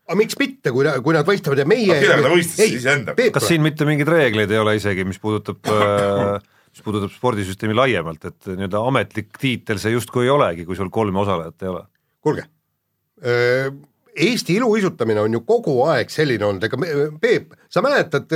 aga 0.06 0.18
miks 0.20 0.38
mitte, 0.40 0.72
kui, 0.74 0.86
kui 1.04 1.16
nad 1.16 1.28
võistlevad 1.28 1.62
ja 1.62 1.68
meie 1.68 1.90
Aga 1.90 2.04
kellega 2.04 2.28
ta 2.28 2.32
võistles 2.34 2.72
siis 2.76 2.88
endaga? 2.90 3.18
Peep, 3.18 3.34
kas 3.36 3.48
siin 3.50 3.64
mitte 3.64 3.88
mingeid 3.88 4.10
reegleid 4.10 4.52
ei 4.52 4.62
ole 4.62 4.76
isegi, 4.78 5.06
mis 5.08 5.20
puudutab 5.22 5.70
mis 6.70 6.82
puudutab 6.86 7.12
spordisüsteemi 7.14 7.74
laiemalt, 7.74 8.24
et 8.30 8.50
nii-öelda 8.52 8.82
ametlik 8.86 9.38
tiitel 9.42 9.80
see 9.82 9.94
justkui 9.96 10.28
ei 10.28 10.34
olegi, 10.34 10.66
kui 10.68 10.78
sul 10.78 10.90
kolme 10.92 11.22
osalejat 11.24 11.66
ei 11.66 11.72
ole? 11.72 11.86
kuulge, 12.20 12.44
Eesti 14.20 14.54
iluuisutamine 14.58 15.20
on 15.20 15.32
ju 15.32 15.40
kogu 15.46 15.76
aeg 15.88 16.10
selline 16.12 16.44
olnud, 16.46 16.64
ega 16.66 16.78
Peep, 17.20 17.54
sa 17.70 17.82
mäletad, 17.84 18.32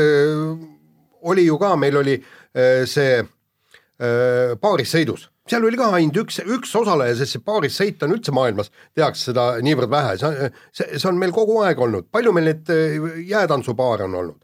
oli 1.29 1.47
ju 1.47 1.59
ka, 1.61 1.75
meil 1.81 1.99
oli 2.01 2.15
see 2.89 3.19
paarissõidus, 4.61 5.29
seal 5.51 5.67
oli 5.69 5.77
ka 5.77 5.91
ainult 5.99 6.23
üks, 6.25 6.39
üks 6.57 6.73
osaleja, 6.79 7.17
sest 7.19 7.37
see 7.37 7.45
paarissõit 7.45 8.03
on 8.07 8.15
üldse 8.17 8.33
maailmas, 8.35 8.71
tehakse 8.97 9.31
seda 9.31 9.51
niivõrd 9.65 9.93
vähe, 9.93 10.17
see, 10.21 10.49
see, 10.73 10.89
see 10.97 11.11
on 11.11 11.21
meil 11.21 11.35
kogu 11.37 11.59
aeg 11.65 11.83
olnud, 11.85 12.09
palju 12.15 12.33
meil 12.33 12.49
neid 12.49 12.73
öö, 12.73 13.13
jäätantsupaare 13.29 14.09
on 14.09 14.19
olnud? 14.23 14.41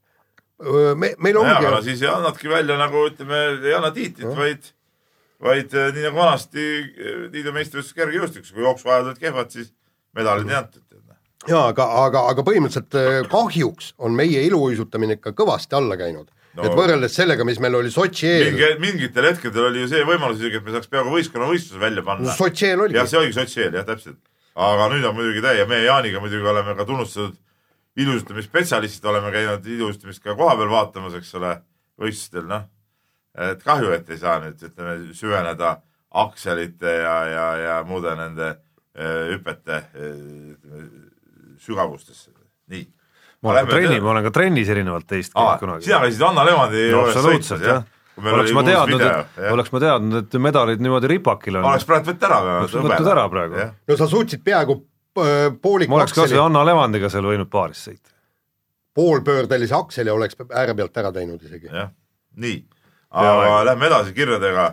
me, 0.94 1.14
meil 1.16 1.38
nojah, 1.38 1.56
aga 1.56 1.70
no 1.70 1.78
ongi, 1.78 1.88
siis 1.88 2.04
ei 2.04 2.10
annadki 2.12 2.50
välja 2.50 2.76
nagu 2.80 3.06
ütleme, 3.08 3.40
ei 3.64 3.74
anna 3.76 3.90
tiitlit, 3.96 4.28
vaid, 4.36 4.66
vaid 5.40 5.72
eh, 5.72 5.88
nii 5.96 6.04
nagu 6.08 6.20
vanasti 6.20 6.66
eh, 6.66 7.22
liidu 7.32 7.54
meistrivõistluses 7.56 7.96
kergejõustikus, 7.96 8.52
kui 8.52 8.66
jooksuajad 8.66 9.08
olid 9.08 9.22
kehvad, 9.22 9.54
siis 9.54 9.72
medalid 10.16 10.50
ei 10.52 10.58
antud. 10.58 10.84
jaa, 11.48 11.64
aga, 11.70 11.86
aga, 12.02 12.26
aga 12.34 12.44
põhimõtteliselt 12.44 13.30
kahjuks 13.32 13.94
on 14.04 14.12
meie 14.16 14.44
iluuisutamine 14.50 15.16
ikka 15.16 15.32
kõvasti 15.38 15.78
alla 15.78 15.96
käinud 15.96 16.28
no.. 16.56 16.64
Et 16.66 16.74
võrreldes 16.76 17.14
sellega, 17.14 17.46
mis 17.46 17.60
meil 17.62 17.78
oli 17.78 17.92
Sotši 17.94 18.30
eel 18.30 18.50
mingi, 18.50 18.72
mingitel 18.82 19.28
hetkedel 19.30 19.68
oli 19.68 19.84
ju 19.84 19.92
see 19.92 20.02
võimalus 20.08 20.40
isegi, 20.42 20.60
et 20.60 20.66
me 20.66 20.74
saaks 20.76 20.90
peaaegu 20.90 21.14
võistkonnavõistluse 21.14 21.82
välja 21.82 22.06
panna 22.06 22.30
no,. 22.30 22.36
Sotši 22.38 22.72
eel 22.72 22.84
oligi 22.86 23.00
jah, 23.00 23.10
see 23.10 23.20
oligi 23.20 23.38
sotsi 23.38 23.64
eel 23.66 23.78
jah, 23.78 23.86
täpselt. 23.88 24.18
aga 24.70 24.88
nüüd 24.94 25.06
on 25.08 25.16
muidugi 25.18 25.44
täie, 25.44 25.68
meie 25.70 25.86
Jaaniga 25.86 26.22
muidugi 26.22 26.50
oleme 26.54 26.74
ka 26.78 26.88
tunnustatud 26.88 27.38
ilustamisspetsialistid, 28.00 29.04
oleme 29.10 29.32
käinud 29.34 29.66
ilusamist 29.66 30.22
ka 30.24 30.36
kohapeal 30.38 30.70
vaatamas, 30.70 31.16
eks 31.18 31.32
ole, 31.38 31.54
võistlustel, 32.00 32.46
noh. 32.48 32.66
et 33.50 33.62
kahju, 33.64 33.92
et 33.94 34.10
ei 34.10 34.20
saa 34.20 34.38
nüüd 34.42 34.62
ütleme 34.70 35.14
süveneda 35.16 35.76
akselite 36.22 36.94
ja, 37.02 37.16
ja, 37.30 37.46
ja 37.60 37.76
muude 37.86 38.14
nende 38.18 38.48
eh, 38.94 39.34
hüpete 39.34 39.82
ütleme, 39.94 40.86
sügavustesse, 41.60 42.32
nii. 42.72 42.86
Ma 43.42 43.54
olen 43.54 43.66
ka 43.66 43.72
trenni, 43.72 44.00
ma 44.00 44.12
olen 44.14 44.26
ka 44.26 44.32
trennis 44.34 44.68
erinevalt 44.72 45.06
teist 45.08 45.32
käinud 45.34 45.62
kunagi. 45.62 45.86
sina 45.86 46.02
käisid 46.04 46.26
Anna 46.28 46.44
Levandi 46.44 46.82
no 46.82 46.90
juures 46.90 47.16
absoluutselt 47.16 47.62
sõitmas, 47.62 47.86
jah. 48.20 48.34
oleks 48.34 48.54
ma 48.56 48.64
teadnud, 48.66 49.04
et, 49.06 49.38
oleks 49.54 49.72
ma 49.72 49.82
teadnud, 49.84 50.18
et 50.20 50.38
medalid 50.48 50.84
niimoodi 50.84 51.10
ripakil 51.14 51.60
on, 51.60 51.68
oleks 51.70 51.88
praegu 51.88 52.10
võtta 52.10 52.28
ära. 52.28 52.40
Oleks 52.58 52.76
võtnud 52.76 53.12
ära 53.14 53.26
praegu. 53.32 53.62
no 53.88 53.98
sa 54.00 54.08
suutsid 54.10 54.44
peaaegu 54.44 54.76
öö, 55.24 55.54
poolik 55.62 55.92
ma 55.92 56.00
oleks 56.00 56.12
kasvõi 56.12 56.28
akseli, 56.28 56.42
Anna 56.44 56.66
Levandiga 56.68 57.12
seal 57.12 57.28
võinud 57.30 57.48
paaris 57.52 57.80
sõita. 57.88 58.12
poolpöördelise 58.98 59.76
akseli 59.78 60.12
oleks 60.12 60.36
ääre 60.50 60.76
pealt 60.76 61.00
ära 61.00 61.12
teinud 61.16 61.40
isegi. 61.48 61.72
jah, 61.72 61.88
nii, 62.36 62.60
aga 63.10 63.64
lähme 63.72 63.90
edasi 63.92 64.16
kirjadega. 64.16 64.72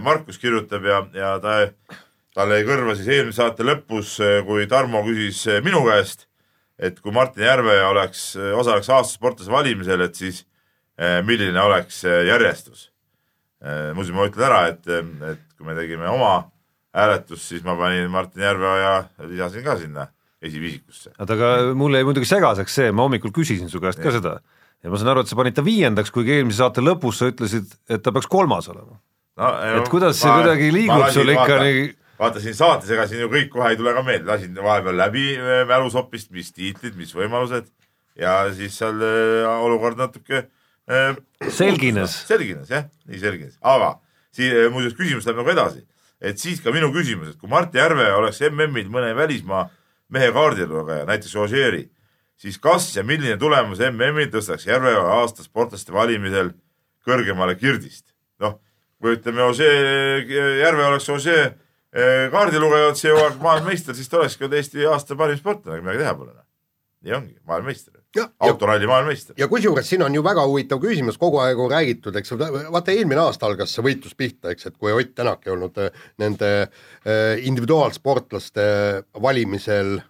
Markus 0.00 0.38
kirjutab 0.40 0.86
ja, 0.88 1.02
ja 1.12 1.34
ta, 1.44 1.58
talle 2.32 2.56
jäi 2.56 2.64
kõrva 2.70 2.94
siis 2.96 3.10
eelmise 3.12 3.42
saate 3.42 3.66
lõpus, 3.66 4.14
kui 4.46 4.64
Tarmo 4.70 5.02
küsis 5.04 5.42
minu 5.66 5.82
käest, 5.84 6.24
et 6.78 6.98
kui 7.00 7.14
Martin 7.14 7.46
Järveoja 7.46 7.88
oleks, 7.88 8.24
osaleks 8.56 8.90
aasta 8.90 9.14
sportlase 9.14 9.52
valimisel, 9.52 10.06
et 10.06 10.18
siis 10.18 10.42
eh, 10.98 11.20
milline 11.26 11.60
oleks 11.60 12.02
eh, 12.04 12.24
järjestus. 12.30 12.90
muuseas, 13.94 14.12
ma 14.12 14.26
ütlen 14.28 14.44
ära, 14.44 14.66
et, 14.68 14.82
et 15.30 15.44
kui 15.56 15.64
me 15.64 15.74
tegime 15.78 16.04
oma 16.10 16.50
hääletust, 16.94 17.46
siis 17.48 17.62
ma 17.64 17.76
panin 17.78 18.10
Martin 18.12 18.42
Järveoja, 18.44 19.04
lisasin 19.30 19.64
ka 19.64 19.78
sinna 19.80 20.06
esiviisikusse. 20.42 21.14
oota, 21.18 21.32
aga 21.32 21.72
mulle 21.74 22.02
jäi 22.02 22.04
muidugi 22.04 22.28
segaseks 22.28 22.76
see, 22.80 22.92
ma 22.92 23.06
hommikul 23.06 23.32
küsisin 23.34 23.72
su 23.72 23.80
käest 23.80 24.02
ka 24.02 24.12
seda 24.12 24.36
ja 24.84 24.92
ma 24.92 25.00
saan 25.00 25.14
aru, 25.14 25.24
et 25.24 25.32
sa 25.32 25.38
panid 25.38 25.56
ta 25.56 25.64
viiendaks, 25.64 26.12
kuigi 26.14 26.36
eelmise 26.36 26.60
saate 26.60 26.84
lõpus 26.84 27.20
sa 27.20 27.30
ütlesid, 27.32 27.72
et 27.88 28.04
ta 28.04 28.12
peaks 28.14 28.28
kolmas 28.30 28.68
olema. 28.72 28.98
no,. 29.40 29.52
et 29.80 29.90
kuidas 29.92 30.20
see 30.20 30.32
kuidagi 30.32 30.70
liigub 30.74 31.06
sul 31.14 31.32
ikka 31.32 31.60
nii, 31.62 31.86
vaata 32.24 32.42
siin 32.42 32.56
saates, 32.56 32.90
ega 32.94 33.06
siin 33.08 33.24
ju 33.24 33.30
kõik 33.32 33.50
kohe 33.52 33.72
ei 33.72 33.78
tule 33.78 33.94
ka 33.96 34.02
meelde, 34.06 34.28
lasin 34.28 34.56
vahepeal 34.56 34.98
läbi 34.98 35.30
äh, 35.36 35.62
mälusopist, 35.68 36.30
mis 36.34 36.52
tiitlid, 36.56 36.96
mis 36.98 37.14
võimalused. 37.16 37.68
Ja 38.18 38.44
siis 38.54 38.76
seal 38.78 39.00
äh, 39.02 39.48
olukord 39.64 39.98
natuke 39.98 40.44
äh, 40.44 41.16
Selgines. 41.50 42.20
selgines 42.28 42.70
jah, 42.70 42.86
nii 43.10 43.20
selgines, 43.22 43.58
aga 43.60 43.96
siin 44.34 44.70
muuseas 44.74 44.94
küsimus 44.98 45.26
läheb 45.26 45.40
nagu 45.42 45.50
edasi, 45.52 45.82
et 46.22 46.38
siis 46.40 46.62
ka 46.62 46.72
minu 46.74 46.92
küsimus, 46.94 47.32
et 47.32 47.40
kui 47.40 47.50
Mart 47.50 47.74
Järve 47.74 48.06
oleks 48.16 48.40
MM-il 48.48 48.90
mõne 48.92 49.12
välismaa 49.18 49.66
mehe 50.14 50.30
kaardilugeja, 50.34 51.08
näiteks 51.08 51.34
Ožeeri, 51.42 51.88
siis 52.38 52.58
kas 52.62 52.88
ja 52.96 53.04
milline 53.06 53.36
tulemus 53.40 53.82
MM-il 53.90 54.30
tõstaks 54.32 54.68
Järveoja 54.70 55.04
aasta 55.18 55.46
sportlaste 55.46 55.94
valimisel 55.94 56.54
kõrgemale 57.06 57.58
Kirdist? 57.58 58.06
noh, 58.42 58.58
kui 59.02 59.14
ütleme, 59.18 59.42
Ožee, 59.46 60.22
Järve 60.62 60.86
oleks 60.86 61.10
Ožee 61.10 61.52
kaardilugeja 62.34 62.88
otse 62.90 63.10
jõuab 63.10 63.36
maailmameister, 63.42 63.94
siis 63.94 64.10
ta 64.10 64.18
olekski 64.18 64.46
olnud 64.46 64.56
Eesti 64.58 64.86
aasta 64.90 65.16
parim 65.18 65.38
sportlane, 65.38 65.82
midagi 65.82 66.02
teha 66.02 66.14
pole. 66.18 66.32
nii 67.04 67.12
ongi, 67.12 67.34
maailmameister, 67.46 68.00
autoralli 68.40 68.86
maailmameister. 68.88 69.36
ja 69.38 69.48
kusjuures 69.48 69.88
siin 69.88 70.02
on 70.02 70.14
ju 70.14 70.22
väga 70.24 70.46
huvitav 70.48 70.80
küsimus, 70.82 71.18
kogu 71.20 71.38
aeg 71.44 71.58
on 71.60 71.70
räägitud, 71.70 72.16
eks 72.16 72.32
vaata 72.72 72.94
eelmine 72.94 73.20
aasta 73.20 73.46
algas 73.46 73.74
see 73.76 73.84
võitlus 73.84 74.16
pihta, 74.16 74.50
eks, 74.50 74.66
et 74.70 74.78
kui 74.78 74.92
Ott 74.92 75.14
Tänak 75.14 75.46
ei 75.46 75.52
olnud 75.52 75.78
äh, 75.78 76.06
nende 76.18 76.50
äh, 76.62 77.44
individuaalsportlaste 77.46 78.64
valimisel 79.22 80.00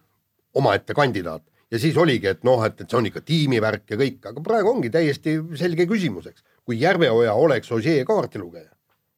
omaette 0.54 0.94
kandidaat 0.94 1.44
ja 1.74 1.80
siis 1.82 1.96
oligi, 1.98 2.30
et 2.30 2.44
noh, 2.46 2.62
et, 2.66 2.78
et 2.80 2.90
see 2.90 3.00
on 3.00 3.08
ikka 3.08 3.24
tiimivärk 3.26 3.90
ja 3.90 3.98
kõik, 3.98 4.20
aga 4.30 4.44
praegu 4.44 4.70
ongi 4.76 4.92
täiesti 4.94 5.36
selge 5.58 5.88
küsimus, 5.90 6.28
eks, 6.30 6.44
kui 6.64 6.78
Järveoja 6.80 7.34
oleks 7.34 7.72
Ožee 7.74 8.04
kaardilugeja, 8.08 8.70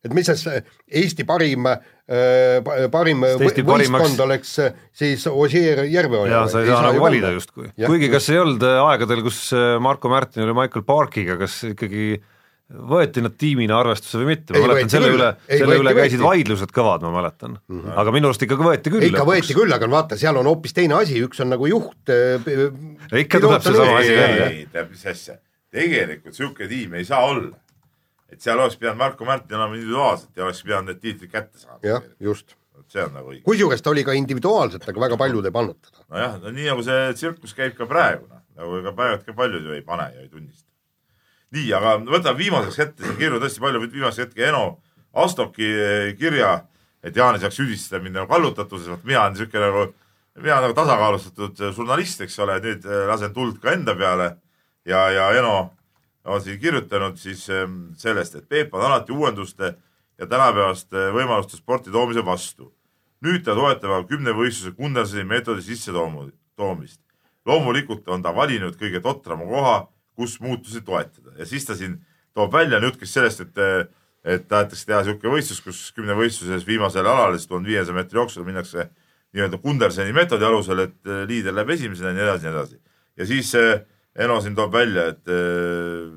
et 0.07 0.15
mis 0.17 0.29
see 0.31 0.63
Eesti 1.03 1.27
parim, 1.29 1.67
parim 2.93 3.25
Eesti 3.27 3.65
võ- 3.67 3.81
võistkond 3.83 4.23
oleks 4.27 4.55
äh, 4.63 4.79
siis 4.95 5.27
Ossier 5.31 5.85
Järveoja. 5.91 6.31
ja 6.33 6.45
sa 6.51 6.63
ei 6.63 6.71
saa 6.71 6.85
nagu 6.87 7.03
valida 7.03 7.33
justkui, 7.35 7.73
kuigi 7.83 8.11
kas 8.13 8.31
ei 8.31 8.41
olnud 8.43 8.63
äh, 8.67 8.79
aegadel, 8.93 9.25
kus 9.27 9.43
äh, 9.57 9.77
Marko 9.83 10.13
Märtin 10.13 10.47
oli 10.47 10.57
Michael 10.57 10.87
Parkiga, 10.87 11.39
kas 11.41 11.59
ikkagi 11.73 12.17
võeti 12.67 13.23
nad 13.23 13.37
tiimina 13.39 13.77
arvestuse 13.79 14.19
või 14.19 14.33
mitte, 14.33 14.55
Ei 14.55 14.63
ma 14.63 14.67
mäletan 14.67 14.87
võeti 14.87 14.95
selle 14.97 15.11
küll. 15.11 15.21
üle, 15.21 15.29
Ei 15.47 15.61
selle 15.61 15.77
üle 15.79 15.93
käisid 15.95 16.19
võeti. 16.19 16.27
vaidlused 16.27 16.73
kõvad, 16.75 17.05
ma 17.07 17.13
mäletan 17.15 17.53
mm. 17.55 17.83
-hmm. 17.83 17.99
aga 18.03 18.15
minu 18.17 18.31
arust 18.31 18.43
ikkagi 18.47 18.67
võeti 18.67 18.95
küll 18.95 19.07
ikka 19.07 19.27
võeti. 19.29 19.55
küll, 19.55 19.77
aga 19.77 19.91
vaata, 19.91 20.19
seal 20.19 20.41
on 20.41 20.51
hoopis 20.51 20.75
teine 20.75 20.99
asi, 20.99 21.21
üks 21.23 21.43
on 21.45 21.53
nagu 21.55 21.69
juht. 21.71 22.11
Ikka 23.23 23.43
tuleb 23.45 23.63
seesama 23.63 24.01
asi 24.01 24.17
välja. 24.19 24.51
ei, 24.51 24.67
tead 24.73 24.91
mis 24.91 25.07
asja, 25.07 25.39
tegelikult 25.71 26.35
sihuke 26.35 26.67
tiim 26.71 26.99
ei 26.99 27.07
saa 27.07 27.23
olla. 27.29 27.55
Et 28.33 28.43
seal 28.43 28.59
oleks 28.59 28.79
pidanud 28.81 29.01
Marko 29.01 29.27
Märtin 29.29 29.59
olema 29.59 29.77
individuaalselt 29.79 30.37
ja 30.37 30.47
oleks 30.47 30.63
pidanud 30.67 30.91
need 30.91 31.03
tiitlid 31.03 31.33
kätte 31.33 31.59
saama. 31.63 31.81
jah, 31.87 32.07
just. 32.21 32.57
see 32.93 33.03
on 33.03 33.15
nagu 33.17 33.33
õige. 33.33 33.43
kusjuures 33.47 33.83
ta 33.83 33.91
oli 33.91 34.05
ka 34.07 34.15
individuaalselt, 34.15 34.85
aga 34.89 35.01
väga 35.07 35.19
paljud 35.19 35.47
ei 35.49 35.55
pannud 35.55 35.79
teda. 35.81 36.05
nojah, 36.13 36.39
no 36.43 36.55
nii 36.55 36.71
nagu 36.71 36.87
see 36.87 37.13
tsirkus 37.19 37.55
käib 37.57 37.77
ka 37.79 37.89
praegu, 37.91 38.27
noh, 38.31 38.43
nagu 38.59 38.81
ega 38.81 38.93
praegu 38.97 39.23
ka 39.27 39.37
paljud 39.37 39.65
ju 39.67 39.75
ei 39.75 39.85
pane 39.87 40.11
ja 40.15 40.25
ei 40.25 40.29
tunnista. 40.29 40.69
nii, 41.57 41.71
aga 41.79 41.97
võtame 42.03 42.39
viimaseks 42.43 42.83
ette 42.85 43.07
siin 43.07 43.21
kirju 43.21 43.43
tõesti 43.43 43.63
palju, 43.65 43.83
viimaseks 43.87 44.27
hetke 44.27 44.49
Eno 44.51 44.67
Astoki 45.17 45.67
eh, 45.67 46.11
kirja, 46.19 46.59
et 47.03 47.17
Jaan 47.17 47.39
ei 47.39 47.41
saaks 47.41 47.57
süüdistada 47.57 48.03
mind 48.05 48.19
nagu 48.19 48.29
kallutatuses, 48.29 48.91
vot 48.93 49.07
mina 49.07 49.23
olen 49.23 49.37
niisugune 49.37 49.71
nagu, 49.71 49.85
mina 50.43 50.59
olen 50.59 50.69
nagu 50.69 50.77
tasakaalustatud 50.77 51.63
žurnalist, 51.73 52.21
eks 52.27 52.39
ole, 52.45 52.59
nüüd 52.65 52.85
eh, 52.85 53.07
lasen 53.09 53.33
tuld 53.33 53.57
ka 53.63 53.73
enda 53.73 53.97
peale 53.97 54.35
ja, 54.85 55.07
ja 55.15 55.31
Eno 55.39 55.55
on 56.27 56.41
siin 56.43 56.61
kirjutanud 56.61 57.19
siis 57.21 57.49
em, 57.51 57.77
sellest, 57.97 58.35
et 58.35 58.49
Peep 58.49 58.75
on 58.75 58.83
alati 58.83 59.13
uuenduste 59.13 59.75
ja 60.19 60.27
tänapäevaste 60.27 61.11
võimaluste 61.15 61.57
sporti 61.57 61.91
toomise 61.91 62.25
vastu. 62.25 62.73
nüüd 63.25 63.45
ta 63.45 63.55
toetab 63.57 64.09
kümnevõistluse 64.09 64.77
Kundersoni 64.77 65.25
meetodi 65.25 65.63
sissetoomu- 65.63 66.33
toomist. 66.57 67.01
loomulikult 67.47 68.09
on 68.09 68.23
ta 68.23 68.35
valinud 68.35 68.77
kõige 68.77 69.01
totrama 69.01 69.45
koha, 69.45 69.89
kus 70.17 70.41
muutusi 70.41 70.81
toetada 70.81 71.31
ja 71.39 71.47
siis 71.47 71.65
ta 71.65 71.75
siin 71.75 72.01
toob 72.35 72.53
välja 72.53 72.81
jutt 72.83 72.99
käis 73.01 73.13
sellest, 73.15 73.41
et 73.41 73.91
et 74.27 74.49
tahetakse 74.49 74.87
teha 74.87 75.05
niisugune 75.05 75.37
võistlus, 75.37 75.61
kus 75.63 75.81
kümnevõistluses 75.95 76.65
viimasel 76.67 77.07
alal, 77.07 77.37
siis 77.37 77.47
tuhande 77.47 77.71
viiesaja 77.71 77.95
meetri 77.95 78.19
jooksul 78.19 78.45
minnakse 78.45 78.89
nii-öelda 79.37 79.61
Kundersoni 79.63 80.15
meetodi 80.17 80.45
alusel, 80.49 80.83
et 80.89 80.97
eh, 81.07 81.23
liider 81.31 81.55
läheb 81.55 81.71
esimesena 81.77 82.11
ja 82.11 82.17
nii 82.17 82.25
edasi 82.25 82.47
nii 82.47 82.53
edasi. 82.55 82.81
ja 83.17 83.27
siis 83.27 83.55
eh, 83.55 83.85
Eno 84.17 84.41
siin 84.41 84.57
toob 84.57 84.73
välja, 84.73 85.11
et 85.13 85.29
eh, 85.29 86.11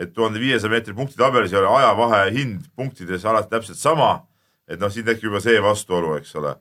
et 0.00 0.14
tuhande 0.16 0.40
viiesaja 0.40 0.72
meetri 0.72 0.94
punktitabelis 0.96 1.52
ei 1.52 1.58
ole 1.60 1.68
ajavahe 1.76 2.20
hind 2.32 2.68
punktides 2.76 3.24
alati 3.28 3.50
täpselt 3.52 3.76
sama, 3.76 4.22
et 4.68 4.80
noh, 4.80 4.88
siin 4.92 5.04
tekib 5.04 5.28
juba 5.28 5.42
see 5.44 5.60
vastuolu, 5.60 6.14
eks 6.16 6.32
ole. 6.40 6.54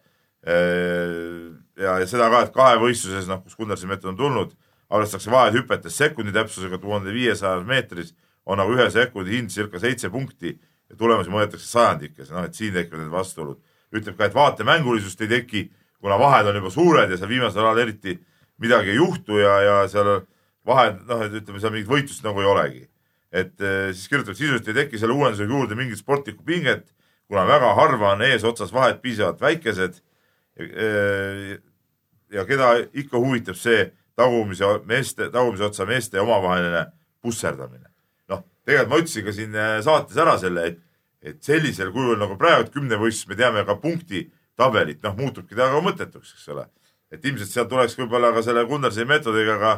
ja, 1.79 1.93
ja 1.99 2.07
seda 2.07 2.29
ka, 2.31 2.41
et 2.43 2.51
kahevõistluses, 2.55 3.27
noh, 3.27 3.39
kus 3.43 3.55
Kundersi 3.59 3.87
meetod 3.87 4.11
on 4.11 4.17
tulnud, 4.19 4.51
arvestatakse 4.89 5.31
vahehüpetes 5.31 5.97
sekundi 5.99 6.33
täpsusega 6.35 6.79
tuhande 6.81 7.13
viiesajas 7.13 7.65
meetris 7.67 8.13
on 8.49 8.57
nagu 8.59 8.73
ühe 8.73 8.87
sekundi 8.91 9.37
hind 9.37 9.53
circa 9.53 9.79
seitse 9.81 10.09
punkti 10.09 10.55
ja 10.89 10.97
tulemusi 10.97 11.29
mõõdetakse 11.31 11.67
sajandikes, 11.69 12.31
noh 12.33 12.47
et 12.47 12.57
siin 12.57 12.73
tekivad 12.73 13.03
need 13.03 13.13
vastuolud. 13.13 13.59
ütleb 13.93 14.17
ka, 14.17 14.25
et 14.25 14.35
vaatemängulisust 14.35 15.21
ei 15.21 15.29
teki, 15.29 15.61
kuna 16.01 16.17
vahed 16.19 16.47
on 16.49 16.59
juba 16.59 16.69
suured 16.73 17.09
ja 17.09 17.17
seal 17.17 17.29
viimasel 17.29 17.65
ajal 17.65 17.79
eriti 17.85 18.19
midagi 18.61 18.93
ei 18.93 18.99
juhtu 18.99 19.39
ja, 19.39 19.55
ja 19.61 19.77
seal 19.89 20.21
vahed, 20.69 21.03
noh, 21.09 21.25
et 21.25 21.41
ütleme 21.41 21.59
seal 21.59 21.73
mingit 21.75 21.91
võitlust 21.91 22.25
nagu 22.25 22.41
ei 22.43 22.49
olegi 22.49 22.87
et 23.31 23.61
eh, 23.61 23.91
siis 23.93 24.09
kirjutab, 24.09 24.37
sisuliselt 24.37 24.69
ei 24.71 24.77
teki 24.83 24.99
selle 24.99 25.13
uuendusega 25.13 25.53
juurde 25.53 25.77
mingit 25.77 26.01
sportlikku 26.01 26.43
pinget, 26.45 26.87
kuna 27.29 27.45
väga 27.47 27.73
harva 27.77 28.13
on 28.15 28.23
eesotsas 28.25 28.73
vahed 28.73 29.01
piisavalt 29.03 29.41
väikesed. 29.41 30.01
ja 32.29 32.43
keda 32.45 32.73
ikka 32.93 33.17
huvitab 33.17 33.55
see 33.55 33.85
tagumise 34.19 34.65
meeste, 34.85 35.29
tagumise 35.31 35.63
otsa 35.69 35.85
meeste 35.85 36.19
omavaheline 36.19 36.89
pusserdamine. 37.21 37.87
noh, 38.27 38.43
tegelikult 38.65 38.89
ma 38.89 38.99
ütlesin 39.03 39.25
ka 39.25 39.35
siin 39.37 39.55
eh, 39.55 39.77
saates 39.85 40.17
ära 40.17 40.35
selle, 40.41 40.65
et, 40.73 40.81
et 41.21 41.39
sellisel 41.43 41.93
kujul 41.93 42.17
nagu 42.19 42.35
praegu 42.37 42.71
kümnevõistlus, 42.73 43.29
me 43.29 43.37
teame 43.37 43.63
ka 43.65 43.77
punktitabelit, 43.79 45.03
noh, 45.05 45.15
muutubki 45.21 45.55
ta 45.55 45.69
ka 45.69 45.85
mõttetuks, 45.85 46.33
eks 46.35 46.49
ole. 46.55 46.65
et 47.11 47.23
ilmselt 47.25 47.49
sealt 47.49 47.69
tuleks 47.69 47.95
võib-olla 47.97 48.33
ka 48.33 48.41
selle 48.45 48.65
Gundersi 48.69 49.05
meetodiga 49.05 49.55
ka 49.61 49.71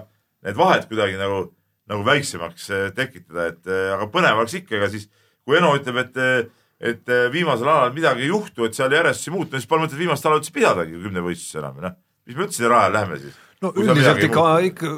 need 0.45 0.57
vahed 0.57 0.87
kuidagi 0.89 1.19
nagu 1.19 1.49
nagu 1.91 2.07
väiksemaks 2.07 2.69
eh, 2.71 2.87
tekitada, 2.95 3.49
et 3.51 3.69
eh, 3.69 3.91
aga 3.95 4.07
põnev 4.13 4.41
oleks 4.41 4.57
ikka, 4.61 4.77
ega 4.79 4.89
siis 4.93 5.07
kui 5.45 5.57
Eno 5.57 5.73
ütleb, 5.77 5.97
et, 6.03 6.51
et 6.91 7.11
eh, 7.11 7.27
viimasel 7.33 7.67
alal 7.67 7.95
midagi 7.95 8.25
ei 8.25 8.31
juhtu, 8.31 8.67
et 8.67 8.77
seal 8.77 8.93
järjestusi 8.95 9.31
ei 9.31 9.35
muutu, 9.35 9.57
siis 9.57 9.69
pole 9.69 9.85
mõtet 9.85 9.99
viimast 9.99 10.27
ala 10.27 10.39
üldse 10.39 10.53
pidadagi 10.55 10.99
kümnevõistlust 11.01 11.59
enam, 11.61 11.79
noh. 11.83 11.97
mis 12.27 12.37
me 12.37 12.47
üldse 12.47 12.69
rajale 12.69 12.95
lähme 12.99 13.19
siis? 13.23 13.39
no 13.61 13.73
üldiselt 13.77 14.23
ikka, 14.27 14.45
ikka 14.69 14.93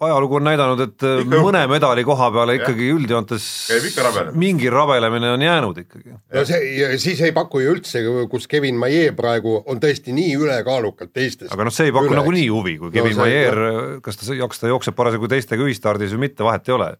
ajalugu 0.00 0.36
on 0.36 0.44
näidanud, 0.44 0.80
et 0.84 1.04
äh, 1.08 1.20
Ikka 1.24 1.38
mõne 1.40 1.62
medali 1.70 2.02
koha 2.04 2.26
peale 2.34 2.56
ikkagi 2.58 2.88
üldjoontes 2.92 3.44
ikka 3.88 4.02
rabelemine. 4.04 4.36
mingi 4.42 4.68
rabelemine 4.72 5.30
on 5.32 5.44
jäänud 5.46 5.78
ikkagi. 5.84 6.12
no 6.34 6.42
see, 6.44 6.90
siis 7.00 7.22
ei 7.24 7.32
paku 7.36 7.62
ju 7.64 7.72
üldse, 7.76 8.02
kus 8.30 8.44
Kevin 8.50 8.76
Maie 8.82 9.12
praegu 9.16 9.54
on 9.64 9.80
tõesti 9.80 10.12
nii 10.16 10.34
ülekaalukalt 10.36 11.14
teistest. 11.16 11.52
aga 11.54 11.64
noh, 11.68 11.72
see 11.72 11.88
ei 11.88 11.94
paku 11.96 12.12
nagunii 12.12 12.48
huvi, 12.52 12.76
kui 12.82 12.90
No 12.90 12.96
Kevin 12.98 13.14
see- 13.16 13.22
Maier, 13.24 13.60
kas 14.04 14.20
ta, 14.20 14.36
kas 14.52 14.60
ta 14.60 14.68
jookseb 14.68 14.94
parasjagu 14.98 15.28
teistega 15.32 15.64
ühistardis 15.64 16.12
või 16.12 16.26
mitte, 16.28 16.44
vahet 16.44 16.68
ei 16.68 16.76
ole. 16.76 16.90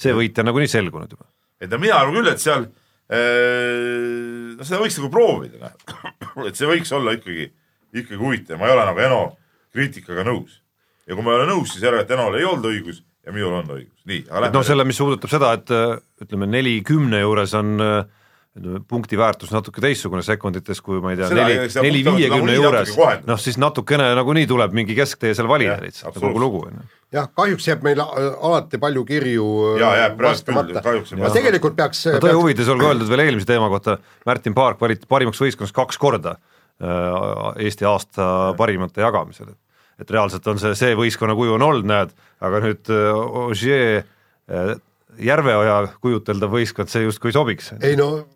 see 0.00 0.12
võit 0.16 0.38
on 0.40 0.48
nagunii 0.48 0.68
selgunud 0.72 1.12
juba. 1.12 1.28
et 1.60 1.70
no 1.70 1.78
mina 1.78 2.00
arvan 2.00 2.14
küll, 2.22 2.32
et 2.32 2.40
seal 2.40 2.66
eh, 3.10 4.56
no 4.56 4.64
seda 4.66 4.80
võiks 4.82 4.96
nagu 5.00 5.10
proovida, 5.12 5.60
noh. 5.68 6.46
et 6.48 6.56
see 6.58 6.68
võiks 6.68 6.92
olla 6.96 7.14
ikkagi, 7.16 7.50
ikkagi 7.96 8.20
huvitav, 8.20 8.58
ma 8.60 8.68
ei 8.70 8.74
ole 8.76 8.86
nagu 8.90 9.04
Eno 9.06 9.20
kriitikaga 9.76 10.24
nõus. 10.26 10.62
Ja 11.06 11.14
kui 11.14 11.22
ma 11.24 11.34
ei 11.34 11.40
ole 11.42 11.50
nõus, 11.52 11.72
siis 11.74 11.84
järelikult 11.86 12.16
Enol 12.16 12.38
ei 12.38 12.44
olnud 12.48 12.70
õigus 12.72 13.02
ja 13.26 13.34
minul 13.34 13.56
on 13.60 13.72
õigus, 13.78 14.04
nii, 14.06 14.22
aga 14.28 14.36
et 14.38 14.44
lähme 14.46 14.58
noh, 14.60 14.66
selle, 14.66 14.86
mis 14.86 15.00
puudutab 15.02 15.32
seda, 15.32 15.52
et 15.58 15.72
äh, 15.74 15.96
ütleme 16.22 16.48
neli 16.50 16.76
kümne 16.86 17.20
juures 17.24 17.54
on 17.58 17.72
äh, 17.82 17.96
ütleme, 18.56 18.80
punkti 18.88 19.18
väärtus 19.18 19.50
natuke 19.52 19.82
teistsugune 19.84 20.22
sekundites, 20.24 20.80
kui 20.84 21.00
ma 21.02 21.12
ei 21.12 21.18
tea, 21.20 21.30
neli 21.34 21.56
neli 21.82 22.04
viiekümne 22.06 22.54
juures. 22.56 22.94
noh 23.26 23.40
siis 23.42 23.58
natukene 23.60 24.12
nagunii 24.18 24.46
tuleb 24.50 24.76
mingi 24.76 24.96
kesktee 24.98 25.34
seal 25.36 25.50
valida 25.50 25.74
Jah, 25.76 25.82
lihtsalt, 25.84 26.20
kogu 26.22 26.40
lugu 26.40 26.62
on 26.68 26.78
ju. 26.78 26.86
jah, 27.18 27.28
kahjuks 27.34 27.68
jääb 27.72 27.84
meil 27.86 28.00
a- 28.04 28.08
alati 28.50 28.80
palju 28.82 29.04
kirju 29.08 29.50
äh, 29.74 29.80
Jaa, 29.82 29.92
jääb 30.02 30.16
jääb 30.22 30.24
aga 30.24 30.30
vastamata. 30.30 31.34
tegelikult 31.34 31.76
peaks, 31.82 32.06
no 32.06 32.18
tõe 32.18 32.30
peaks 32.30 32.40
huvides 32.42 32.72
olgu 32.74 32.90
öeldud 32.92 33.10
veel 33.12 33.26
eelmise 33.26 33.50
teema 33.50 33.68
kohta, 33.74 33.98
Märtin 34.26 34.54
Paark 34.56 34.80
valiti 34.80 35.10
parimaks 35.10 35.42
võistkonnaks 35.42 35.74
kaks 35.76 35.98
korda 36.00 36.38
äh, 36.38 37.62
Eesti 37.66 37.84
aasta 37.90 38.30
parimate 38.56 39.02
jagamisel, 39.02 39.52
et 39.52 39.60
et 40.00 40.10
reaalselt 40.10 40.46
on 40.50 40.60
see, 40.60 40.74
see 40.78 40.96
võistkonna 40.98 41.36
kuju 41.38 41.56
on 41.56 41.64
olnud, 41.66 41.88
näed, 41.88 42.12
aga 42.44 42.60
nüüd 42.64 42.92
äh, 42.92 43.10
Ogier 43.46 44.02
äh, 44.02 44.76
Järveoja 45.16 45.78
kujuteldav 46.04 46.52
võistkond, 46.52 46.92
see 46.92 47.06
justkui 47.06 47.32
sobiks. 47.32 47.72
ei 47.80 47.96
no 47.96 48.26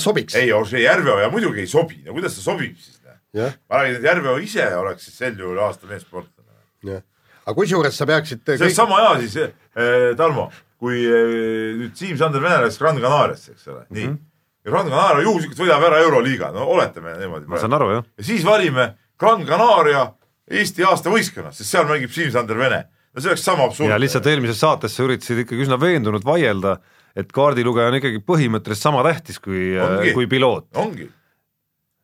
sobiks, 0.00 0.36
ei, 0.40 0.52
see 0.68 0.84
Järveoja 0.84 1.30
muidugi 1.32 1.64
ei 1.64 1.70
sobi, 1.70 2.02
no 2.06 2.16
kuidas 2.16 2.36
ta 2.36 2.44
sobib 2.44 2.76
siis? 2.76 2.98
ma 3.36 3.82
räägin, 3.82 3.98
et 3.98 4.08
Järveoja 4.08 4.44
ise 4.44 4.68
oleks 4.76 5.08
siis 5.08 5.18
sel 5.20 5.36
juhul 5.38 5.58
aasta 5.60 5.88
meessportlane. 5.88 7.02
aga 7.44 7.56
kusjuures 7.56 7.96
sa 7.96 8.06
peaksid 8.08 8.44
see 8.48 8.70
on 8.70 8.74
sama 8.76 9.02
hea 9.02 9.18
siis 9.24 9.36
äh,, 9.44 10.16
Tarmo, 10.16 10.48
kui 10.80 11.02
äh, 11.04 11.34
nüüd 11.82 11.96
Siim-Sander 11.98 12.42
Vene 12.42 12.62
läks 12.64 12.80
Gran 12.80 13.00
Canariasse, 13.00 13.52
eks 13.56 13.68
ole, 13.68 13.84
nii 13.88 14.06
mm. 14.06 14.14
-hmm. 14.14 14.24
ja 14.64 14.72
Gran 14.72 14.88
Canaria 14.88 15.28
juhuslikult 15.28 15.60
võidab 15.64 15.84
ära 15.90 16.00
Euroliiga, 16.04 16.52
no 16.52 16.68
oletame 16.76 17.16
niimoodi. 17.20 17.46
ma 17.46 17.60
saan 17.60 17.76
aru 17.76 17.90
jah, 17.92 18.08
ja 18.18 18.24
siis 18.24 18.44
valime 18.44 18.94
Gran 19.20 19.44
Canaria 19.46 20.06
Eesti 20.48 20.84
aasta 20.88 21.12
võistkonnast, 21.12 21.60
sest 21.60 21.74
seal 21.74 21.88
mängib 21.88 22.12
Siim-Sander 22.14 22.56
Vene. 22.58 22.84
no 23.12 23.22
see 23.22 23.32
oleks 23.32 23.44
sama 23.44 23.66
absurd. 23.68 23.90
ja 23.90 23.98
lihtsalt 24.00 24.26
eelmises 24.30 24.60
saates 24.60 24.94
sa 24.96 25.04
üritasid 25.04 25.42
ikkagi 25.44 25.66
üsna 25.66 25.78
veendunult 25.80 26.24
vaielda, 26.24 26.78
et 27.16 27.32
kaardilugeja 27.34 27.90
on 27.90 27.98
ikkagi 27.98 28.22
põhimõtteliselt 28.24 28.88
sama 28.88 29.02
tähtis 29.06 29.40
kui 29.42 29.74
Ongi., 29.80 30.14
kui 30.16 30.28
piloot. 30.30 30.68
ongi, 30.80 31.08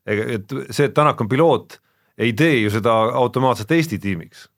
ega 0.07 0.27
et 0.37 0.57
see, 0.71 0.89
et 0.89 0.97
Tänak 0.97 1.21
on 1.25 1.31
piloot, 1.31 1.79
ei 2.19 2.35
tee 2.37 2.59
ju 2.63 2.73
seda 2.75 2.97
automaatselt 3.21 3.73
Eesti 3.77 3.99
tiimiks. 4.03 4.49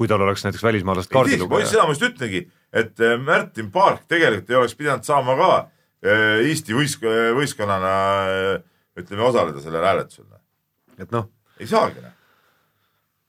kui 0.00 0.08
tal 0.08 0.22
oleks 0.24 0.44
näiteks 0.46 0.64
välismaalast 0.64 1.10
kaardilugeja. 1.12 1.66
seda 1.68 1.84
ma 1.84 1.92
just 1.92 2.06
ütlengi, 2.06 2.46
et 2.72 3.02
äh, 3.04 3.18
Märtin 3.20 3.68
Paark 3.70 4.06
tegelikult 4.08 4.48
ei 4.50 4.56
oleks 4.56 4.76
pidanud 4.78 5.04
saama 5.04 5.36
ka 5.36 5.50
äh, 5.58 6.40
Eesti 6.46 6.76
võisk-, 6.76 7.04
võistkonnana 7.36 7.92
äh, 8.22 8.54
ütleme, 8.96 9.28
osaleda 9.28 9.60
sellel 9.60 9.84
hääletusel. 9.84 10.24
et 10.96 11.12
noh, 11.12 11.28
ei 11.60 11.68
saagi 11.68 12.00
noh, 12.00 12.16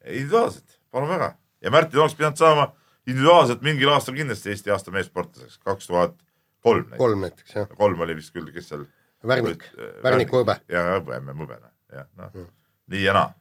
individuaalselt, 0.05 0.79
palun 0.91 1.09
väga. 1.09 1.33
ja 1.61 1.71
Märtin 1.71 1.99
oleks 1.99 2.15
pidanud 2.15 2.37
saama 2.37 2.71
individuaalselt 3.07 3.61
mingil 3.61 3.89
aastal 3.89 4.15
kindlasti 4.15 4.49
Eesti 4.49 4.71
aasta 4.71 4.91
meessportlaseks, 4.91 5.59
kaks 5.65 5.87
tuhat 5.87 6.15
kolm 6.61 6.83
näiteks. 6.85 6.97
kolm 6.97 7.21
näiteks 7.25 7.55
jah, 7.55 7.69
kolm 7.77 8.01
oli 8.05 8.15
vist 8.17 8.33
küll, 8.35 8.49
kes 8.53 8.69
seal. 8.71 8.85
Värnik, 9.27 9.67
Värnik 10.03 10.33
Võbe. 10.33 10.57
ja 10.71 10.83
Hõbe, 10.95 11.19
Hõbe, 11.21 11.59
jah, 11.93 12.07
noh, 12.17 12.47
nii 12.91 13.03
ja 13.03 13.13
naa. 13.17 13.33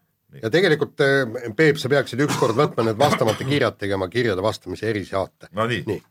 ja 0.43 0.51
tegelikult 0.53 1.01
eh, 1.05 1.53
Peep, 1.57 1.81
sa 1.81 1.91
peaksid 1.93 2.21
ükskord 2.27 2.59
võtma 2.59 2.85
need 2.89 3.01
vastamata 3.01 3.47
kirjad 3.49 3.79
tegema 3.81 4.09
kirjade 4.13 4.45
vastamise 4.45 4.91
erisaate. 4.91 5.49
no 5.57 5.67
nii, 5.71 5.85
nii, 5.89 6.03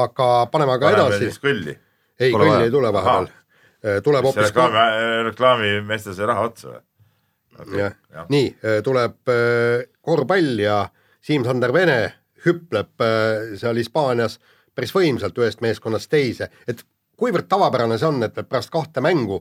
aga 0.00 0.28
paneme 0.52 0.76
aga 0.76 0.90
paneme 0.90 1.08
edasi 1.14 1.30
siis 1.30 1.40
kõlli. 1.42 1.78
ei, 2.18 2.32
kõlli 2.32 2.50
vaja. 2.50 2.66
ei 2.68 2.74
tule 2.74 2.92
vahepeal. 2.92 3.30
tuleb 4.04 4.24
see 4.24 4.32
hoopis 4.32 4.50
reklaami, 4.50 4.84
reklaamimeestel 5.30 6.16
sai 6.16 6.28
raha 6.32 6.48
otsa 6.50 6.74
või? 6.74 6.84
jah, 7.80 7.96
nii, 8.28 8.46
tuleb 8.84 9.32
äh, 9.32 9.88
korvpall 10.04 10.60
ja 10.60 10.84
Siim-Sander 11.24 11.72
Vene 11.72 11.98
hüpleb 12.44 13.00
äh, 13.02 13.56
seal 13.60 13.80
Hispaanias 13.80 14.38
päris 14.74 14.92
võimsalt 14.94 15.38
ühest 15.38 15.62
meeskonnast 15.64 16.10
teise, 16.12 16.50
et 16.68 16.82
kuivõrd 17.16 17.48
tavapärane 17.48 17.98
see 17.98 18.10
on, 18.10 18.22
et 18.26 18.40
pärast 18.48 18.72
kahte 18.74 19.02
mängu 19.04 19.40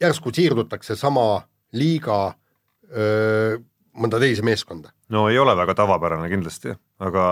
järsku 0.00 0.32
siirdutakse 0.34 0.96
sama 1.00 1.46
liiga 1.72 2.18
öö, 2.92 3.56
mõnda 3.96 4.20
teise 4.20 4.44
meeskonda. 4.44 4.92
no 5.08 5.28
ei 5.30 5.38
ole 5.38 5.56
väga 5.56 5.74
tavapärane 5.74 6.28
kindlasti, 6.28 6.74
aga 7.00 7.24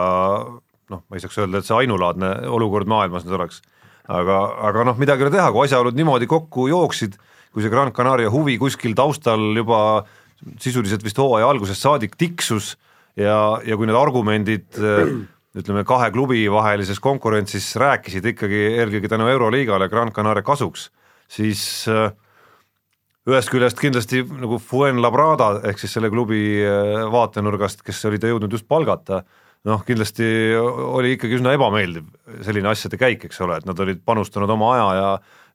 noh, 0.91 1.05
ma 1.05 1.17
ei 1.17 1.23
saaks 1.23 1.39
öelda, 1.43 1.61
et 1.61 1.69
see 1.69 1.77
ainulaadne 1.77 2.33
olukord 2.53 2.89
maailmas 2.91 3.27
nüüd 3.27 3.37
oleks. 3.39 3.61
aga, 4.09 4.41
aga 4.71 4.89
noh, 4.91 4.99
midagi 5.01 5.25
ei 5.25 5.29
ole 5.29 5.37
teha, 5.37 5.53
kui 5.53 5.69
asjaolud 5.69 5.97
niimoodi 5.97 6.29
kokku 6.31 6.69
jooksid, 6.73 7.17
kui 7.53 7.65
see 7.65 7.73
Gran 7.73 7.93
Canaria 7.93 8.33
huvi 8.33 8.57
kuskil 8.61 8.97
taustal 8.97 9.53
juba 9.57 10.05
sisuliselt 10.61 11.05
vist 11.05 11.19
hooaja 11.19 11.49
algusest 11.49 11.85
saadik 11.85 12.19
tiksus 12.21 12.75
ja, 13.17 13.61
ja 13.65 13.79
kui 13.79 13.89
need 13.89 13.99
argumendid 13.99 14.81
eh, 14.81 15.15
ütleme, 15.55 15.85
kahe 15.87 16.11
klubi 16.15 16.43
vahelises 16.51 17.01
konkurentsis 17.03 17.75
rääkisid 17.81 18.27
ikkagi 18.33 18.61
eelkõige 18.81 19.11
tänu 19.11 19.29
Euroliigale 19.31 19.89
Gran 19.93 20.11
Canaria 20.15 20.43
kasuks, 20.47 20.89
siis 21.31 21.63
äh, 21.91 22.11
ühest 23.31 23.53
küljest 23.53 23.79
kindlasti 23.81 24.25
nagu 24.27 24.59
Fuenlabrada 24.59 25.61
ehk 25.71 25.81
siis 25.81 25.95
selle 25.95 26.11
klubi 26.13 26.43
äh, 26.67 27.07
vaatenurgast, 27.13 27.87
kes 27.87 28.03
oli 28.11 28.21
ta 28.21 28.33
jõudnud 28.33 28.59
just 28.59 28.67
palgata, 28.69 29.23
noh 29.65 29.87
kindlasti 29.87 30.27
oli 30.59 31.15
ikkagi 31.15 31.39
üsna 31.39 31.55
ebameeldiv 31.57 32.11
selline 32.45 32.69
asjade 32.75 32.99
käik, 33.01 33.29
eks 33.29 33.41
ole, 33.47 33.63
et 33.63 33.71
nad 33.71 33.79
olid 33.81 34.03
panustanud 34.05 34.51
oma 34.51 34.75
aja 34.75 34.91
ja 34.99 35.09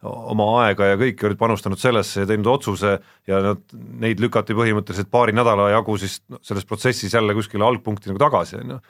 oma 0.07 0.45
aega 0.63 0.93
ja 0.93 0.97
kõiki 0.99 1.25
olid 1.27 1.39
panustanud 1.39 1.79
sellesse 1.79 2.23
ja 2.23 2.27
teinud 2.29 2.47
otsuse 2.47 2.93
ja 3.27 3.39
nad, 3.43 3.63
neid 3.99 4.21
lükati 4.23 4.55
põhimõtteliselt 4.55 5.09
paari 5.11 5.35
nädala 5.35 5.69
jagu 5.73 5.97
siis 5.99 6.21
selles 6.39 6.67
protsessis 6.67 7.13
jälle 7.13 7.35
kuskile 7.35 7.67
algpunkti 7.67 8.11
nagu 8.11 8.21
tagasi, 8.21 8.61
on 8.61 8.75
ju. 8.75 8.81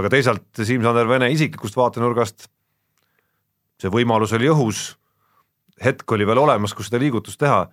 aga 0.00 0.12
teisalt 0.12 0.48
Siim-Sander 0.56 1.08
Vene 1.08 1.28
isiklikust 1.34 1.76
vaatenurgast 1.76 2.48
see 3.82 3.92
võimalus 3.92 4.32
oli 4.36 4.48
õhus, 4.48 4.86
hetk 5.84 6.16
oli 6.16 6.24
veel 6.28 6.40
olemas, 6.40 6.72
kus 6.72 6.88
seda 6.88 7.02
liigutust 7.04 7.40
teha 7.42 7.66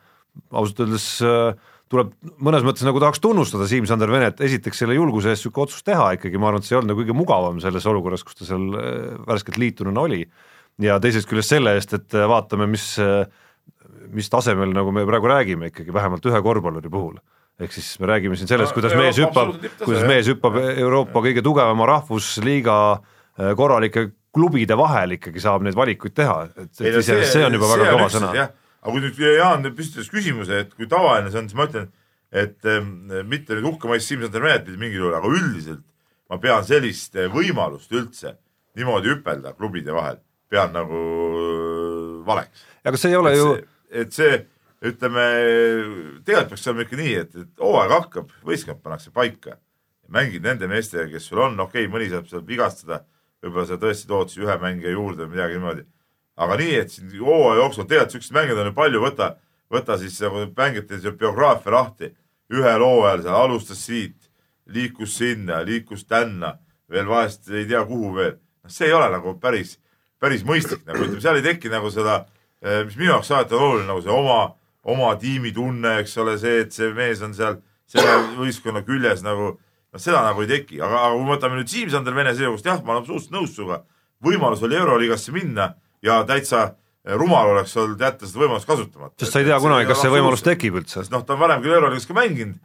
ausalt 0.51 0.83
öeldes 0.83 1.07
äh, 1.23 1.53
tuleb 1.93 2.13
mõnes 2.41 2.65
mõttes 2.65 2.85
nagu 2.87 3.01
tahaks 3.01 3.21
tunnustada 3.23 3.67
Siim-Sander 3.69 4.11
Venet 4.11 4.41
esiteks 4.43 4.83
selle 4.83 4.97
julguse 4.97 5.31
eest 5.31 5.45
niisugune 5.45 5.67
otsus 5.67 5.85
teha 5.85 6.13
ikkagi, 6.17 6.39
ma 6.41 6.49
arvan, 6.49 6.63
et 6.63 6.67
see 6.67 6.75
ei 6.75 6.79
olnud 6.79 6.93
nagu 6.93 7.03
kõige 7.03 7.17
mugavam 7.17 7.59
selles 7.63 7.85
olukorras, 7.89 8.25
kus 8.25 8.39
ta 8.39 8.47
seal 8.49 8.65
äh, 8.79 9.13
värskelt 9.27 9.59
liitununa 9.61 10.07
oli. 10.07 10.23
Ja 10.81 10.97
teisest 11.01 11.29
küljest 11.29 11.53
selle 11.53 11.75
eest, 11.77 11.93
et 11.97 12.17
äh, 12.17 12.25
vaatame, 12.29 12.67
mis, 12.71 12.87
mis 14.13 14.29
tasemel 14.31 14.73
nagu 14.73 14.93
me 14.95 15.05
praegu 15.09 15.29
räägime 15.29 15.69
ikkagi 15.71 15.93
vähemalt 15.93 16.25
ühe 16.25 16.41
korvpalluri 16.41 16.89
puhul. 16.89 17.21
ehk 17.61 17.71
siis 17.71 17.99
me 18.01 18.07
räägime 18.09 18.35
siin 18.35 18.49
sellest, 18.49 18.73
kuidas 18.73 18.95
mees 18.97 19.17
hüppab 19.21 19.53
kuidas 19.83 20.07
mees 20.09 20.27
hüppab 20.27 20.57
Euroopa 20.57 21.21
kõige 21.21 21.43
tugevama 21.45 21.85
rahvusliiga 21.85 22.77
äh, 22.93 23.53
korralike 23.55 24.09
klubide 24.33 24.77
vahel 24.77 25.19
ikkagi 25.19 25.41
saab 25.41 25.61
neid 25.65 25.77
valikuid 25.77 26.15
teha, 26.17 26.37
et, 26.49 26.71
et 26.81 26.97
iseenesest 26.97 27.37
see 27.37 27.45
on 27.45 27.53
juba 27.53 27.69
väga 27.75 27.91
kõva 27.93 28.09
sõna. 28.09 28.31
aga 28.33 28.95
kui 28.95 29.03
nüüd 29.03 29.19
Jaan 29.37 29.67
püstitas 29.77 30.09
küsimuse, 30.09 30.63
et 30.65 30.73
kui 30.73 30.89
tavaline 30.89 31.29
see 31.29 31.43
on, 31.43 31.49
siis 31.51 31.59
ma 31.59 31.67
ütlen, 31.69 31.91
et 32.33 32.65
ähm, 32.65 32.89
mitte 33.29 33.53
nüüd 33.53 33.69
hukkamõist 33.69 34.09
Siim-Sander 34.09 34.41
Venet 34.41 34.65
mitte 34.65 34.81
mingil 34.81 35.03
juhul, 35.03 35.17
aga 35.19 35.29
üldiselt 35.29 35.83
ma 36.31 36.39
pean 36.41 36.65
sellist 36.65 37.17
võimalust 37.29 37.93
üldse 37.93 38.33
niimoodi 38.77 39.11
hüpelda 39.13 39.53
klubide 39.53 39.93
vahel, 39.93 40.17
pean 40.53 40.73
nagu 40.75 41.03
äh, 41.41 42.17
valeks. 42.27 42.65
aga 42.85 42.99
see 43.01 43.13
ei 43.13 43.19
ole 43.19 43.33
et 43.33 43.41
ju 43.41 43.53
et 43.93 44.15
see, 44.15 44.39
ütleme, 44.83 45.23
tegelikult 46.25 46.53
peaks 46.55 46.67
olema 46.67 46.85
ikka 46.85 46.99
nii, 46.99 47.13
et, 47.21 47.35
et 47.43 47.61
hooaeg 47.63 47.93
hakkab, 47.93 48.33
võistkond 48.47 48.81
pannakse 48.83 49.13
paika. 49.15 49.59
mängid 50.13 50.43
nende 50.43 50.67
meestega, 50.69 51.07
kes 51.09 51.25
sul 51.29 51.39
on, 51.41 51.55
okei 51.59 51.87
okay,, 51.87 51.91
mõni 51.91 52.09
saab 52.11 52.27
seal 52.29 52.43
vigastada, 52.45 52.99
võib-olla 53.41 53.65
sa 53.65 53.77
tõesti 53.81 54.07
tood 54.07 54.29
siis 54.29 54.43
ühe 54.43 54.57
mängija 54.61 54.91
juurde 54.91 55.25
või 55.25 55.37
midagi 55.37 55.57
niimoodi. 55.57 55.85
aga 56.35 56.57
nii, 56.57 56.75
et 56.81 56.91
siin 56.91 57.13
hooaja 57.19 57.61
jooksul 57.61 57.87
tegelikult 57.87 58.17
siukseid 58.17 58.35
mängijaid 58.37 58.59
on 58.59 58.69
ju 58.69 58.75
palju, 58.81 59.01
võta, 59.03 59.29
võta 59.71 59.97
siis 60.01 60.19
nagu 60.21 60.45
mängijate 60.57 61.15
biograafia 61.17 61.71
lahti. 61.71 62.13
ühel 62.53 62.81
hooajal 62.83 63.23
seal 63.23 63.35
alustas 63.35 63.85
siit, 63.85 64.29
liikus 64.65 65.17
sinna, 65.17 65.61
liikus 65.65 66.05
tänna, 66.05 66.57
veel 66.89 67.07
vahest 67.07 67.49
ei 67.49 67.65
tea 67.65 67.85
kuhu 67.85 68.15
veel. 68.15 68.37
noh, 68.63 68.71
see 68.71 68.87
ei 68.87 68.93
ole 68.93 69.09
nagu 69.09 69.39
päris, 69.39 69.79
päris 70.23 70.45
mõistlik 70.47 70.85
nagu 70.87 71.03
ütleme, 71.03 71.21
seal 71.23 71.39
ei 71.39 71.45
teki 71.45 71.71
nagu 71.73 71.91
seda, 71.93 72.23
mis 72.63 72.95
minu 72.95 73.11
jaoks 73.11 73.31
alati 73.33 73.57
on 73.57 73.65
oluline, 73.67 73.89
nagu 73.91 74.03
see 74.03 74.13
oma, 74.13 74.39
oma 74.95 75.13
tiimitunne, 75.19 75.97
eks 76.03 76.15
ole, 76.23 76.37
see, 76.41 76.61
et 76.63 76.75
see 76.75 76.91
mees 76.95 77.23
on 77.25 77.35
seal 77.35 77.59
selle 77.91 78.13
võistkonna 78.37 78.83
küljes 78.87 79.23
nagu, 79.25 79.53
noh, 79.57 80.01
seda 80.01 80.23
nagu 80.25 80.43
ei 80.45 80.51
teki, 80.51 80.79
aga, 80.81 81.07
aga 81.07 81.17
kui 81.17 81.25
me 81.25 81.35
võtame 81.35 81.59
nüüd 81.59 81.71
Siim-Sander 81.71 82.15
Vene 82.15 82.33
seisukohast, 82.37 82.69
jah, 82.69 82.79
ma 82.83 82.95
olen 82.95 83.03
absoluutselt 83.03 83.35
nõus 83.35 83.57
sinuga. 83.57 83.83
võimalus 84.23 84.63
oli 84.63 84.79
Euroliigasse 84.79 85.35
minna 85.35 85.73
ja 86.03 86.21
täitsa 86.27 86.69
rumal 87.19 87.51
oleks 87.51 87.75
olnud 87.77 87.99
jätta 87.99 88.27
seda 88.27 88.45
võimalust 88.45 88.69
kasutamata. 88.69 89.17
sest 89.19 89.35
sa 89.35 89.43
ei 89.43 89.49
tea 89.49 89.59
kunagi, 89.59 89.87
kas 89.89 90.01
see 90.01 90.13
võimalus 90.13 90.45
tekib 90.45 90.79
üldse 90.79 91.03
noh, 91.11 91.25
ta 91.27 91.35
on 91.35 91.43
varem 91.43 91.63
küll 91.63 91.75
Euroliigas 91.75 92.07
ka 92.07 92.15
mänginud, 92.17 92.59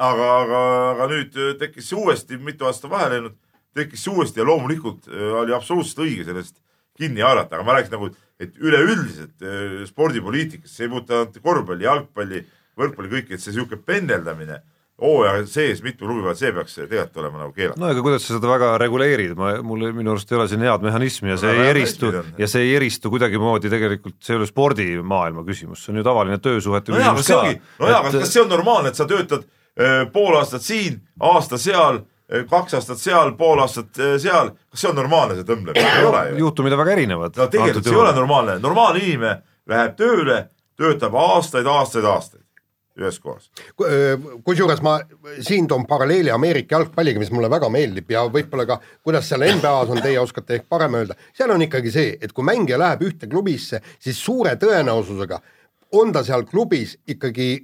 aga, 0.00 0.28
aga, 0.40 0.60
aga 0.94 1.08
nüüd 1.12 1.36
äh, 1.36 1.54
tekkis 1.60 1.92
see 1.92 2.00
uuesti, 2.00 2.40
mitu 2.40 2.68
aastat 2.68 2.90
vahele 2.90 3.18
läinud, 3.18 3.38
tekkis 3.76 4.06
see 4.06 4.16
uuesti 4.16 4.40
ja 4.40 4.48
loomulikult 4.48 5.08
oli 5.42 5.52
absoluutselt 5.56 6.06
õige 6.06 6.24
sellest 6.28 6.61
kinni 6.98 7.24
haarata, 7.24 7.56
aga 7.56 7.66
ma 7.66 7.78
rääkisin 7.78 7.96
nagu, 7.96 8.10
et 8.42 8.58
üleüldiselt 8.60 9.46
äh, 9.46 9.78
spordipoliitikas, 9.88 10.76
see 10.76 10.88
ei 10.88 10.92
puuduta 10.92 11.22
ainult 11.22 11.40
korvpalli, 11.44 11.88
jalgpalli, 11.88 12.44
võrkpalli, 12.78 13.12
kõike, 13.16 13.36
et 13.36 13.42
see 13.44 13.54
niisugune 13.54 13.84
pendeldamine 13.86 14.62
hooaja 15.02 15.46
sees 15.50 15.80
mitu 15.82 16.06
klubi 16.06 16.22
peal, 16.24 16.36
see 16.38 16.52
peaks 16.54 16.76
tegelikult 16.78 17.18
olema 17.22 17.40
nagu 17.42 17.54
keelatud. 17.56 17.80
no 17.80 17.90
ega 17.90 18.04
kuidas 18.04 18.26
sa 18.26 18.36
seda 18.36 18.50
väga 18.50 18.68
reguleerid, 18.82 19.32
ma, 19.38 19.54
mul 19.66 19.88
minu 19.96 20.12
arust 20.14 20.30
ei 20.30 20.38
ole 20.38 20.46
siin 20.50 20.62
head 20.66 20.84
mehhanismi 20.84 21.32
ja 21.32 21.38
see 21.40 21.50
Väga 21.50 21.64
ei 21.64 21.72
eristu 21.72 22.12
ja 22.38 22.48
see 22.50 22.66
ei 22.66 22.76
eristu 22.78 23.10
kuidagimoodi 23.12 23.72
tegelikult, 23.72 24.18
see 24.22 24.36
ei 24.36 24.42
ole 24.42 24.48
spordimaailma 24.50 25.44
küsimus, 25.48 25.82
see 25.82 25.94
on 25.94 26.02
ju 26.02 26.06
tavaline 26.06 26.38
töösuhete 26.44 26.94
no 26.94 27.00
jaa, 27.00 27.16
küsimus 27.16 27.30
see 27.30 27.38
ongi, 27.38 27.58
no 27.80 27.90
jaa, 27.90 28.00
aga 28.04 28.14
kas 28.20 28.34
see 28.36 28.44
on 28.44 28.52
normaalne, 28.52 28.92
et 28.92 29.00
sa 29.00 29.08
töötad 29.10 29.46
äh, 29.48 30.04
pool 30.14 30.38
aastat 30.38 30.66
siin, 30.66 31.00
aasta 31.32 31.58
seal, 31.62 32.02
kaks 32.50 32.78
aastat 32.78 33.00
seal, 33.00 33.34
pool 33.38 33.60
aastat 33.62 33.98
äh, 34.00 34.14
seal, 34.22 34.52
kas 34.70 34.84
see 34.84 34.90
on 34.90 35.00
normaalne, 35.00 35.38
see 35.38 35.48
tõmblemine? 35.48 35.96
ei 35.98 36.06
ole 36.08 36.22
ju. 36.30 36.38
juhtumid 36.46 36.76
on 36.76 36.84
väga 36.84 36.94
erinevad. 36.98 37.36
no 37.36 37.48
tegelikult 37.52 37.88
see 37.88 37.96
ei 37.96 38.04
ole 38.04 38.14
normaalne, 38.16 38.58
normaalne 38.62 39.02
inimene 39.02 39.34
läheb 39.72 39.98
tööle, 39.98 40.38
töötab 40.78 41.14
aastaid, 41.18 41.68
aastaid, 41.68 42.08
aastaid 42.08 42.42
ühes 42.98 43.18
kohas. 43.20 43.48
kusjuures 44.44 44.82
ma 44.84 44.98
siin 45.40 45.66
toon 45.68 45.86
paralleeli 45.88 46.30
Ameerika 46.30 46.76
jalgpalliga, 46.76 47.20
mis 47.22 47.32
mulle 47.32 47.48
väga 47.50 47.70
meeldib 47.72 48.10
ja 48.12 48.26
võib-olla 48.28 48.66
ka, 48.68 48.78
kuidas 49.04 49.28
seal 49.30 49.46
NBA-s 49.48 49.92
on, 49.94 50.02
teie 50.04 50.20
oskate 50.20 50.58
ehk 50.58 50.68
parem 50.68 50.98
öelda, 51.00 51.16
seal 51.36 51.54
on 51.54 51.64
ikkagi 51.64 51.92
see, 51.94 52.16
et 52.20 52.34
kui 52.36 52.44
mängija 52.44 52.80
läheb 52.80 53.06
ühte 53.08 53.28
klubisse, 53.32 53.80
siis 54.00 54.20
suure 54.20 54.54
tõenäosusega 54.60 55.40
on 55.98 56.12
ta 56.12 56.24
seal 56.24 56.44
klubis 56.48 56.98
ikkagi 57.08 57.54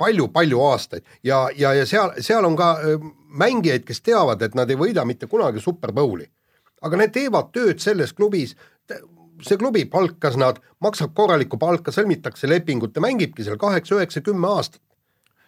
palju-palju 0.00 0.64
aastaid. 0.70 1.04
Ja, 1.26 1.44
ja, 1.56 1.74
ja 1.76 1.86
seal, 1.86 2.16
seal 2.24 2.48
on 2.48 2.56
ka 2.58 2.72
öö, 2.80 2.98
mängijaid, 3.30 3.84
kes 3.86 4.02
teavad, 4.02 4.42
et 4.42 4.56
nad 4.58 4.70
ei 4.70 4.78
võida 4.80 5.04
mitte 5.06 5.28
kunagi 5.30 5.60
Super 5.60 5.92
Bowli. 5.92 6.26
aga 6.80 6.96
need 6.96 7.10
teevad 7.12 7.50
tööd 7.52 7.80
selles 7.82 8.14
klubis, 8.16 8.54
see 9.44 9.58
klubi 9.60 9.84
palkas 9.90 10.38
nad, 10.40 10.60
maksab 10.84 11.12
korralikku 11.16 11.58
palka, 11.60 11.92
sõlmitakse 11.94 12.48
lepingud, 12.48 12.94
ta 12.94 13.02
mängibki 13.04 13.44
seal 13.46 13.58
kaheksa, 13.60 13.98
üheksa, 13.98 14.22
kümme 14.24 14.48
aastat. 14.48 14.80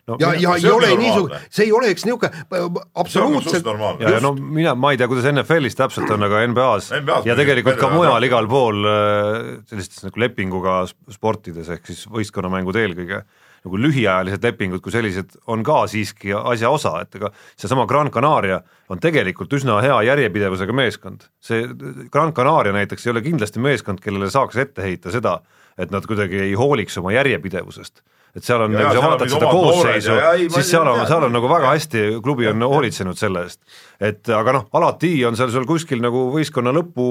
no, 0.09 0.17
ja, 0.21 0.33
ja 0.35 0.57
see 0.59 0.69
ei 0.69 0.75
ole 0.75 0.89
niisugune, 0.99 1.41
see 1.49 1.65
ei 1.69 1.73
oleks 1.73 2.05
niisugune 2.05 2.31
see 2.35 2.63
on 2.67 2.79
absoluutselt 2.99 3.69
ja, 4.01 4.17
ja 4.17 4.21
no 4.21 4.33
mina, 4.35 4.75
ma 4.75 4.91
ei 4.91 4.99
tea, 4.99 5.07
kuidas 5.09 5.29
NFL-is 5.31 5.79
täpselt 5.79 6.11
on, 6.11 6.27
aga 6.27 6.41
NBA-s 6.51 6.91
NBA-s 7.05 7.29
ja 7.31 7.37
tegelikult 7.39 7.79
ka 7.79 7.91
mujal 7.93 8.27
igal 8.27 8.49
pool 8.51 8.83
äh, 8.83 9.37
sellistes 9.71 10.03
nagu 10.09 10.25
lepinguga 10.25 10.81
sp- 10.91 11.15
sportides 11.15 11.71
ehk 11.77 11.87
siis 11.87 12.03
võistkonnamängud 12.11 12.81
eelkõige, 12.83 13.23
nagu 13.65 13.79
lühiajalised 13.79 14.45
lepingud 14.45 14.83
kui 14.83 14.95
sellised 14.95 15.37
on 15.51 15.63
ka 15.67 15.83
siiski 15.91 16.35
asja 16.35 16.71
osa, 16.71 16.97
et 17.03 17.15
ega 17.19 17.31
seesama 17.57 17.87
Gran 17.91 18.11
Canaria 18.11 18.61
on 18.91 19.01
tegelikult 19.03 19.53
üsna 19.59 19.81
hea 19.85 20.01
järjepidevusega 20.11 20.75
meeskond. 20.75 21.29
see 21.41 21.69
Gran 22.13 22.33
Canaria 22.33 22.73
näiteks 22.73 23.07
ei 23.07 23.15
ole 23.15 23.23
kindlasti 23.23 23.63
meeskond, 23.63 24.03
kellele 24.03 24.31
saaks 24.31 24.57
ette 24.57 24.83
heita 24.83 25.15
seda, 25.15 25.39
et 25.79 25.91
nad 25.91 26.07
kuidagi 26.07 26.41
ei 26.49 26.55
hooliks 26.59 26.99
oma 26.99 27.15
järjepidevusest 27.15 28.03
et 28.33 28.45
seal 28.47 28.63
on, 28.65 28.73
ja 28.73 28.93
sa 28.97 29.01
vaatad 29.05 29.29
seda 29.29 29.49
koosseisu 29.53 30.15
siis 30.55 30.71
seal 30.73 30.89
on, 30.89 31.03
seal 31.09 31.27
on 31.27 31.35
nagu 31.37 31.49
väga 31.51 31.75
hästi, 31.75 32.05
klubi 32.25 32.49
on 32.49 32.65
hoolitsenud 32.65 33.19
selle 33.21 33.45
eest. 33.45 33.61
et 34.01 34.31
aga 34.33 34.55
noh, 34.57 34.65
alati 34.79 35.11
on 35.29 35.37
seal 35.37 35.53
sul 35.53 35.67
kuskil 35.69 36.01
nagu 36.01 36.25
võistkonna 36.33 36.73
lõpu 36.73 37.07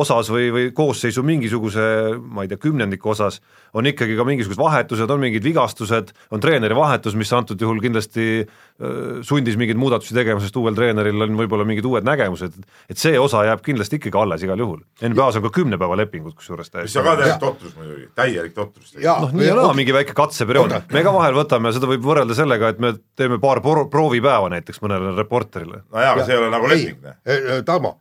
osas 0.00 0.30
või, 0.32 0.48
või 0.54 0.70
koosseisu 0.76 1.22
mingisuguse, 1.26 1.84
ma 2.16 2.46
ei 2.46 2.50
tea, 2.50 2.60
kümnendiku 2.64 3.12
osas 3.12 3.42
on 3.76 3.86
ikkagi 3.90 4.16
ka 4.16 4.24
mingisugused 4.26 4.60
vahetused, 4.60 5.10
on 5.10 5.20
mingid 5.20 5.44
vigastused, 5.44 6.14
on 6.32 6.42
treeneri 6.42 6.76
vahetus, 6.78 7.16
mis 7.18 7.32
antud 7.36 7.60
juhul 7.60 7.82
kindlasti 7.84 8.46
sundis 9.22 9.54
mingeid 9.60 9.78
muudatusi 9.78 10.16
tegema, 10.16 10.40
sest 10.42 10.56
uuel 10.58 10.74
treeneril 10.74 11.22
on 11.22 11.36
võib-olla 11.38 11.62
mingid 11.68 11.86
uued 11.86 12.06
nägemused, 12.06 12.56
et 12.90 12.98
see 12.98 13.14
osa 13.22 13.44
jääb 13.46 13.62
kindlasti 13.62 14.00
ikkagi 14.00 14.18
alles 14.18 14.42
igal 14.42 14.58
juhul. 14.58 14.80
NBA-s 14.98 15.38
on 15.38 15.44
ka 15.46 15.52
kümne 15.54 15.78
päeva 15.78 15.94
lepingud 16.00 16.34
kusjuures 16.34 16.66
mis 16.66 16.74
täiesti 16.74 16.98
on 16.98 17.06
ka 17.06 17.14
täielik 17.20 17.40
totrus 17.44 17.76
muidugi, 17.78 18.08
täielik 18.18 18.56
totrus. 18.56 18.94
Noh, 18.98 19.30
nii 19.30 19.46
ja 19.46 19.54
naa, 19.60 19.76
mingi 19.78 19.94
väike 19.94 20.16
katseperiood, 20.18 20.74
me 20.90 21.04
ka 21.06 21.14
vahel 21.14 21.38
võtame, 21.38 21.70
seda 21.76 21.90
võib 21.90 22.02
võrrelda 22.02 22.34
sellega, 22.34 22.72
et 22.74 22.82
me 22.82 22.96
teeme 23.16 23.38
paar 23.42 23.62
pro- 23.62 23.86
proovipäeva 23.92 24.50
näiteks 24.56 24.82
mõnele 24.82 25.14
reporterile. 25.20 25.84
no 25.92 26.02
jaa, 26.02 26.16
aga 26.16 26.26
see 26.26 26.34
ei 26.34 26.42
ole 26.42 26.50
nagu 26.50 26.72
leping, 26.74 26.98
noh. 27.04 27.62
Tarmo, 27.70 27.98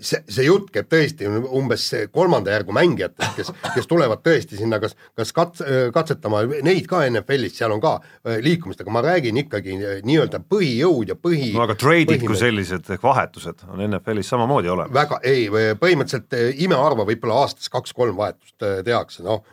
see, 0.00 0.20
see 0.28 0.46
jutt 0.46 0.70
käib 0.74 0.88
tõesti 0.92 1.28
umbes 1.28 1.86
see 1.90 2.06
kolmanda 2.12 2.52
järgu 2.54 2.74
mängijatest, 2.76 3.36
kes, 3.36 3.52
kes 3.74 3.88
tulevad 3.90 4.22
tõesti 4.24 4.58
sinna 4.58 4.78
kas, 4.82 4.96
kas 5.16 5.32
kats-, 5.36 5.64
katsetama, 5.94 6.42
neid 6.66 6.88
ka 6.90 7.02
NFL-is, 7.08 7.56
seal 7.58 7.74
on 7.74 7.82
ka 7.82 7.96
äh, 7.98 8.38
liikumist, 8.44 8.82
aga 8.84 8.94
ma 8.94 9.02
räägin 9.06 9.40
ikkagi 9.44 9.76
äh, 9.78 9.98
nii-öelda 10.06 10.42
põhijõud 10.50 11.12
ja 11.12 11.18
põhi 11.18 11.52
no 11.56 11.64
aga 11.66 11.76
trade'id 11.80 12.26
kui 12.26 12.38
sellised 12.38 12.90
ehk 12.96 13.04
vahetused 13.04 13.66
on 13.70 13.84
NFL-is 13.88 14.32
samamoodi 14.32 14.72
olemas. 14.72 14.94
väga, 14.96 15.20
ei, 15.26 15.48
põhimõtteliselt 15.80 16.38
eh, 16.38 16.50
imeharva 16.66 17.06
võib-olla 17.08 17.42
aastas 17.44 17.70
kaks-kolm 17.72 18.18
vahetust 18.18 18.66
eh, 18.66 18.80
tehakse, 18.86 19.24
noh 19.26 19.44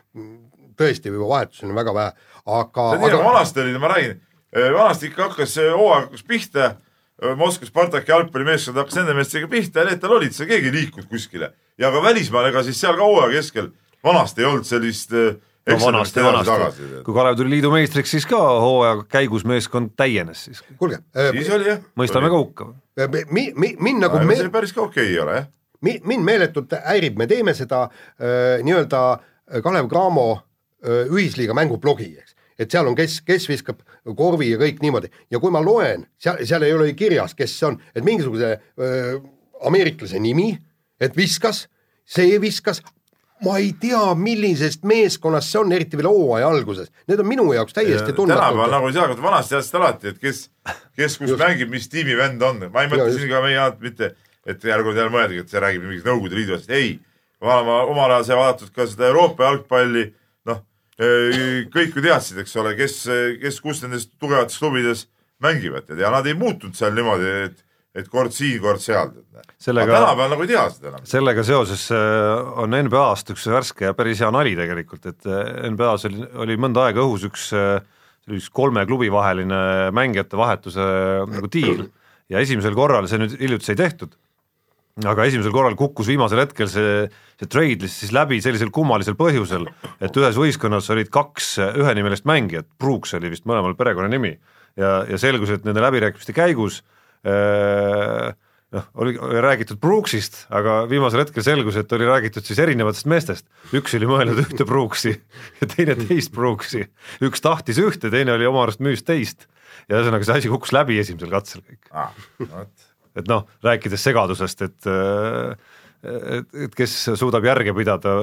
tõesti 0.77 1.11
vahetusi 1.13 1.67
on 1.67 1.75
väga 1.77 1.93
vähe, 1.93 2.13
aga 2.45 2.87
see 2.89 2.97
on 2.97 3.03
nii, 3.03 3.11
nagu 3.13 3.27
vanasti 3.27 3.61
oli, 3.61 3.75
ma 3.81 3.91
räägin, 3.91 4.17
vanasti 4.73 5.09
ikka 5.11 5.29
hakkas 5.29 5.53
see 5.57 5.69
hooaeg 5.69 6.07
hakkas 6.07 6.25
pihta, 6.27 6.69
Moskva 7.39 7.69
Spartaki 7.69 8.11
jalgpallimeeskond 8.11 8.77
hakkas 8.81 8.99
nende 8.99 9.15
meestega 9.17 9.47
pihta 9.51 9.83
ja 9.83 9.91
need 9.91 10.01
tal 10.03 10.17
olid, 10.17 10.35
seal 10.35 10.49
keegi 10.49 10.69
ei 10.71 10.75
liikunud 10.79 11.07
kuskile. 11.11 11.53
ja 11.77 11.91
ka 11.91 12.03
välismaal, 12.03 12.49
ega 12.51 12.63
siis 12.63 12.81
seal 12.81 12.97
ka 12.99 13.07
hooaja 13.07 13.31
keskel 13.37 13.71
vanasti 14.03 14.43
ei 14.43 14.47
olnud 14.49 14.67
sellist 14.67 15.13
äh, 15.15 15.35
no 15.69 15.79
vanasti, 15.85 16.23
vanasti 16.23 16.91
kui 17.05 17.15
Kalev 17.15 17.37
tuli 17.39 17.55
liidu 17.55 17.71
meistriks, 17.71 18.11
siis 18.11 18.27
ka 18.29 18.39
hooaja 18.39 19.03
käigus 19.09 19.45
meeskond 19.47 19.93
täienes 19.99 20.45
siis. 20.49 20.63
kuulge, 20.77 20.99
siis 21.31 21.51
oli 21.55 21.69
jah. 21.71 21.83
mõistame 21.99 22.31
ka 22.31 22.39
hukka. 22.39 22.69
mi-, 23.31 23.51
mi-, 23.55 23.75
mind 23.79 24.07
nagu 24.07 24.23
me.... 24.27 24.37
päris 24.51 24.75
ka 24.75 24.87
okei 24.87 25.13
ei 25.13 25.19
ole 25.23 25.37
jah. 25.39 25.47
mi-, 25.81 25.99
mind 26.03 26.27
meeletult 26.27 26.75
häirib, 26.87 27.17
me 27.19 27.27
teeme 27.31 27.55
seda 27.57 27.85
äh, 27.87 28.59
nii-öelda 28.65 29.03
Kalev 29.63 29.89
Cramo 29.91 30.27
äh, 30.35 31.07
ühisliiga 31.11 31.55
mängublogi, 31.57 32.11
eks. 32.19 32.32
Et 32.59 32.71
seal 32.71 32.87
on, 32.89 32.95
kes, 32.97 33.19
kes 33.25 33.47
viskab 33.49 33.81
korvi 34.17 34.51
ja 34.51 34.59
kõik 34.61 34.81
niimoodi 34.83 35.11
ja 35.33 35.41
kui 35.41 35.53
ma 35.53 35.61
loen, 35.63 36.07
seal, 36.21 36.41
seal 36.47 36.65
ei 36.67 36.73
ole 36.75 36.91
kirjas, 36.97 37.35
kes 37.37 37.55
see 37.59 37.69
on, 37.71 37.79
et 37.95 38.05
mingisuguse 38.05 38.55
äh, 38.57 39.13
ameeriklase 39.67 40.19
nimi, 40.21 40.51
et 41.01 41.15
viskas, 41.17 41.67
see 42.05 42.37
viskas, 42.41 42.81
ma 43.43 43.57
ei 43.59 43.73
tea, 43.79 44.01
millisest 44.19 44.85
meeskonnast 44.87 45.51
see 45.51 45.61
on, 45.61 45.71
eriti 45.75 45.99
veel 45.99 46.09
hooaja 46.11 46.49
alguses, 46.51 46.91
need 47.09 47.21
on 47.23 47.27
minu 47.27 47.47
jaoks 47.55 47.75
täiesti 47.75 48.13
tänapäeval 48.15 48.19
tundmatud. 48.19 48.75
nagu 48.75 48.89
ei 48.89 48.95
saa, 48.95 49.23
vanasti 49.23 49.55
teadsid 49.55 49.79
alati, 49.79 50.13
et 50.13 50.21
kes, 50.21 50.43
kes 50.97 51.17
kus 51.19 51.33
Just. 51.33 51.41
mängib, 51.41 51.71
mis 51.73 51.89
tiimi 51.91 52.17
vend 52.19 52.43
on. 52.45 52.61
ma 52.71 52.85
ei 52.85 52.91
mõtle 52.91 53.09
siin 53.15 53.31
ka 53.31 53.41
meie 53.43 53.57
ajal 53.57 53.75
mitte, 53.81 54.13
et 54.45 54.63
järgmine 54.63 55.01
jälle 55.01 55.15
mõeldagi, 55.15 55.43
et 55.43 55.51
see 55.51 55.63
räägib 55.63 55.87
mingist 55.87 56.07
Nõukogude 56.07 56.39
Liidu 56.39 56.57
asjast, 56.57 56.71
ei. 56.75 56.99
ma 57.43 57.59
olen 57.59 57.93
omal 57.95 58.15
ajal 58.17 58.27
sai 58.29 58.39
vaadatud 58.39 58.75
ka 58.75 58.87
seda 58.87 59.09
Euroopa 59.11 59.49
jalgpalli, 59.49 60.05
kõik 61.73 61.95
ju 61.97 62.03
teadsid, 62.05 62.37
eks 62.43 62.55
ole, 62.61 62.75
kes, 62.77 62.99
kes 63.41 63.59
kus 63.63 63.81
nendes 63.81 64.05
tugevates 64.21 64.59
klubides 64.61 65.07
mängivad 65.43 65.89
ja 65.99 66.11
nad 66.13 66.27
ei 66.27 66.35
muutunud 66.37 66.75
seal 66.77 66.93
niimoodi, 66.95 67.31
et, 67.47 67.63
et 67.97 68.09
kord 68.11 68.33
siin, 68.35 68.59
kord 68.63 68.81
seal. 68.83 69.11
Sellega- 69.61 69.95
tänapäeval 69.97 70.33
nagu 70.33 70.45
ei 70.45 70.51
tea 70.53 70.63
seda 70.73 70.91
enam. 70.91 71.07
sellega 71.09 71.45
seoses 71.47 71.87
äh, 71.95 72.53
on 72.63 72.77
NBA-st 72.77 73.33
üks 73.35 73.47
värske 73.51 73.89
ja 73.89 73.97
päris 73.97 74.21
hea 74.23 74.31
nali 74.33 74.55
tegelikult, 74.59 75.09
et 75.09 75.27
äh, 75.29 75.67
NBA-s 75.71 76.07
oli, 76.09 76.29
oli 76.45 76.59
mõnda 76.61 76.87
aega 76.87 77.03
õhus 77.03 77.27
üks, 77.29 77.49
oli 77.53 78.39
üks 78.39 78.51
kolme 78.53 78.85
klubi 78.89 79.11
vaheline 79.13 79.91
mängijate 79.95 80.39
vahetuse 80.39 80.83
äh, 80.83 81.25
nagu 81.35 81.51
diil 81.51 81.87
ja 82.31 82.43
esimesel 82.43 82.77
korral, 82.77 83.09
see 83.09 83.21
nüüd 83.21 83.37
hiljuti 83.41 83.71
sai 83.71 83.79
tehtud, 83.79 84.15
aga 85.01 85.25
esimesel 85.25 85.53
korral 85.55 85.75
kukkus 85.77 86.11
viimasel 86.11 86.43
hetkel 86.43 86.69
see, 86.69 87.07
see 87.41 87.49
trade 87.49 87.81
list 87.81 88.03
siis 88.03 88.13
läbi 88.13 88.37
sellisel 88.45 88.69
kummalisel 88.73 89.17
põhjusel, 89.17 89.65
et 90.03 90.19
ühes 90.21 90.37
võistkonnas 90.37 90.89
olid 90.93 91.09
kaks 91.13 91.55
ühenimelist 91.71 92.27
mängijat, 92.29 92.69
Brooks 92.77 93.15
oli 93.17 93.33
vist 93.33 93.47
mõlemal 93.49 93.73
perekonnanimi 93.79 94.35
ja, 94.77 94.99
ja 95.09 95.17
selgus, 95.21 95.55
et 95.55 95.65
nende 95.65 95.81
läbirääkimiste 95.81 96.35
käigus 96.37 96.83
äh, 97.25 98.35
noh, 98.73 98.87
oli 99.01 99.15
räägitud 99.17 99.81
Brooksist, 99.81 100.43
aga 100.53 100.83
viimasel 100.89 101.23
hetkel 101.23 101.45
selgus, 101.45 101.77
et 101.79 101.97
oli 101.97 102.07
räägitud 102.09 102.45
siis 102.45 102.61
erinevatest 102.61 103.09
meestest. 103.09 103.49
üks 103.73 103.97
oli 103.97 104.09
mõelnud 104.09 104.45
ühte 104.45 104.67
Brooksi 104.69 105.13
ja 105.59 105.69
teine 105.73 105.97
teist 105.99 106.33
Brooksi. 106.35 106.85
üks 107.25 107.41
tahtis 107.41 107.81
ühte, 107.81 108.13
teine 108.13 108.37
oli 108.37 108.49
oma 108.49 108.65
arust 108.67 108.83
müüs 108.83 109.05
teist. 109.05 109.47
ja 109.89 109.99
ühesõnaga 109.99 110.25
see 110.25 110.41
asi 110.41 110.53
kukkus 110.53 110.73
läbi 110.75 111.01
esimesel 111.01 111.33
katsel 111.33 111.65
kõik. 111.65 111.89
Et 113.15 113.29
noh, 113.29 113.45
rääkides 113.63 114.03
segadusest, 114.09 114.65
et 114.65 114.89
et, 116.03 116.55
et 116.65 116.73
kes 116.75 116.93
suudab 117.15 117.45
järge 117.47 117.71
pidada, 117.75 118.17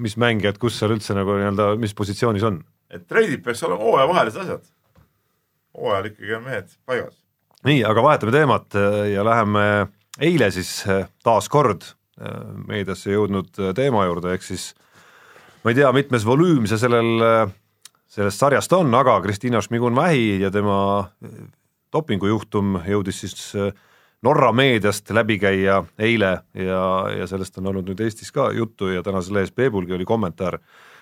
mis 0.00 0.16
mängijad, 0.20 0.56
kus 0.60 0.78
seal 0.78 0.94
üldse 0.94 1.16
nagu 1.16 1.34
nii-öelda, 1.36 1.74
mis 1.80 1.92
positsioonis 1.96 2.46
on. 2.48 2.62
et 2.90 3.04
treidid 3.08 3.42
peaks 3.44 3.62
olema 3.66 3.82
hooajavahelised 3.82 4.40
asjad. 4.44 4.64
hooajal 5.76 6.10
ikkagi 6.12 6.38
on 6.38 6.46
mehed 6.46 6.72
paigas. 6.86 7.20
nii, 7.68 7.84
aga 7.84 8.02
vahetame 8.08 8.32
teemat 8.32 8.78
äh, 8.80 9.02
ja 9.12 9.24
läheme 9.26 9.66
eile 10.20 10.50
siis 10.50 10.72
äh, 10.88 11.04
taas 11.24 11.50
kord 11.52 11.84
äh, 11.84 12.40
meediasse 12.68 13.12
jõudnud 13.12 13.52
äh, 13.60 13.74
teema 13.76 14.06
juurde, 14.08 14.32
ehk 14.32 14.46
siis 14.46 14.72
ma 15.64 15.74
ei 15.74 15.80
tea, 15.82 15.92
mitmes 15.92 16.24
volüüm 16.24 16.64
see 16.70 16.78
sellel, 16.80 17.50
sellest 18.16 18.40
sarjast 18.40 18.72
on, 18.72 18.94
aga 18.94 19.18
Kristiina 19.24 19.60
Šmigun-Vähi 19.60 20.38
ja 20.40 20.50
tema 20.54 20.78
äh, 21.02 21.36
dopingujuhtum 21.92 22.80
jõudis 22.86 23.22
siis 23.24 23.50
äh, 23.58 23.72
Norra 24.22 24.52
meediast 24.52 25.10
läbi 25.10 25.36
käia 25.38 25.82
eile 25.98 26.30
ja, 26.54 26.82
ja 27.18 27.26
sellest 27.28 27.58
on 27.58 27.68
olnud 27.72 27.90
nüüd 27.90 28.00
Eestis 28.00 28.32
ka 28.32 28.48
juttu 28.56 28.88
ja 28.88 29.02
tänases 29.04 29.30
lehes 29.30 29.52
Peebulgi 29.52 29.92
oli 29.92 30.04
kommentaar, 30.08 30.58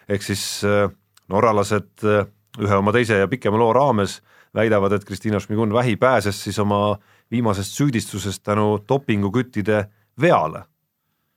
ehk 0.09 0.23
siis 0.23 0.43
äh, 0.67 0.91
norralased 1.29 2.05
äh, 2.05 2.27
ühe 2.61 2.77
oma 2.77 2.93
teise 2.95 3.19
ja 3.23 3.29
pikema 3.31 3.59
loo 3.59 3.73
raames 3.73 4.21
väidavad, 4.55 4.93
et 4.93 5.05
Kristiina 5.05 5.41
Šmigun-Vähi 5.43 5.97
pääses 5.97 6.39
siis 6.45 6.59
oma 6.63 6.99
viimasest 7.31 7.75
süüdistusest 7.79 8.43
tänu 8.43 8.79
dopinguküttide 8.89 9.85
veale. 10.21 10.65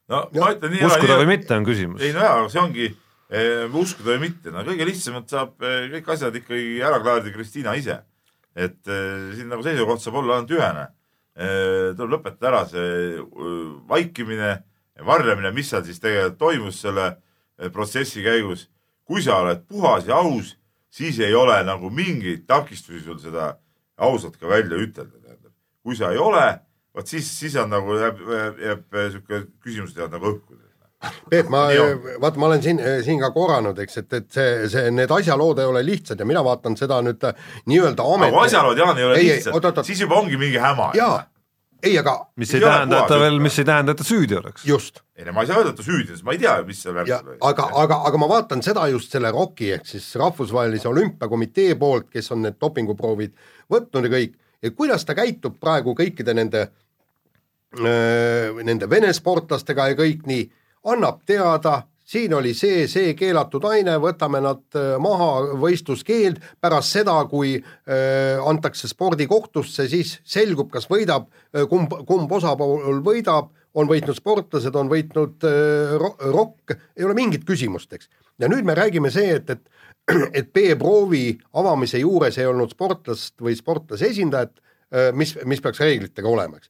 no 0.07 0.30
ma 0.39 0.51
ütlen 0.53 0.71
nii. 0.71 0.86
uskuda 0.86 1.17
või 1.21 1.30
mitte, 1.34 1.55
on 1.57 1.65
küsimus. 1.65 2.01
ei 2.01 2.13
no 2.15 2.23
jaa, 2.23 2.43
see 2.51 2.61
ongi 2.61 2.86
eh, 2.88 3.65
uskuda 3.73 4.13
või 4.13 4.28
mitte, 4.28 4.53
no 4.53 4.63
kõige 4.67 4.88
lihtsamalt 4.88 5.34
saab 5.34 5.65
eh, 5.65 5.88
kõik 5.97 6.13
asjad 6.13 6.38
ikkagi 6.41 6.78
ära 6.84 7.01
klaarida 7.01 7.34
Kristiina 7.34 7.73
ise. 7.80 7.99
et 8.55 8.80
eh, 8.88 9.34
siin 9.38 9.49
nagu 9.49 9.65
seisukoht 9.65 10.03
saab 10.03 10.21
olla 10.21 10.38
ainult 10.38 10.53
ühene. 10.53 10.88
Tuleb 11.97 12.15
lõpetada 12.15 12.49
ära 12.49 12.63
see 12.69 13.17
eh, 13.17 13.21
vaikimine, 13.89 14.51
varjamine, 15.05 15.51
mis 15.53 15.69
seal 15.69 15.83
siis 15.85 16.01
tegelikult 16.01 16.39
toimus 16.41 16.81
selle 16.81 17.07
eh, 17.11 17.69
protsessi 17.73 18.23
käigus. 18.25 18.67
kui 19.07 19.21
sa 19.23 19.38
oled 19.39 19.61
puhas 19.69 20.07
ja 20.07 20.17
aus, 20.19 20.57
siis 20.89 21.19
ei 21.19 21.35
ole 21.35 21.61
nagu 21.63 21.89
mingeid 21.89 22.43
takistusi 22.47 22.99
sul 23.05 23.19
seda 23.19 23.53
ausalt 23.97 24.35
ka 24.38 24.49
välja 24.49 24.75
ütelda, 24.75 25.15
tähendab. 25.21 25.53
kui 25.83 25.95
sa 25.95 26.11
ei 26.11 26.17
ole, 26.17 26.59
vot 26.93 27.07
siis, 27.07 27.29
siis 27.39 27.55
on 27.55 27.69
nagu 27.69 27.95
jääb, 27.95 28.19
jääb 28.59 28.97
sihuke 29.11 29.45
küsimused 29.63 29.97
jäävad 29.97 30.17
nagu 30.17 30.33
õhku 30.33 30.57
Peep, 31.29 31.49
ma 31.53 31.67
vaata, 32.21 32.39
ma 32.41 32.47
olen 32.47 32.61
siin, 32.63 32.79
siin 33.05 33.19
ka 33.21 33.29
korranud, 33.35 33.77
eks, 33.83 33.99
et, 34.01 34.13
et 34.17 34.27
see, 34.33 34.53
see, 34.71 34.91
need 34.97 35.11
asjalood 35.13 35.59
ei 35.61 35.69
ole 35.69 35.83
lihtsad 35.85 36.19
ja 36.19 36.25
mina 36.25 36.41
vaatan 36.45 36.77
seda 36.79 36.97
nüüd 37.05 37.21
äh, 37.27 37.35
nii-öelda 37.69 38.05
amet-. 38.15 38.33
aga 38.33 38.45
asjalood, 38.47 38.81
Jaan, 38.81 38.97
ei 38.97 39.05
ole 39.05 39.19
Ei, 39.19 39.27
lihtsad 39.35 39.83
siis 39.85 40.01
juba 40.01 40.17
ongi 40.17 40.39
mingi 40.41 40.57
häma. 40.57 40.89
jaa, 40.97 41.19
ei, 41.83 41.93
aga 42.01 42.15
mis 42.41 42.55
ei 42.57 42.63
tähenda, 42.63 43.03
et 43.03 43.13
ta 43.13 43.19
veel, 43.21 43.37
mis 43.45 43.59
ei 43.61 43.69
tähenda, 43.69 43.93
et 43.93 44.01
ta 44.01 44.07
süüdi 44.07 44.39
oleks. 44.39 44.65
just 44.65 45.03
ei 45.17 45.25
no 45.25 45.37
ma 45.37 45.45
ei 45.45 45.51
saa 45.51 45.61
öelda, 45.61 45.75
et 45.75 45.79
ta 45.79 45.85
süüdi 45.85 46.09
on, 46.09 46.17
sest 46.17 46.25
ma 46.25 46.33
ei 46.33 46.41
tea, 46.41 46.57
mis 46.65 46.81
seal 46.81 46.97
ja 46.97 47.01
värk 47.03 47.29
oli. 47.29 47.39
aga, 47.51 47.69
aga, 47.83 48.01
aga 48.09 48.21
ma 48.21 48.33
vaatan 48.33 48.65
seda 48.65 48.89
just 48.89 49.13
selle 49.13 49.31
ROK-i 49.33 49.71
ehk 49.77 49.87
siis 49.89 50.09
Rahvusvahelise 50.17 50.89
Olümpiakomitee 50.89 51.77
poolt, 51.77 52.09
kes 52.13 52.33
on 52.33 52.45
need 52.45 52.57
dopinguproovid 52.61 53.33
võtnud 53.73 54.09
ja 54.09 54.13
kõik, 54.17 54.37
ja 54.65 54.73
kuidas 54.73 55.05
ta 55.05 55.13
käitub 55.17 55.57
praegu 55.61 55.93
kõikide 55.97 56.33
nende, 56.37 56.67
nende 57.77 58.89
Vene 58.89 59.13
sportlastega 59.13 59.91
ja 59.93 59.97
kõik 59.97 60.25
nii, 60.29 60.45
annab 60.88 61.21
teada, 61.27 61.81
siin 62.07 62.33
oli 62.33 62.53
see, 62.55 62.85
see 62.88 63.13
keelatud 63.19 63.65
aine, 63.67 63.97
võtame 64.01 64.39
nad 64.43 64.79
äh, 64.79 64.95
maha, 65.03 65.57
võistluskeeld, 65.59 66.39
pärast 66.63 66.95
seda, 66.95 67.17
kui 67.29 67.57
äh, 67.57 68.39
antakse 68.47 68.89
spordikohtusse, 68.91 69.88
siis 69.91 70.17
selgub, 70.27 70.71
kas 70.73 70.88
võidab, 70.91 71.27
kumb, 71.69 71.93
kumb 72.07 72.31
osapool 72.39 73.01
võidab, 73.05 73.51
on 73.77 73.89
võitnud 73.89 74.17
sportlased, 74.17 74.75
on 74.79 74.91
võitnud 74.91 75.43
äh, 75.47 75.97
ro- 75.99 76.15
rokk, 76.31 76.77
ei 76.97 77.05
ole 77.07 77.17
mingit 77.17 77.43
küsimust, 77.47 77.91
eks. 77.93 78.09
ja 78.39 78.49
nüüd 78.49 78.65
me 78.65 78.77
räägime 78.77 79.11
see, 79.13 79.35
et, 79.41 79.51
et 79.51 79.67
et 80.39 80.53
B-proovi 80.55 81.35
avamise 81.59 81.99
juures 81.99 82.38
ei 82.39 82.47
olnud 82.47 82.71
sportlast 82.71 83.35
või 83.43 83.57
sportlase 83.59 84.07
esindajat, 84.13 84.53
mis, 85.19 85.33
mis 85.43 85.59
peaks 85.59 85.81
reeglitega 85.83 86.29
olema, 86.31 86.61
eks. 86.61 86.69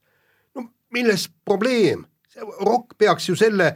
no 0.58 0.64
milles 0.90 1.28
probleem, 1.46 2.02
Rokk 2.38 2.94
peaks 2.98 3.28
ju 3.28 3.36
selle 3.38 3.70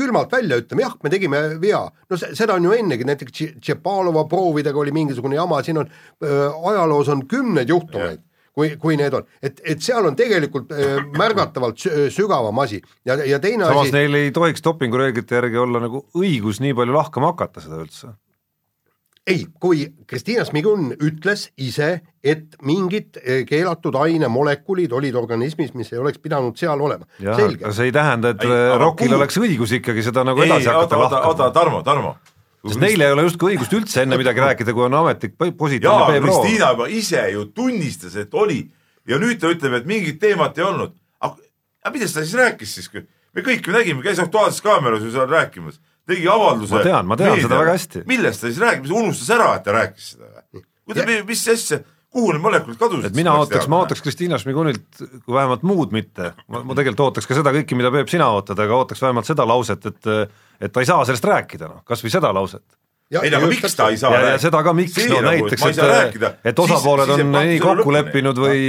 külmalt 0.00 0.32
välja 0.32 0.56
ütlema, 0.62 0.86
jah, 0.86 0.96
me 1.04 1.12
tegime 1.12 1.42
vea, 1.62 1.82
no 2.10 2.16
se- 2.20 2.32
seda 2.38 2.56
on 2.56 2.64
ju 2.66 2.72
ennegi, 2.78 3.04
näiteks 3.08 3.36
Tše- 3.36 3.52
Tšepalova 3.60 4.24
proovidega 4.32 4.80
oli 4.80 4.92
mingisugune 4.96 5.36
jama, 5.38 5.60
siin 5.66 5.78
on 5.84 5.92
äh, 5.92 6.66
ajaloos 6.72 7.12
on 7.12 7.26
kümneid 7.30 7.68
juhtumeid, 7.70 8.24
kui, 8.56 8.72
kui 8.82 8.96
need 8.98 9.14
on, 9.14 9.28
et, 9.46 9.60
et 9.64 9.80
seal 9.84 10.04
on 10.08 10.16
tegelikult 10.18 10.72
äh, 10.74 10.98
märgatavalt 11.16 11.78
sü- 11.78 12.08
sügavam 12.10 12.58
asi. 12.64 12.80
Ja, 13.06 13.14
ja 13.24 13.38
teine 13.40 13.68
samas 13.68 13.86
asi, 13.86 13.94
neil 13.94 14.16
ei 14.18 14.32
tohiks 14.34 14.64
dopingureeglite 14.66 15.38
järgi 15.38 15.60
olla 15.62 15.84
nagu 15.86 16.02
õigus 16.18 16.58
nii 16.64 16.74
palju 16.80 16.96
lahkama 16.98 17.30
hakata 17.34 17.62
seda 17.62 17.78
üldse. 17.84 18.10
ei, 19.30 19.44
kui 19.62 19.84
Kristiina 20.08 20.44
Smigun 20.46 20.90
ütles 20.96 21.46
ise, 21.60 21.90
et 22.22 22.56
mingid 22.66 23.20
eh, 23.22 23.44
keelatud 23.48 23.96
ainemolekulid 24.00 24.92
olid 24.96 25.16
organismis, 25.18 25.72
mis 25.78 25.92
ei 25.94 26.00
oleks 26.02 26.20
pidanud 26.22 26.58
seal 26.60 26.80
olema, 26.80 27.06
aga. 27.20 27.72
see 27.76 27.88
ei 27.88 27.94
tähenda, 27.94 28.34
et 28.34 28.44
Ei, 28.44 28.50
aga 28.50 28.80
Rokil 28.82 29.14
oleks 29.16 29.38
õigus 29.40 29.74
ikkagi 29.78 30.04
seda 30.06 30.24
nagu 30.26 30.42
ei, 30.42 30.50
edasi 30.50 30.68
oota, 30.68 30.76
hakata 30.76 30.98
oota, 30.98 31.22
oota, 31.22 31.48
lahkama. 31.48 31.54
Tarmo, 31.60 31.82
Tarmo. 31.86 32.12
sest 32.66 32.82
neil 32.82 33.06
ei 33.06 33.14
ole 33.14 33.24
justkui 33.28 33.54
õigust 33.54 33.76
üldse 33.78 34.04
enne 34.04 34.18
midagi 34.20 34.42
rääkida, 34.44 34.74
kui 34.76 34.86
on 34.88 34.98
ametlik 35.00 35.38
positiivne 35.38 36.10
B-proov. 36.10 36.26
Kristiina 36.26 36.74
juba 36.74 36.90
ise 36.92 37.24
ju 37.34 37.46
tunnistas, 37.54 38.18
et 38.20 38.34
oli 38.34 38.64
ja 39.08 39.20
nüüd 39.22 39.40
ta 39.40 39.52
ütleb, 39.52 39.78
et 39.80 39.88
mingit 39.88 40.20
teemat 40.22 40.58
ei 40.58 40.66
olnud. 40.66 40.96
aga 41.20 41.94
millest 41.94 42.18
ta 42.18 42.24
siis 42.26 42.36
rääkis 42.36 42.74
siis? 42.76 42.90
me 43.34 43.44
kõik 43.46 43.66
ju 43.66 43.72
nägime, 43.72 44.02
käis 44.02 44.18
Aktuaalses 44.18 44.62
Kaameras 44.64 45.04
ju 45.06 45.12
seal 45.14 45.28
rääkimas, 45.30 45.78
tegi 46.08 46.28
avalduse. 46.30 46.74
Ma 46.74 46.82
tean, 46.86 47.08
ma 47.08 47.16
tean 47.20 47.40
seda 47.40 47.62
väga 47.62 47.76
hästi. 47.76 48.04
millest 48.10 48.42
ta 48.42 48.50
siis 48.50 48.60
rääkis, 48.62 48.92
unustas 49.02 49.32
ära, 49.36 49.54
et 49.58 49.64
ta 49.66 49.76
rääkis 49.76 50.12
seda 50.14 50.30
või? 50.52 50.64
kuidas, 50.90 51.10
mis 51.28 51.46
asja, 51.54 51.80
kuhu 52.10 52.34
need 52.34 52.44
molekulid 52.44 52.80
kadusid? 52.80 53.10
et 53.10 53.18
mina 53.18 53.36
ootaks, 53.38 53.68
ma 53.70 53.82
ootaks 53.84 54.02
Kristiina 54.04 54.38
Šmigunilt 54.42 55.00
kui 55.00 55.34
vähemalt 55.36 55.64
muud 55.66 55.94
mitte, 55.94 56.32
ma, 56.48 56.64
ma 56.64 56.76
tegelikult 56.78 57.06
ootaks 57.10 57.30
ka 57.30 57.38
seda 57.38 57.54
kõike, 57.54 57.78
mida 57.78 57.92
Peep 57.94 58.10
sina 58.12 58.30
ootad, 58.34 58.58
aga 58.58 58.82
ootaks 58.82 59.02
vähemalt 59.04 59.28
seda 59.28 59.46
lauset, 59.48 59.90
et 59.92 60.12
et 60.60 60.72
ta 60.72 60.82
ei 60.82 60.88
saa 60.88 61.04
sellest 61.08 61.24
rääkida, 61.24 61.70
noh, 61.70 61.84
kas 61.88 62.02
või 62.04 62.12
seda 62.12 62.32
lauset. 62.36 62.64
ei, 63.10 63.32
aga 63.34 63.48
miks 63.50 63.74
ta 63.74 63.88
ei 63.90 63.98
saa 63.98 64.12
ja, 64.14 64.34
ja 64.34 64.38
seda 64.42 64.60
ka 64.62 64.74
miks, 64.76 64.94
no 65.10 65.18
näiteks, 65.24 65.64
et, 65.72 66.26
et 66.46 66.62
osapooled 66.62 67.10
on 67.16 67.32
nii 67.34 67.58
kokku 67.62 67.94
leppinud 67.94 68.38
või, 68.38 68.62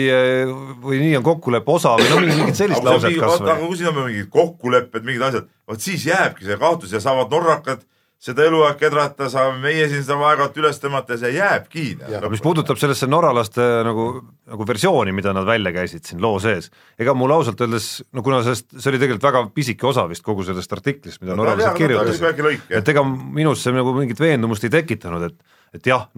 või 0.82 1.02
nii 1.04 1.20
on 1.20 1.26
kokkuleppe 1.28 1.76
osa 1.76 1.94
või 2.00 2.10
no 2.10 2.22
mingit 2.26 2.58
sellist 2.58 2.86
lauset 2.86 3.18
kas 3.22 3.38
aga 3.38 3.60
või. 3.60 3.70
kui 3.70 3.80
siin 3.80 3.92
on 3.92 4.00
mingid 4.02 4.32
kokkulepped, 4.34 5.06
mingid 5.06 5.28
asjad, 5.30 5.50
vot 5.70 5.86
siis 5.86 6.08
jääbki 6.10 6.50
see 6.50 6.58
kaotus 6.62 6.96
ja 6.98 7.04
saavad 7.04 7.30
norrakad 7.34 7.86
seda 8.22 8.46
eluaeg 8.46 8.78
kedrata, 8.78 9.28
saame 9.34 9.58
meie 9.64 9.88
siin 9.90 10.04
seda 10.06 10.20
aeg-ajalt 10.28 10.58
üles 10.62 10.78
tõmmata 10.82 11.16
ja 11.16 11.22
see 11.24 11.32
jääbki. 11.40 11.86
mis 12.30 12.44
puudutab 12.46 12.78
sellesse 12.78 13.10
norralaste 13.10 13.66
nagu, 13.88 14.08
nagu 14.52 14.68
versiooni, 14.70 15.14
mida 15.18 15.34
nad 15.34 15.48
välja 15.50 15.74
käisid 15.74 16.06
siin 16.06 16.22
loo 16.22 16.38
sees, 16.44 16.70
ega 17.02 17.16
mul 17.18 17.34
ausalt 17.34 17.64
öeldes, 17.66 17.90
no 18.14 18.22
kuna 18.26 18.44
sellest, 18.46 18.70
see 18.76 18.92
oli 18.92 19.02
tegelikult 19.02 19.26
väga 19.26 19.42
pisike 19.56 19.90
osa 19.90 20.06
vist 20.12 20.26
kogu 20.26 20.46
sellest 20.46 20.78
artiklist, 20.78 21.22
mida 21.24 21.34
No 21.34 21.42
norralased 21.42 21.80
kirjutasid 21.80 22.78
et 22.78 22.94
ega 22.94 23.06
minus 23.08 23.66
see 23.66 23.74
nagu 23.74 23.96
mingit 23.98 24.22
veendumust 24.22 24.70
ei 24.70 24.76
tekitanud, 24.78 25.26
et 25.32 25.58
et 25.72 25.88
jah, 25.88 26.10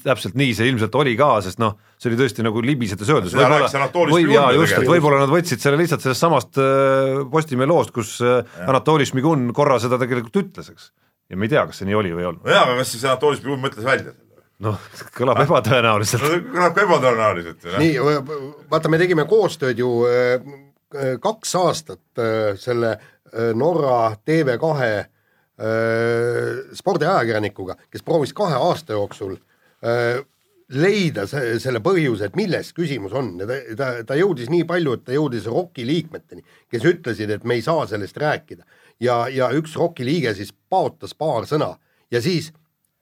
täpselt 0.00 0.36
nii 0.38 0.54
see 0.56 0.70
ilmselt 0.70 0.94
oli 0.96 1.12
ka, 1.18 1.28
sest 1.44 1.60
noh, 1.60 1.74
see 2.00 2.08
oli 2.08 2.16
tõesti 2.22 2.44
nagu 2.44 2.62
libisedes 2.64 3.10
öeldud. 3.12 3.34
Seda 3.34 3.50
rääkis 3.52 3.76
Anatoli 3.76 4.14
või 4.14 4.22
Šmigun 4.24 4.38
jaa, 4.38 4.52
ju 4.54 4.62
just, 4.62 4.78
et 4.78 4.88
võib-olla 4.88 5.18
nad 5.20 5.32
võtsid 5.32 5.60
selle 5.60 5.76
lihtsalt 5.76 6.06
sellest 6.06 6.24
samast 6.24 6.60
äh, 6.62 7.20
Postimehe 7.28 7.68
loost, 7.68 7.92
kus 7.92 8.14
äh, 8.24 8.40
Anatoli 8.64 9.04
Šmigun 9.04 9.50
korra 9.56 9.76
seda 9.82 10.00
tegelikult 10.00 10.40
ütles, 10.40 10.72
eks. 10.72 10.88
Ja 11.30 11.36
me 11.38 11.46
ei 11.48 11.52
tea, 11.54 11.64
kas 11.66 11.80
see 11.80 11.88
nii 11.88 11.96
oli 12.00 12.12
või 12.14 12.24
ei 12.24 12.28
olnud. 12.32 12.44
nojah, 12.44 12.66
aga 12.68 12.76
kas 12.82 12.92
siis 12.94 13.04
Anatoli 13.08 13.38
Šmigun 13.40 13.62
mõtles 13.64 13.86
välja 13.86 14.10
selle? 14.10 14.20
noh, 14.64 14.78
kõlab 15.16 15.40
ebatõenäoliselt. 15.44 16.22
no 16.22 16.30
see 16.34 16.44
kõlab 16.52 16.76
ka 16.76 16.84
ebatõenäoliselt 16.88 17.66
nii, 17.78 17.96
vaata, 18.70 18.92
me 18.92 19.00
tegime 19.02 19.24
koostööd 19.30 19.80
ju 19.82 19.90
kaks 21.24 21.54
aastat 21.58 22.22
selle 22.62 22.92
Norra 23.58 24.12
TV2 24.22 24.84
äh, 24.94 25.08
spordiajakirjanikuga, 26.78 27.74
kes 27.90 28.04
proovis 28.06 28.32
kahe 28.36 28.54
aasta 28.58 28.94
jooksul 28.94 29.36
leida 30.74 31.26
se- 31.28 31.58
selle 31.60 31.80
põhjuse, 31.84 32.24
et 32.30 32.36
milles 32.38 32.70
küsimus 32.76 33.12
on 33.12 33.34
ja 33.40 33.46
ta, 33.46 33.58
ta, 33.76 33.88
ta 34.08 34.16
jõudis 34.18 34.48
nii 34.50 34.64
palju, 34.68 34.94
et 34.96 35.04
ta 35.04 35.12
jõudis 35.16 35.44
ROK-i 35.50 35.84
liikmeteni, 35.86 36.44
kes 36.72 36.86
ütlesid, 36.88 37.30
et 37.30 37.44
me 37.44 37.58
ei 37.58 37.62
saa 37.62 37.84
sellest 37.90 38.16
rääkida. 38.16 38.64
ja, 39.00 39.28
ja 39.28 39.50
üks 39.56 39.76
ROK-i 39.76 40.04
liige 40.04 40.34
siis 40.34 40.52
paotas 40.70 41.14
paar 41.14 41.46
sõna 41.50 41.74
ja 42.10 42.20
siis 42.22 42.52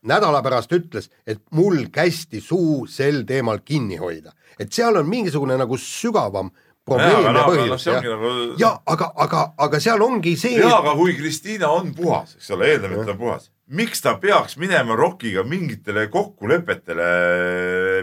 nädala 0.03 0.43
pärast 0.43 0.73
ütles, 0.75 1.11
et 1.27 1.39
mul 1.55 1.85
kästi 1.95 2.41
suu 2.43 2.87
sel 2.91 3.23
teemal 3.27 3.61
kinni 3.65 3.97
hoida. 3.97 4.33
et 4.59 4.73
seal 4.73 4.97
on 4.97 5.09
mingisugune 5.09 5.57
nagu 5.57 5.77
sügavam 5.79 6.51
probleem 6.85 7.23
ja 7.25 7.33
noh, 7.33 7.47
põhjus 7.47 7.87
jah 7.87 7.97
ongi 8.01 8.09
nagu- 8.11 8.59
ja 8.59 8.73
aga, 8.87 9.13
aga, 9.17 9.43
aga 9.59 9.81
seal 9.81 10.03
ongi 10.03 10.37
see, 10.37 10.59
jaa, 10.59 10.79
aga 10.79 10.95
kui 10.99 11.15
Kristiina 11.17 11.69
on 11.71 11.95
puhas, 11.95 12.35
eks 12.37 12.51
ole, 12.51 12.67
eeldame, 12.73 12.99
et 13.01 13.07
ta 13.07 13.13
on 13.13 13.19
puhas, 13.19 13.51
miks 13.73 14.03
ta 14.05 14.15
peaks 14.21 14.57
minema 14.61 14.97
Rockiga 14.99 15.43
mingitele 15.49 16.07
kokkulepetele 16.13 17.07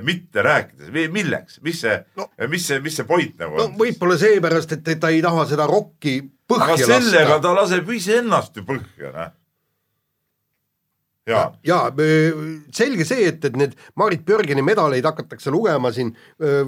mitte 0.06 0.44
rääkides, 0.46 0.90
milleks, 1.14 1.60
mis 1.66 1.82
see 1.84 1.98
No- 2.18 2.28
no,, 2.30 2.48
mis 2.52 2.66
see, 2.68 2.80
mis 2.84 2.96
see 3.00 3.06
point 3.10 3.36
nagu 3.40 3.58
no 3.60 3.68
on? 3.70 3.76
võib-olla 3.80 4.18
seepärast, 4.20 4.74
et 4.78 5.00
ta 5.00 5.12
ei 5.14 5.22
taha 5.26 5.46
seda 5.50 5.68
rokki 5.70 6.16
aga 6.50 6.74
põhja 6.74 6.88
sellega 6.88 7.36
lasta. 7.36 7.42
ta 7.46 7.54
laseb 7.58 7.92
iseennast 8.00 8.58
ju 8.58 8.66
põhja, 8.68 9.12
noh. 9.14 9.36
jaa, 11.30 11.46
ja 11.66 11.80
selge 12.76 13.06
see, 13.08 13.28
et, 13.30 13.44
et 13.46 13.58
need 13.60 13.76
Marit 14.00 14.26
Björgeni 14.28 14.64
medaleid 14.66 15.06
hakatakse 15.08 15.54
lugema 15.54 15.92
siin 15.96 16.12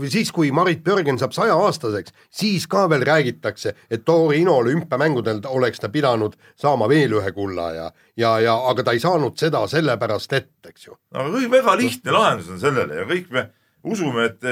siis, 0.08 0.32
kui 0.36 0.52
Marit 0.56 0.84
Björgen 0.86 1.20
saab 1.22 1.36
sajaaastaseks, 1.36 2.16
siis 2.42 2.68
ka 2.72 2.88
veel 2.92 3.06
räägitakse, 3.08 3.76
et 3.92 4.06
Torino 4.06 4.58
olümpiamängudel 4.62 5.42
oleks 5.52 5.82
ta 5.82 5.90
pidanud 5.90 6.38
saama 6.60 6.90
veel 6.92 7.18
ühe 7.20 7.32
kulla 7.36 7.72
ja, 7.76 7.88
ja, 8.18 8.36
ja 8.44 8.58
aga 8.72 8.86
ta 8.86 8.96
ei 8.96 9.02
saanud 9.04 9.38
seda 9.40 9.64
sellepärast 9.72 10.38
ette, 10.38 10.74
eks 10.74 10.88
ju. 10.88 11.00
aga 11.16 11.32
kõik 11.34 11.58
väga 11.58 11.76
lihtne 11.80 12.16
lahendus 12.16 12.54
on 12.54 12.62
sellele 12.62 13.02
ja 13.02 13.10
kõik 13.10 13.34
me 13.34 13.48
usume, 13.84 14.28
et 14.30 14.46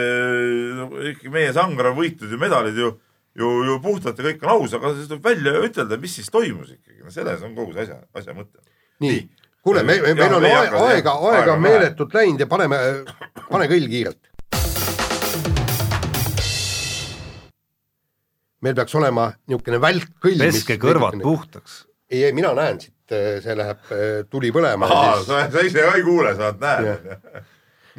ikkagi 1.14 1.32
meie 1.34 1.53
Sangar 1.53 1.91
on 1.91 1.99
võitnud 1.99 2.32
ju 2.34 2.39
medalid 2.41 2.78
ju, 2.80 2.93
ju, 3.38 3.51
ju 3.68 3.78
puhtalt 3.84 4.20
ja 4.20 4.30
kõik 4.32 4.45
on 4.45 4.55
aus, 4.55 4.74
aga 4.78 4.93
siis 4.95 5.10
tuleb 5.12 5.28
välja 5.30 5.55
ja 5.55 5.66
ütelda, 5.66 5.99
mis 6.01 6.16
siis 6.20 6.32
toimus 6.34 6.74
ikkagi, 6.74 7.01
no 7.03 7.14
selles 7.14 7.43
on 7.45 7.55
kogu 7.57 7.76
see 7.76 7.86
asja, 7.86 7.99
asja 8.18 8.36
mõte. 8.38 8.64
nii, 9.03 9.22
kuule, 9.64 9.84
me, 9.84 9.99
me, 10.01 10.14
meil 10.14 10.34
on 10.34 10.45
aega, 10.47 10.82
aega, 10.88 11.14
aega 11.34 11.53
on 11.53 11.64
meeletult 11.64 12.16
läinud 12.16 12.43
ja 12.43 12.47
paneme, 12.49 12.80
pane 13.49 13.70
kõll 13.72 13.88
kiirelt. 13.91 14.22
meil 18.60 18.76
peaks 18.76 18.95
olema 18.99 19.30
niisugune 19.47 19.80
välkkõll. 19.84 20.41
peske 20.43 20.76
kõrvad. 20.80 21.20
puhtaks. 21.24 21.86
ei, 22.12 22.26
ei 22.28 22.34
mina 22.36 22.51
näen 22.55 22.80
siit, 22.82 22.95
see 23.43 23.55
läheb 23.55 23.93
äh, 23.95 24.07
tuli 24.32 24.51
põlema. 24.55 24.89
sa, 25.28 25.45
sa 25.51 25.64
ise 25.64 25.86
ka 25.86 25.93
ei 25.99 26.03
kuule, 26.07 26.34
sa 26.39 26.51
näed. 26.60 27.14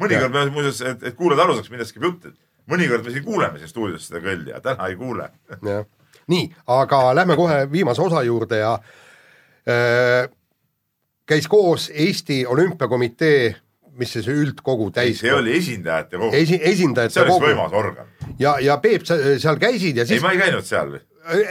mõnikord 0.01 0.33
me 0.33 0.45
muuseas, 0.53 0.83
et, 0.93 1.07
et 1.09 1.17
kuulajad 1.17 1.45
aru 1.45 1.57
saaks, 1.57 1.71
millest 1.73 1.97
käib 1.97 2.09
jutt, 2.09 2.29
et 2.29 2.37
mõnikord 2.69 3.05
me 3.05 3.15
siin 3.15 3.25
kuuleme 3.25 3.61
siin 3.61 3.73
stuudios 3.73 4.05
seda 4.09 4.21
kõlli 4.23 4.53
ja 4.53 4.61
täna 4.65 4.89
ei 4.89 4.97
kuule. 4.99 5.31
jah, 5.61 5.85
nii, 6.29 6.51
aga 6.77 7.01
lähme 7.17 7.37
kohe 7.37 7.63
viimase 7.71 8.05
osa 8.05 8.21
juurde 8.25 8.61
ja 8.61 8.75
äh, 9.65 10.29
käis 11.31 11.47
koos 11.51 11.89
Eesti 11.93 12.43
Olümpiakomitee, 12.47 13.55
mis 13.99 14.15
see 14.15 14.33
üldkogu 14.33 14.89
täis. 14.95 15.21
see 15.21 15.31
oli 15.35 15.55
esindajate 15.59 16.17
kogu, 16.17 16.33
esi, 16.35 16.59
esindajate 16.71 17.15
see 17.15 17.23
oleks 17.23 17.37
kogu 17.37 17.47
võimas 17.49 17.77
organ. 17.77 18.11
ja, 18.39 18.57
ja 18.63 18.77
Peep, 18.83 19.05
sa 19.07 19.17
seal 19.39 19.61
käisid 19.61 19.99
ja 19.99 20.05
ei, 20.07 20.15
siis 20.15 20.23
ma 20.23 20.33
ei 20.35 20.41
käinud 20.41 20.67
seal. 20.67 20.99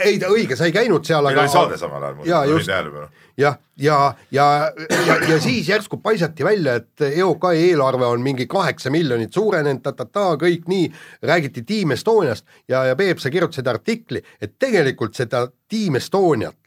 ei 0.05 0.17
ta 0.19 0.29
õige, 0.33 0.57
sa 0.59 0.67
ei 0.67 0.75
käinud 0.75 1.05
seal, 1.07 1.25
meil 1.25 1.37
aga 1.37 1.47
oli 1.47 1.53
saade 1.53 1.81
samal 1.81 2.03
ajal, 2.03 2.23
Jaa, 2.27 2.43
mul 2.43 2.55
just. 2.55 2.69
oli 2.69 2.73
tähelepanu. 2.73 3.27
jah, 3.41 3.59
ja, 3.77 3.97
ja, 4.31 4.47
ja, 4.89 4.95
ja, 5.07 5.17
ja 5.31 5.39
siis 5.41 5.69
järsku 5.69 6.01
paisati 6.03 6.45
välja, 6.45 6.75
et 6.81 7.05
EOK 7.11 7.49
eelarve 7.53 8.09
on 8.09 8.25
mingi 8.25 8.49
kaheksa 8.51 8.93
miljonit 8.93 9.33
suurenenud, 9.33 9.81
ta-ta-ta, 9.85 10.33
kõik 10.41 10.67
nii, 10.69 10.91
räägiti 11.23 11.65
Team 11.65 11.97
Estoniast 11.97 12.45
ja, 12.67 12.85
ja 12.91 12.97
Peep, 12.99 13.21
sa 13.21 13.33
kirjutasid 13.33 13.69
artikli, 13.69 14.21
et 14.41 14.57
tegelikult 14.59 15.17
seda 15.17 15.47
Team 15.69 16.01
Estoniat 16.01 16.60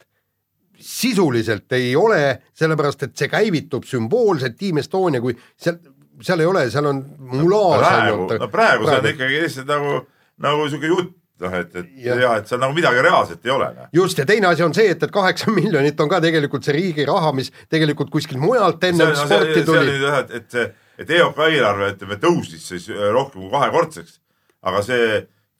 sisuliselt 0.79 1.71
ei 1.77 1.95
ole, 1.95 2.21
sellepärast 2.53 3.03
et 3.07 3.17
see 3.17 3.29
käivitub 3.31 3.85
sümboolselt 3.87 4.57
Team 4.59 4.79
Estonia, 4.81 5.21
kui 5.23 5.35
seal, 5.35 5.77
seal 6.21 6.43
ei 6.43 6.49
ole, 6.49 6.65
seal 6.71 6.89
on 6.89 7.03
mulaas 7.17 7.85
praegu, 7.85 8.25
no 8.39 8.49
praegu 8.53 8.89
see 8.89 8.97
on 9.01 9.11
ikkagi 9.11 9.43
lihtsalt 9.43 9.69
nagu, 9.69 9.99
nagu 10.45 10.67
sihuke 10.71 10.91
jutt, 10.91 11.13
noh 11.43 11.57
et, 11.59 11.75
et 11.75 11.91
Jah. 12.05 12.21
ja 12.21 12.31
et 12.39 12.49
seal 12.49 12.61
nagu 12.63 12.75
midagi 12.75 13.03
reaalset 13.03 13.45
ei 13.47 13.53
ole. 13.55 13.69
noh. 13.75 13.91
just, 13.95 14.19
ja 14.19 14.25
teine 14.27 14.47
asi 14.51 14.63
on 14.63 14.75
see, 14.77 14.87
et, 14.93 15.03
et 15.03 15.13
kaheksa 15.13 15.51
miljonit 15.59 15.99
on 15.99 16.11
ka 16.11 16.21
tegelikult 16.23 16.67
see 16.67 16.77
riigi 16.77 17.07
raha, 17.07 17.33
mis 17.35 17.51
tegelikult 17.71 18.11
kuskilt 18.13 18.41
mujalt 18.41 18.81
see 18.81 18.95
enne 18.95 19.11
see, 19.11 19.21
sporti 19.23 19.61
see 19.61 19.65
on 19.65 19.71
tuli. 19.71 19.95
et, 20.11 20.35
et 20.39 20.49
see, 20.57 20.67
et 21.03 21.15
EOK 21.19 21.39
eelarve, 21.49 21.93
ütleme, 21.95 22.19
tõusis 22.21 22.67
siis 22.71 22.89
äh, 22.93 23.07
rohkem 23.15 23.43
kui 23.43 23.51
kahekordseks. 23.51 24.19
aga 24.65 24.83
see 24.85 25.07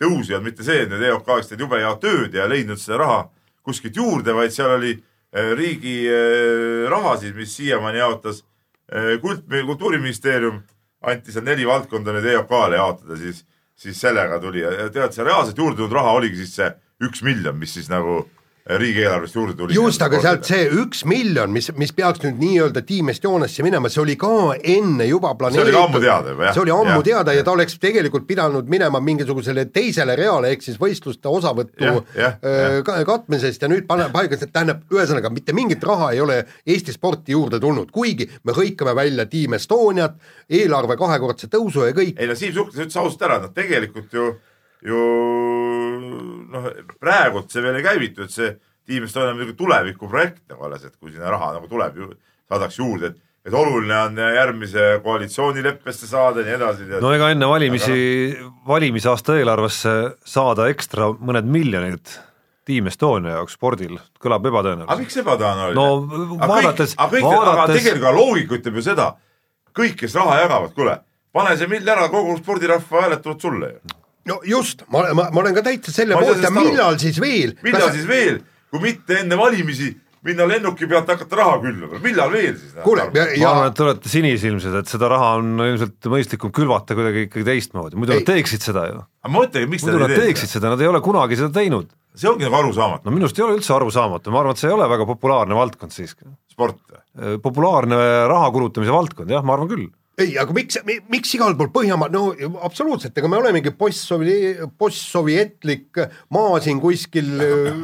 tõus 0.01 0.29
ei 0.29 0.37
olnud 0.37 0.49
mitte 0.49 0.67
see, 0.67 0.83
et 0.85 0.91
need 0.91 1.03
EOK 1.11 1.27
oleks 1.35 1.51
teinud 1.51 1.67
jube 1.67 1.81
head 1.81 2.03
tööd 2.03 2.35
ja 2.35 2.47
leidnud 2.51 2.79
seda 2.79 3.03
raha 3.03 3.19
kuskilt 3.65 3.97
juurde, 3.97 4.35
vaid 4.37 4.53
seal 4.53 4.75
oli 4.77 4.93
äh, 4.95 5.51
riigi 5.57 5.97
äh, 6.09 6.85
rahasid, 6.91 7.35
mis 7.37 7.55
siiamaani 7.57 8.01
jaotas 8.01 8.43
äh, 8.91 9.15
kult, 9.21 9.45
kultuuriministeerium, 9.49 10.61
anti 11.05 11.33
seal 11.33 11.45
neli 11.47 11.67
valdkonda 11.67 12.15
nüüd 12.15 12.29
EOK-le 12.33 12.79
jaotada, 12.79 13.17
siis, 13.19 13.43
siis 13.75 13.99
sellega 14.01 14.39
tuli 14.41 14.63
ja 14.63 14.89
tead, 14.89 15.13
see 15.15 15.25
reaalselt 15.25 15.57
juurde 15.57 15.81
tulnud 15.81 15.97
raha 15.97 16.15
oligi 16.19 16.43
siis 16.43 16.55
see 16.61 16.71
üks 17.05 17.25
miljon, 17.25 17.57
mis 17.59 17.73
siis 17.75 17.89
nagu 17.91 18.23
riigieelarvest 18.65 19.35
juurde 19.35 19.53
tuli. 19.53 19.73
just, 19.77 20.01
aga 20.01 20.17
sealt 20.23 20.47
see 20.47 20.63
üks 20.81 21.03
miljon, 21.05 21.51
mis, 21.53 21.67
mis 21.77 21.91
peaks 21.93 22.23
nüüd 22.23 22.39
nii-öelda 22.41 22.81
Team 22.87 23.11
Estoniasse 23.13 23.61
minema, 23.65 23.91
see 23.93 24.01
oli 24.01 24.15
ka 24.17 24.29
enne 24.57 25.05
juba 25.05 25.35
planeeritud. 25.37 25.69
oli 25.69 25.75
ka 25.75 25.83
ammu 25.85 26.01
teada 26.01 26.33
juba, 26.33 26.47
jah. 26.47 26.55
see 26.55 26.63
oli 26.63 26.73
ammu 26.73 26.95
Jah. 26.95 27.03
teada 27.05 27.35
ja 27.37 27.43
ta 27.45 27.53
oleks 27.53 27.77
tegelikult 27.83 28.25
pidanud 28.27 28.69
minema 28.71 28.99
mingisugusele 29.05 29.67
teisele 29.75 30.15
reale, 30.17 30.49
ehk 30.55 30.65
siis 30.65 30.79
võistluste 30.81 31.29
osavõtu 31.29 31.85
Jah, 31.85 31.99
jah, 32.17 32.39
öö, 32.41 32.81
ka- 32.87 32.97
katmisest 33.05 33.61
ja 33.61 33.69
nüüd 33.69 33.85
pane 33.89 34.09
paigas, 34.13 34.41
et 34.41 34.53
tähendab, 34.55 34.81
ühesõnaga 34.89 35.29
mitte 35.33 35.53
mingit 35.53 35.83
raha 35.85 36.09
ei 36.15 36.23
ole 36.25 36.39
Eesti 36.65 36.95
sporti 36.95 37.35
juurde 37.37 37.59
tulnud, 37.61 37.91
kuigi 37.93 38.25
me 38.43 38.57
hõikame 38.57 38.95
välja 38.97 39.27
Team 39.29 39.53
Estoniat, 39.59 40.17
eelarve 40.49 40.97
kahekordse 40.97 41.51
tõusu 41.53 41.85
ja 41.85 41.93
kõik, 41.93 42.17
ei 42.17 42.27
no 42.27 42.33
Siim 42.35 42.53
Suhklas 42.57 42.81
ütles 42.81 42.97
ausalt 42.97 43.21
ära, 43.29 43.37
nad 43.45 43.53
tegelikult 43.53 44.09
ju, 44.13 44.31
ju 44.85 45.01
noh, 46.53 46.69
praegult 47.01 47.51
see 47.51 47.63
veel 47.65 47.79
ei 47.79 47.85
käivitu, 47.85 48.25
et 48.25 48.33
see 48.33 48.53
Team 48.85 49.07
Estonia 49.07 49.33
on 49.33 49.39
muidugi 49.39 49.57
tulevikuprojekt 49.57 50.43
nagu 50.51 50.67
alles, 50.67 50.83
et 50.85 50.93
kui 51.01 51.11
sinna 51.11 51.31
raha 51.33 51.55
nagu 51.55 51.67
tuleb 51.69 51.95
ju, 51.97 52.11
saadakse 52.51 52.83
juurde, 52.83 53.13
et 53.13 53.21
et 53.45 53.53
oluline 53.53 53.97
on 54.07 54.15
järgmise 54.17 54.85
koalitsioonileppesse 55.05 56.07
saada 56.09 56.41
ja 56.41 56.45
nii 56.47 56.55
edasi. 56.57 56.87
no 57.01 57.11
ega 57.13 57.29
enne 57.33 57.49
valimisi, 57.49 57.97
valimisaasta 58.67 59.35
eelarvesse 59.37 59.93
saada 60.25 60.65
ekstra 60.73 61.11
mõned 61.13 61.45
miljonid 61.53 62.15
Team 62.65 62.89
Estonia 62.89 63.35
jaoks 63.37 63.53
spordil 63.59 63.99
kõlab 64.17 64.41
aga 64.41 64.49
ebatõenäoliselt. 64.49 65.03
miks 65.03 65.17
ebatõenäoline? 65.21 65.75
No 65.77 66.39
vaadates- 66.41 66.95
aga 66.97 67.17
aga 67.21 67.51
vaadates- 67.51 67.83
tegelikult 67.83 68.15
loogika 68.17 68.55
ütleb 68.57 68.79
ju 68.81 68.81
seda, 68.81 69.11
kõik, 69.77 69.95
kes 69.99 70.15
raha 70.15 70.39
jagavad, 70.41 70.73
kuule, 70.73 70.99
pane 71.33 71.57
see 71.57 71.67
mill 71.67 71.85
ära, 71.87 72.09
kogu 72.09 72.37
spordirahva 72.41 73.01
hääled 73.05 73.21
tulevad 73.21 73.41
sulle 73.41 73.69
ju. 73.75 73.79
No 74.29 74.39
just, 74.47 74.85
ma, 74.91 75.05
ma, 75.13 75.29
ma 75.31 75.43
olen 75.43 75.55
ka 75.57 75.65
täitsa 75.65 75.93
selle 75.93 76.17
Ma 76.17 76.25
poolt 76.25 76.43
ja 76.43 76.51
millal 76.53 76.97
siis 77.01 77.19
veel? 77.21 77.55
millal 77.65 77.91
siis 77.93 78.07
veel, 78.09 78.41
kui 78.73 78.83
mitte 78.87 79.21
enne 79.21 79.37
valimisi 79.39 79.93
minna 80.25 80.47
lennuki 80.49 80.87
pealt 80.89 81.09
hakata 81.11 81.37
raha 81.37 81.57
külvama, 81.63 81.99
millal 82.03 82.31
veel 82.33 82.55
siis? 82.57 82.73
kuule, 82.83 83.05
ja, 83.13 83.25
ma 83.25 83.35
ja 83.37 83.51
arvan, 83.51 83.69
et 83.69 83.77
te 83.77 83.85
olete 83.85 84.11
sinisilmsed, 84.11 84.77
et 84.81 84.89
seda 84.89 85.09
raha 85.11 85.35
on 85.39 85.51
ilmselt 85.67 86.09
mõistlikum 86.11 86.53
külvata 86.55 86.97
kuidagi 86.97 87.27
ikkagi 87.27 87.45
teistmoodi, 87.51 87.99
muidu 87.99 88.15
Ei. 88.15 88.23
nad 88.23 88.31
teeksid 88.31 88.65
seda 88.65 88.87
ju. 88.89 89.03
aga 89.05 89.33
ma 89.33 89.43
mõtlengi, 89.43 89.69
miks 89.75 89.85
muidu 89.85 90.01
nad 90.01 90.15
teeksid 90.15 90.55
seda, 90.55 90.71
nad 90.73 90.81
ei 90.81 90.89
ole 90.89 91.01
kunagi 91.05 91.37
seda 91.39 91.51
teinud. 91.59 91.91
see 92.17 92.31
ongi 92.31 92.47
nagu 92.47 92.57
arusaamatu, 92.63 93.05
no 93.05 93.13
minu 93.13 93.29
arust 93.29 93.41
ei 93.41 93.45
ole 93.45 93.59
üldse 93.59 93.75
arusaamatu, 93.75 94.33
ma 94.33 94.41
arvan, 94.41 94.57
et 94.57 94.63
see 94.63 94.71
ei 94.71 94.77
ole 94.77 94.89
väga 94.95 95.07
populaarne 95.11 95.59
valdkond 95.59 95.93
siiski. 95.93 96.25
sport. 96.55 96.81
populaarne 97.45 98.01
raha 98.31 98.49
kulutamise 98.55 98.95
valdkond, 98.95 99.29
jah, 99.29 99.45
ma 99.45 99.59
arvan 99.59 99.69
küll. 99.69 99.85
ei, 100.21 100.35
aga 100.39 100.55
miks, 100.55 100.79
miks 101.11 101.33
igal 101.37 101.55
pool 101.59 101.71
Põhjamaa, 101.73 102.11
no 102.13 102.29
absoluutselt, 102.65 103.17
ega 103.17 103.31
me 103.31 103.39
olemegi 103.39 103.73
post-sovi-, 103.75 104.69
postsovjetlik 104.79 105.99
maa 106.35 106.61
siin 106.63 106.79
kuskil 106.83 107.35
äh, 107.43 107.83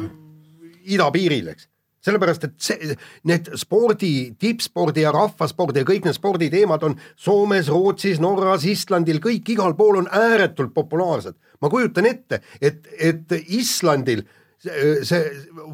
idapiiril, 0.96 1.52
eks. 1.52 1.68
sellepärast, 2.02 2.48
et 2.48 2.54
see, 2.62 2.96
need 3.28 3.52
spordi, 3.60 4.32
tippspordi 4.40 5.04
ja 5.04 5.12
rahvaspordi 5.14 5.82
ja 5.82 5.88
kõik 5.88 6.08
need 6.08 6.18
sporditeemad 6.18 6.86
on 6.88 6.96
Soomes, 7.14 7.70
Rootsis, 7.70 8.20
Norras, 8.22 8.66
Islandil, 8.66 9.20
kõik 9.22 9.54
igal 9.54 9.76
pool 9.78 10.00
on 10.02 10.10
ääretult 10.10 10.74
populaarsed. 10.74 11.36
ma 11.62 11.70
kujutan 11.70 12.08
ette, 12.08 12.42
et, 12.60 12.88
et 12.98 13.36
Islandil 13.46 14.24
see, 14.24 14.41
see 14.62 15.22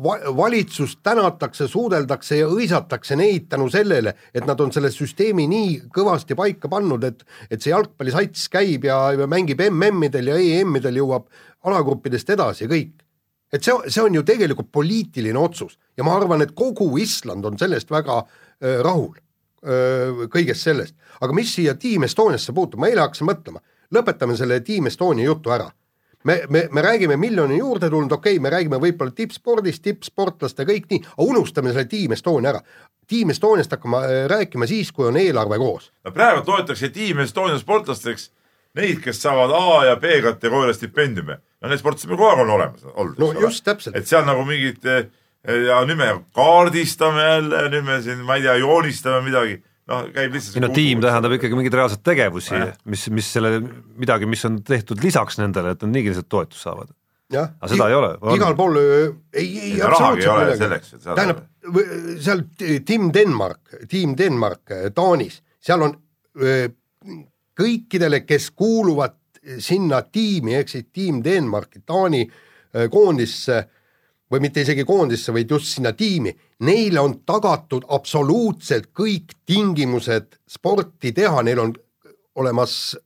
va- 0.02 0.36
valitsust 0.36 1.00
tänatakse, 1.04 1.68
suudeldakse 1.68 2.38
ja 2.40 2.46
hõisatakse 2.48 3.16
neid 3.16 3.48
tänu 3.52 3.68
sellele, 3.70 4.14
et 4.34 4.46
nad 4.48 4.60
on 4.60 4.72
selle 4.72 4.90
süsteemi 4.92 5.44
nii 5.50 5.74
kõvasti 5.94 6.36
paika 6.38 6.70
pannud, 6.72 7.04
et 7.04 7.24
et 7.50 7.60
see 7.60 7.72
jalgpallisats 7.74 8.48
käib 8.52 8.88
ja, 8.88 9.12
ja 9.12 9.28
mängib 9.28 9.60
MM-idel 9.68 10.32
ja 10.32 10.38
EM-idel 10.40 11.02
jõuab 11.02 11.28
alagruppidest 11.68 12.30
edasi 12.30 12.68
kõik. 12.70 13.04
et 13.52 13.64
see, 13.64 13.72
see 13.88 14.02
on 14.02 14.14
ju 14.14 14.22
tegelikult 14.22 14.72
poliitiline 14.72 15.38
otsus 15.38 15.78
ja 15.96 16.04
ma 16.04 16.16
arvan, 16.16 16.42
et 16.42 16.54
kogu 16.56 16.98
Island 16.98 17.44
on 17.44 17.58
sellest 17.58 17.90
väga 17.90 18.22
äh, 18.22 18.80
rahul 18.84 19.16
äh, 19.16 20.28
kõigest 20.32 20.64
sellest, 20.64 20.94
aga 21.20 21.32
mis 21.32 21.52
siia 21.54 21.74
Team 21.74 22.04
Estoniasse 22.04 22.52
puutub, 22.52 22.80
ma 22.80 22.88
eile 22.88 23.04
hakkasin 23.04 23.28
mõtlema, 23.28 23.60
lõpetame 23.92 24.36
selle 24.36 24.60
Team 24.60 24.88
Estonia 24.88 25.28
jutu 25.28 25.52
ära 25.52 25.68
me, 26.24 26.42
me, 26.48 26.68
me 26.72 26.82
räägime 26.82 27.16
miljoni 27.16 27.58
juurde 27.58 27.90
tulnud, 27.90 28.12
okei 28.12 28.36
okay,, 28.36 28.42
me 28.42 28.50
räägime 28.50 28.80
võib-olla 28.82 29.14
tippspordist, 29.14 29.82
tippsportlaste 29.82 30.66
kõik 30.68 30.88
nii, 30.90 31.02
aga 31.16 31.28
unustame 31.28 31.72
selle 31.72 31.88
Team 31.90 32.16
Estonia 32.16 32.54
ära. 32.54 32.62
Team 33.08 33.30
Estoniast 33.32 33.72
hakkame 33.72 34.02
äh, 34.04 34.24
rääkima 34.28 34.66
siis, 34.68 34.92
kui 34.92 35.06
on 35.08 35.16
eelarve 35.16 35.58
koos. 35.58 35.92
no 36.04 36.12
praegu 36.12 36.44
toetatakse 36.44 36.90
Team 36.94 37.22
Estonia 37.24 37.58
sportlasteks 37.58 38.30
neid, 38.78 39.00
kes 39.04 39.22
saavad 39.22 39.54
A 39.54 39.84
ja 39.86 39.96
B 39.96 40.18
kategooria 40.22 40.74
stipendiume. 40.76 41.38
no 41.60 41.68
need 41.68 41.80
sportlased 41.80 42.10
meil 42.10 42.18
kogu 42.18 42.28
aeg 42.30 42.44
on 42.44 42.50
olemas 42.56 42.84
olnud. 42.94 43.18
no 43.18 43.32
just 43.40 43.64
täpselt, 43.64 43.96
et 43.96 44.06
seal 44.06 44.26
nagu 44.26 44.44
mingit 44.44 44.84
eh, 44.86 45.08
ja 45.68 45.80
nüüd 45.86 45.98
me 45.98 46.10
kaardistame 46.36 47.24
jälle, 47.24 47.64
nüüd 47.72 47.86
me 47.86 48.02
siin, 48.02 48.20
ma 48.26 48.36
ei 48.36 48.44
tea, 48.44 48.58
joonistame 48.60 49.22
midagi, 49.24 49.62
noh, 49.88 50.06
käib 50.14 50.36
lihtsalt 50.36 50.58
ei 50.58 50.64
no 50.64 50.70
tiim 50.74 51.02
tähendab 51.04 51.34
ikkagi 51.38 51.58
mingeid 51.58 51.76
reaalseid 51.78 52.04
tegevusi 52.06 52.58
mis, 52.84 53.08
mis 53.14 53.32
selle, 53.36 53.58
midagi, 53.98 54.28
mis 54.30 54.44
on 54.48 54.60
tehtud 54.66 55.02
lisaks 55.04 55.40
nendele, 55.40 55.74
et 55.74 55.84
nad 55.84 55.94
niigi 55.94 56.12
lihtsalt 56.12 56.30
toetust 56.32 56.66
saavad. 56.66 56.92
Aga 57.28 57.68
seda 57.68 57.88
ei 57.90 57.94
ole, 57.98 58.10
igal 58.38 58.54
pool 58.56 58.78
ei, 58.80 58.90
ei 59.36 59.48
Ei, 59.52 59.72
et 59.76 59.98
saada- 60.00 61.16
tähendab, 61.18 61.42
seal 62.24 62.44
Team 62.88 63.10
Denmark, 63.12 63.74
Team 63.90 64.14
Denmark 64.16 64.72
äh, 64.72 64.86
Taanis, 64.96 65.42
seal 65.60 65.84
on 65.84 65.92
öö, 66.40 66.68
kõikidele, 67.58 68.22
kes 68.24 68.50
kuuluvad 68.56 69.16
sinna 69.60 70.00
tiimi 70.08 70.56
ehk 70.56 70.72
siis 70.72 70.86
Team 70.92 71.20
Denmarki 71.24 71.82
Taani 71.84 72.22
öö, 72.24 72.88
koondisse 72.92 73.60
või 74.28 74.42
mitte 74.44 74.62
isegi 74.64 74.84
koondisse, 74.84 75.32
vaid 75.32 75.50
just 75.50 75.72
sinna 75.72 75.94
tiimi, 75.96 76.34
neile 76.68 77.00
on 77.00 77.18
tagatud 77.26 77.86
absoluutselt 77.94 78.90
kõik 78.96 79.34
tingimused 79.48 80.38
sporti 80.48 81.14
teha, 81.16 81.42
neil 81.46 81.62
on 81.62 81.74
olemas 82.38 82.96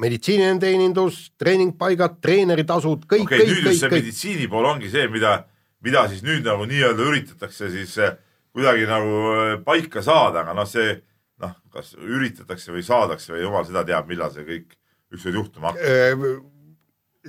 meditsiiniline 0.00 0.58
teenindus, 0.62 1.18
treeningpaigad, 1.38 2.18
treeneritasud, 2.24 3.04
kõik 3.10 3.26
okay,, 3.28 3.44
kõik, 3.44 3.60
kõik, 3.68 3.82
kõik. 3.84 3.96
meditsiini 3.98 4.48
pool 4.50 4.66
ongi 4.72 4.90
see, 4.90 5.06
mida, 5.12 5.36
mida 5.84 6.06
siis 6.10 6.24
nüüd 6.26 6.46
nagu 6.46 6.66
nii-öelda 6.70 7.10
üritatakse 7.10 7.70
siis 7.70 7.94
eh, 8.02 8.16
kuidagi 8.54 8.88
nagu 8.90 9.20
eh, 9.34 9.52
paika 9.66 10.02
saada, 10.02 10.42
aga 10.42 10.56
noh, 10.56 10.66
see 10.68 10.96
noh, 11.44 11.54
kas 11.74 11.94
üritatakse 11.98 12.74
või 12.74 12.82
saadakse 12.86 13.36
või 13.36 13.44
jumal 13.44 13.68
seda 13.68 13.84
teab, 13.86 14.10
millal 14.10 14.32
see 14.34 14.46
kõik 14.48 14.74
ükskord 15.14 15.38
juhtuma 15.38 15.70
hakkab. 15.70 16.42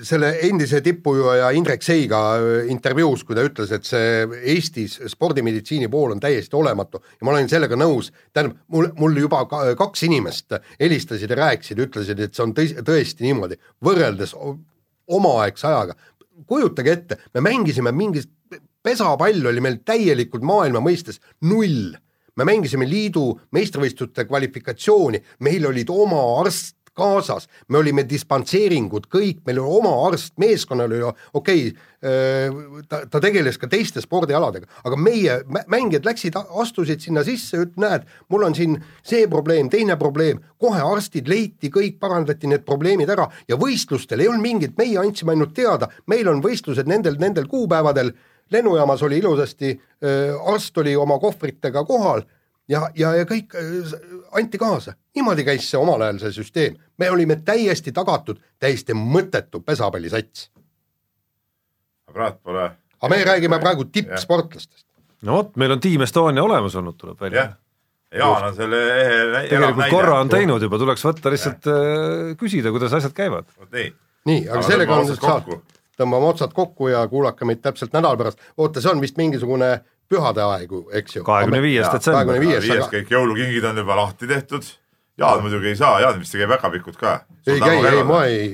Selle 0.03 0.31
endise 0.43 0.81
tippujooja 0.83 1.49
Indrek 1.55 1.83
Seiga 1.83 2.19
öö, 2.39 2.65
intervjuus, 2.71 3.23
kui 3.23 3.37
ta 3.37 3.45
ütles, 3.47 3.71
et 3.75 3.87
see 3.87 4.25
Eestis 4.53 4.97
spordimeditsiini 5.11 5.87
pool 5.91 6.15
on 6.15 6.21
täiesti 6.23 6.57
olematu 6.59 6.99
ja 6.99 7.25
ma 7.25 7.33
olen 7.35 7.49
sellega 7.51 7.77
nõus, 7.79 8.11
tähendab, 8.33 8.57
mul, 8.73 8.89
mul 8.99 9.17
juba 9.23 9.45
ka, 9.51 9.63
kaks 9.79 10.05
inimest 10.07 10.57
helistasid 10.81 11.31
ja 11.31 11.39
rääkisid, 11.39 11.81
ütlesid, 11.87 12.19
et 12.19 12.35
see 12.35 12.43
on 12.43 12.55
tõsi, 12.57 12.77
tõesti 12.85 13.27
niimoodi, 13.27 13.59
võrreldes 13.85 14.35
omaaegse 14.35 15.67
ajaga. 15.71 15.95
kujutage 16.47 16.91
ette, 16.91 17.19
me 17.33 17.45
mängisime 17.45 17.91
mingis, 17.95 18.27
pesapall 18.83 19.47
oli 19.47 19.63
meil 19.63 19.79
täielikult 19.85 20.43
maailma 20.43 20.83
mõistes 20.83 21.21
null 21.41 21.95
me 22.35 22.43
mängisime 22.43 22.83
liidu 22.87 23.29
meistrivõistluste 23.55 24.25
kvalifikatsiooni, 24.27 25.21
meil 25.47 25.65
olid 25.69 25.91
oma 25.93 26.19
arst 26.41 26.74
kaasas, 26.95 27.49
me 27.67 27.79
olime 27.81 28.05
dispantseeringud 28.07 29.09
kõik, 29.11 29.41
meil 29.47 29.59
oli 29.61 29.79
oma 29.79 29.93
arst, 30.07 30.33
meeskonnal 30.41 30.91
oli 30.91 31.01
okei 31.05 31.67
okay,, 31.69 31.73
ta, 32.89 33.01
ta 33.11 33.21
tegeles 33.23 33.57
ka 33.59 33.67
teiste 33.71 34.01
spordialadega, 34.03 34.67
aga 34.87 34.99
meie 34.99 35.39
mä- 35.51 35.65
mängijad 35.71 36.05
läksid, 36.07 36.37
astusid 36.61 37.03
sinna 37.03 37.23
sisse, 37.27 37.65
et 37.65 37.75
näed, 37.81 38.05
mul 38.29 38.45
on 38.47 38.55
siin 38.55 38.77
see 39.03 39.27
probleem, 39.31 39.69
teine 39.73 39.97
probleem, 39.99 40.39
kohe 40.61 40.83
arstid 40.85 41.27
leiti 41.31 41.71
kõik, 41.73 41.97
parandati 41.99 42.47
need 42.51 42.65
probleemid 42.67 43.11
ära 43.11 43.27
ja 43.49 43.59
võistlustel 43.59 44.23
ei 44.23 44.31
olnud 44.31 44.45
mingit, 44.45 44.77
meie 44.77 44.99
andsime 45.01 45.35
ainult 45.35 45.55
teada, 45.57 45.89
meil 46.07 46.29
on 46.31 46.43
võistlused 46.43 46.87
nendel, 46.87 47.19
nendel 47.19 47.49
kuupäevadel. 47.51 48.13
Lennujaamas 48.53 49.01
oli 49.01 49.17
ilusasti, 49.17 49.71
arst 50.53 50.77
oli 50.77 50.91
oma 50.95 51.17
kohvritega 51.19 51.81
kohal 51.85 52.21
ja, 52.69 52.89
ja, 52.95 53.13
ja 53.19 53.25
kõik 53.29 53.55
öö, 53.57 53.81
anti 54.35 54.57
kaasa. 54.57 54.93
niimoodi 55.15 55.43
käis 55.47 55.69
see 55.71 55.79
omal 55.79 56.01
ajal, 56.01 56.19
see 56.19 56.31
süsteem. 56.39 56.77
me 56.97 57.09
olime 57.11 57.35
täiesti 57.45 57.91
tagatud, 57.91 58.39
täiesti 58.59 58.93
mõttetu 58.93 59.61
pesapallisats. 59.65 60.49
praegu 62.13 62.39
pole. 62.43 62.71
aga 63.01 63.15
me 63.15 63.23
räägime 63.23 63.59
praegu 63.59 63.85
tippsportlastest. 63.85 64.85
no 65.21 65.39
vot, 65.39 65.55
meil 65.55 65.71
on 65.71 65.79
Team 65.79 66.01
Estonia 66.01 66.43
olemas 66.43 66.75
olnud, 66.75 66.97
tuleb 66.97 67.21
välja 67.21 67.41
jah. 67.41 67.53
Jaan 68.15 68.43
on 68.47 68.55
selle 68.55 68.77
ehe. 69.01 69.47
tegelikult 69.49 69.89
korra 69.91 70.19
on 70.23 70.29
teinud 70.31 70.61
juba, 70.63 70.77
tuleks 70.79 71.03
võtta 71.03 71.31
lihtsalt 71.33 71.67
äh, 71.67 72.35
küsida, 72.39 72.71
kuidas 72.71 72.93
asjad 72.95 73.15
käivad. 73.15 73.49
nii, 73.71 73.89
nii, 74.29 74.43
aga 74.47 74.59
Aga 74.59 74.69
sellega 74.69 74.95
on 74.95 75.03
otsad 75.03 75.19
saad 75.19 75.47
kokku., 75.49 75.81
tõmbame 75.99 76.29
otsad 76.29 76.53
kokku 76.55 76.91
ja 76.91 77.01
kuulake 77.11 77.47
meid 77.47 77.63
täpselt 77.65 77.95
nädala 77.95 78.17
pärast. 78.19 78.39
oota, 78.57 78.81
see 78.81 78.91
on 78.91 79.03
vist 79.03 79.17
mingisugune 79.19 79.71
pühade 80.11 80.43
aegu, 80.45 80.81
eks 80.93 81.17
ju? 81.17 81.23
kahekümne 81.27 81.61
viies 81.63 81.87
kahekümne 81.87 81.99
detsember. 81.99 82.41
viies, 82.43 82.67
viies 82.67 82.91
kõik 82.91 83.13
jõulukingid 83.15 83.69
on 83.69 83.81
juba 83.83 83.97
lahti 84.01 84.29
tehtud. 84.29 84.67
Jaan 85.17 85.41
muidugi 85.45 85.71
ei 85.71 85.79
saa, 85.79 85.99
Jaan 86.03 86.19
vist 86.19 86.35
tegi 86.35 86.47
päkapikud 86.51 86.99
ka. 86.99 87.17
ei 87.47 87.59
käi, 87.63 87.79
ei 87.87 88.03
ma 88.03 88.21
ei, 88.27 88.49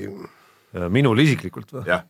minul 0.94 1.18
isiklikult 1.24 1.74
või? 1.74 2.00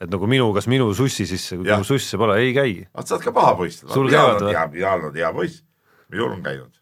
et 0.00 0.08
nagu 0.08 0.28
minu, 0.30 0.48
kas 0.56 0.66
minu 0.70 0.88
sussi 0.96 1.26
sisse, 1.28 1.58
kui 1.58 1.68
minu 1.68 1.86
susse 1.86 2.18
pole, 2.20 2.38
ei 2.40 2.54
käi. 2.56 2.76
vaat 2.96 3.10
sa 3.10 3.16
oled 3.16 3.26
ka 3.28 3.34
paha 3.36 3.56
poiss. 3.58 3.84
Sul 3.84 4.10
käivad 4.10 4.42
või? 4.42 4.54
hea, 4.56 4.66
Jaan 4.82 5.08
on 5.10 5.18
hea 5.22 5.32
poiss, 5.36 5.64
minul 6.12 6.32
on 6.34 6.44
käinud. 6.44 6.72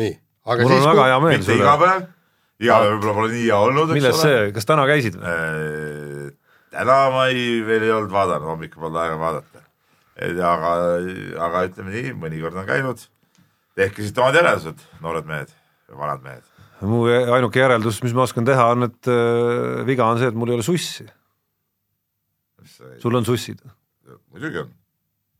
nii, 0.00 0.16
aga 0.46 0.66
mul 0.66 0.70
on 0.70 0.78
siis 0.78 0.90
väga 0.90 1.06
hea 1.10 1.22
meel 1.24 1.38
mitte 1.40 1.56
iga 1.58 1.74
sulle. 1.74 1.86
päev, 1.86 2.06
iga 2.62 2.78
päev 2.82 2.94
võib-olla 2.94 3.16
pole 3.18 3.32
nii 3.34 3.46
hea 3.48 3.62
olnud, 3.68 3.94
milles 3.96 4.14
eks 4.14 4.22
ole. 4.22 4.36
see, 4.36 4.52
kas 4.58 4.70
täna 4.70 4.86
käisid 4.90 5.18
või? 5.18 6.30
täna 6.72 6.98
ma 7.12 7.26
ei, 7.32 7.48
veel 7.66 7.88
ei 7.88 7.92
olnud 7.92 8.12
vaadanud, 8.12 8.48
hommikul 8.52 8.86
polnud 8.86 9.00
aega 9.02 9.18
vaadata. 9.20 9.61
aga, 10.30 10.72
aga 11.46 11.64
ütleme 11.68 11.94
nii, 11.94 12.14
mõnikord 12.18 12.56
on 12.60 12.68
käinud. 12.68 13.04
tehke 13.78 14.04
siit 14.04 14.18
omad 14.20 14.36
järeldused, 14.36 14.82
noored 15.04 15.28
mehed 15.28 15.52
ja 15.88 15.98
vanad 15.98 16.24
mehed. 16.24 16.48
mu 16.82 17.04
ainuke 17.06 17.60
järeldus, 17.60 18.02
mis 18.02 18.14
ma 18.16 18.26
oskan 18.26 18.46
teha, 18.48 18.70
on, 18.74 18.88
et 18.88 19.10
äh, 19.10 19.82
viga 19.88 20.08
on 20.08 20.20
see, 20.20 20.32
et 20.32 20.38
mul 20.38 20.52
ei 20.52 20.58
ole 20.58 20.66
sussi. 20.66 21.06
sul 23.02 23.14
on 23.18 23.26
sussid? 23.28 23.62
muidugi 24.32 24.62
on, 24.64 24.72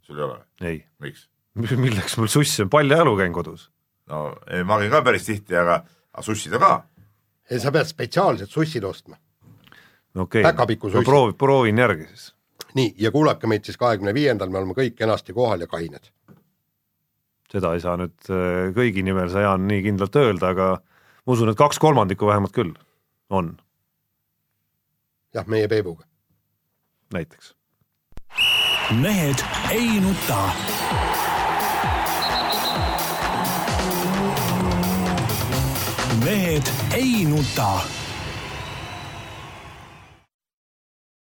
sul 0.03 0.18
ei 0.18 0.26
ole, 0.28 0.39
ei. 0.61 0.78
miks? 1.03 1.28
milleks 1.85 2.16
mul 2.18 2.30
suss 2.33 2.62
on, 2.64 2.70
paljajalu 2.72 3.16
käin 3.20 3.35
kodus. 3.37 3.70
no 4.11 4.28
ei, 4.49 4.64
ma 4.64 4.78
käin 4.80 4.93
ka 4.93 5.03
päris 5.05 5.26
tihti, 5.28 5.57
aga, 5.59 5.83
aga 6.12 6.26
sussid 6.26 6.55
on 6.59 6.64
ka. 6.64 6.72
ei, 7.51 7.61
sa 7.61 7.74
pead 7.74 7.91
spetsiaalsed 7.91 8.53
sussid 8.53 8.85
ostma. 8.89 9.18
no 10.14 10.28
okei 10.28 10.45
okay., 10.47 10.78
ma 10.95 11.05
proovin, 11.05 11.37
proovin 11.39 11.85
järgi 11.85 12.09
siis. 12.12 12.30
nii, 12.78 12.94
ja 12.98 13.10
kuulake 13.14 13.46
meid 13.50 13.64
siis 13.64 13.78
kahekümne 13.80 14.14
viiendal, 14.14 14.50
me 14.50 14.60
oleme 14.60 14.76
kõik 14.76 14.96
kenasti 14.98 15.34
kohal 15.36 15.60
ja 15.64 15.68
kained. 15.70 16.12
seda 17.52 17.74
ei 17.76 17.82
saa 17.84 17.98
nüüd 18.00 18.30
äh, 18.32 18.70
kõigi 18.76 19.04
nimel 19.04 19.28
sa, 19.28 19.44
Jaan, 19.44 19.66
nii 19.68 19.82
kindlalt 19.84 20.16
öelda, 20.16 20.54
aga 20.54 20.68
ma 20.80 21.34
usun, 21.34 21.52
et 21.52 21.58
kaks 21.58 21.78
kolmandikku 21.82 22.26
vähemalt 22.26 22.54
küll 22.56 22.72
on 23.30 23.56
jah, 25.34 25.46
meie 25.46 25.68
Peebuga. 25.68 26.04
näiteks. 27.12 27.54
mehed 29.00 29.44
ei 29.70 30.00
nuta. 30.00 30.48
mehed 36.24 36.72
ei 36.94 37.24
nuta 37.24 38.01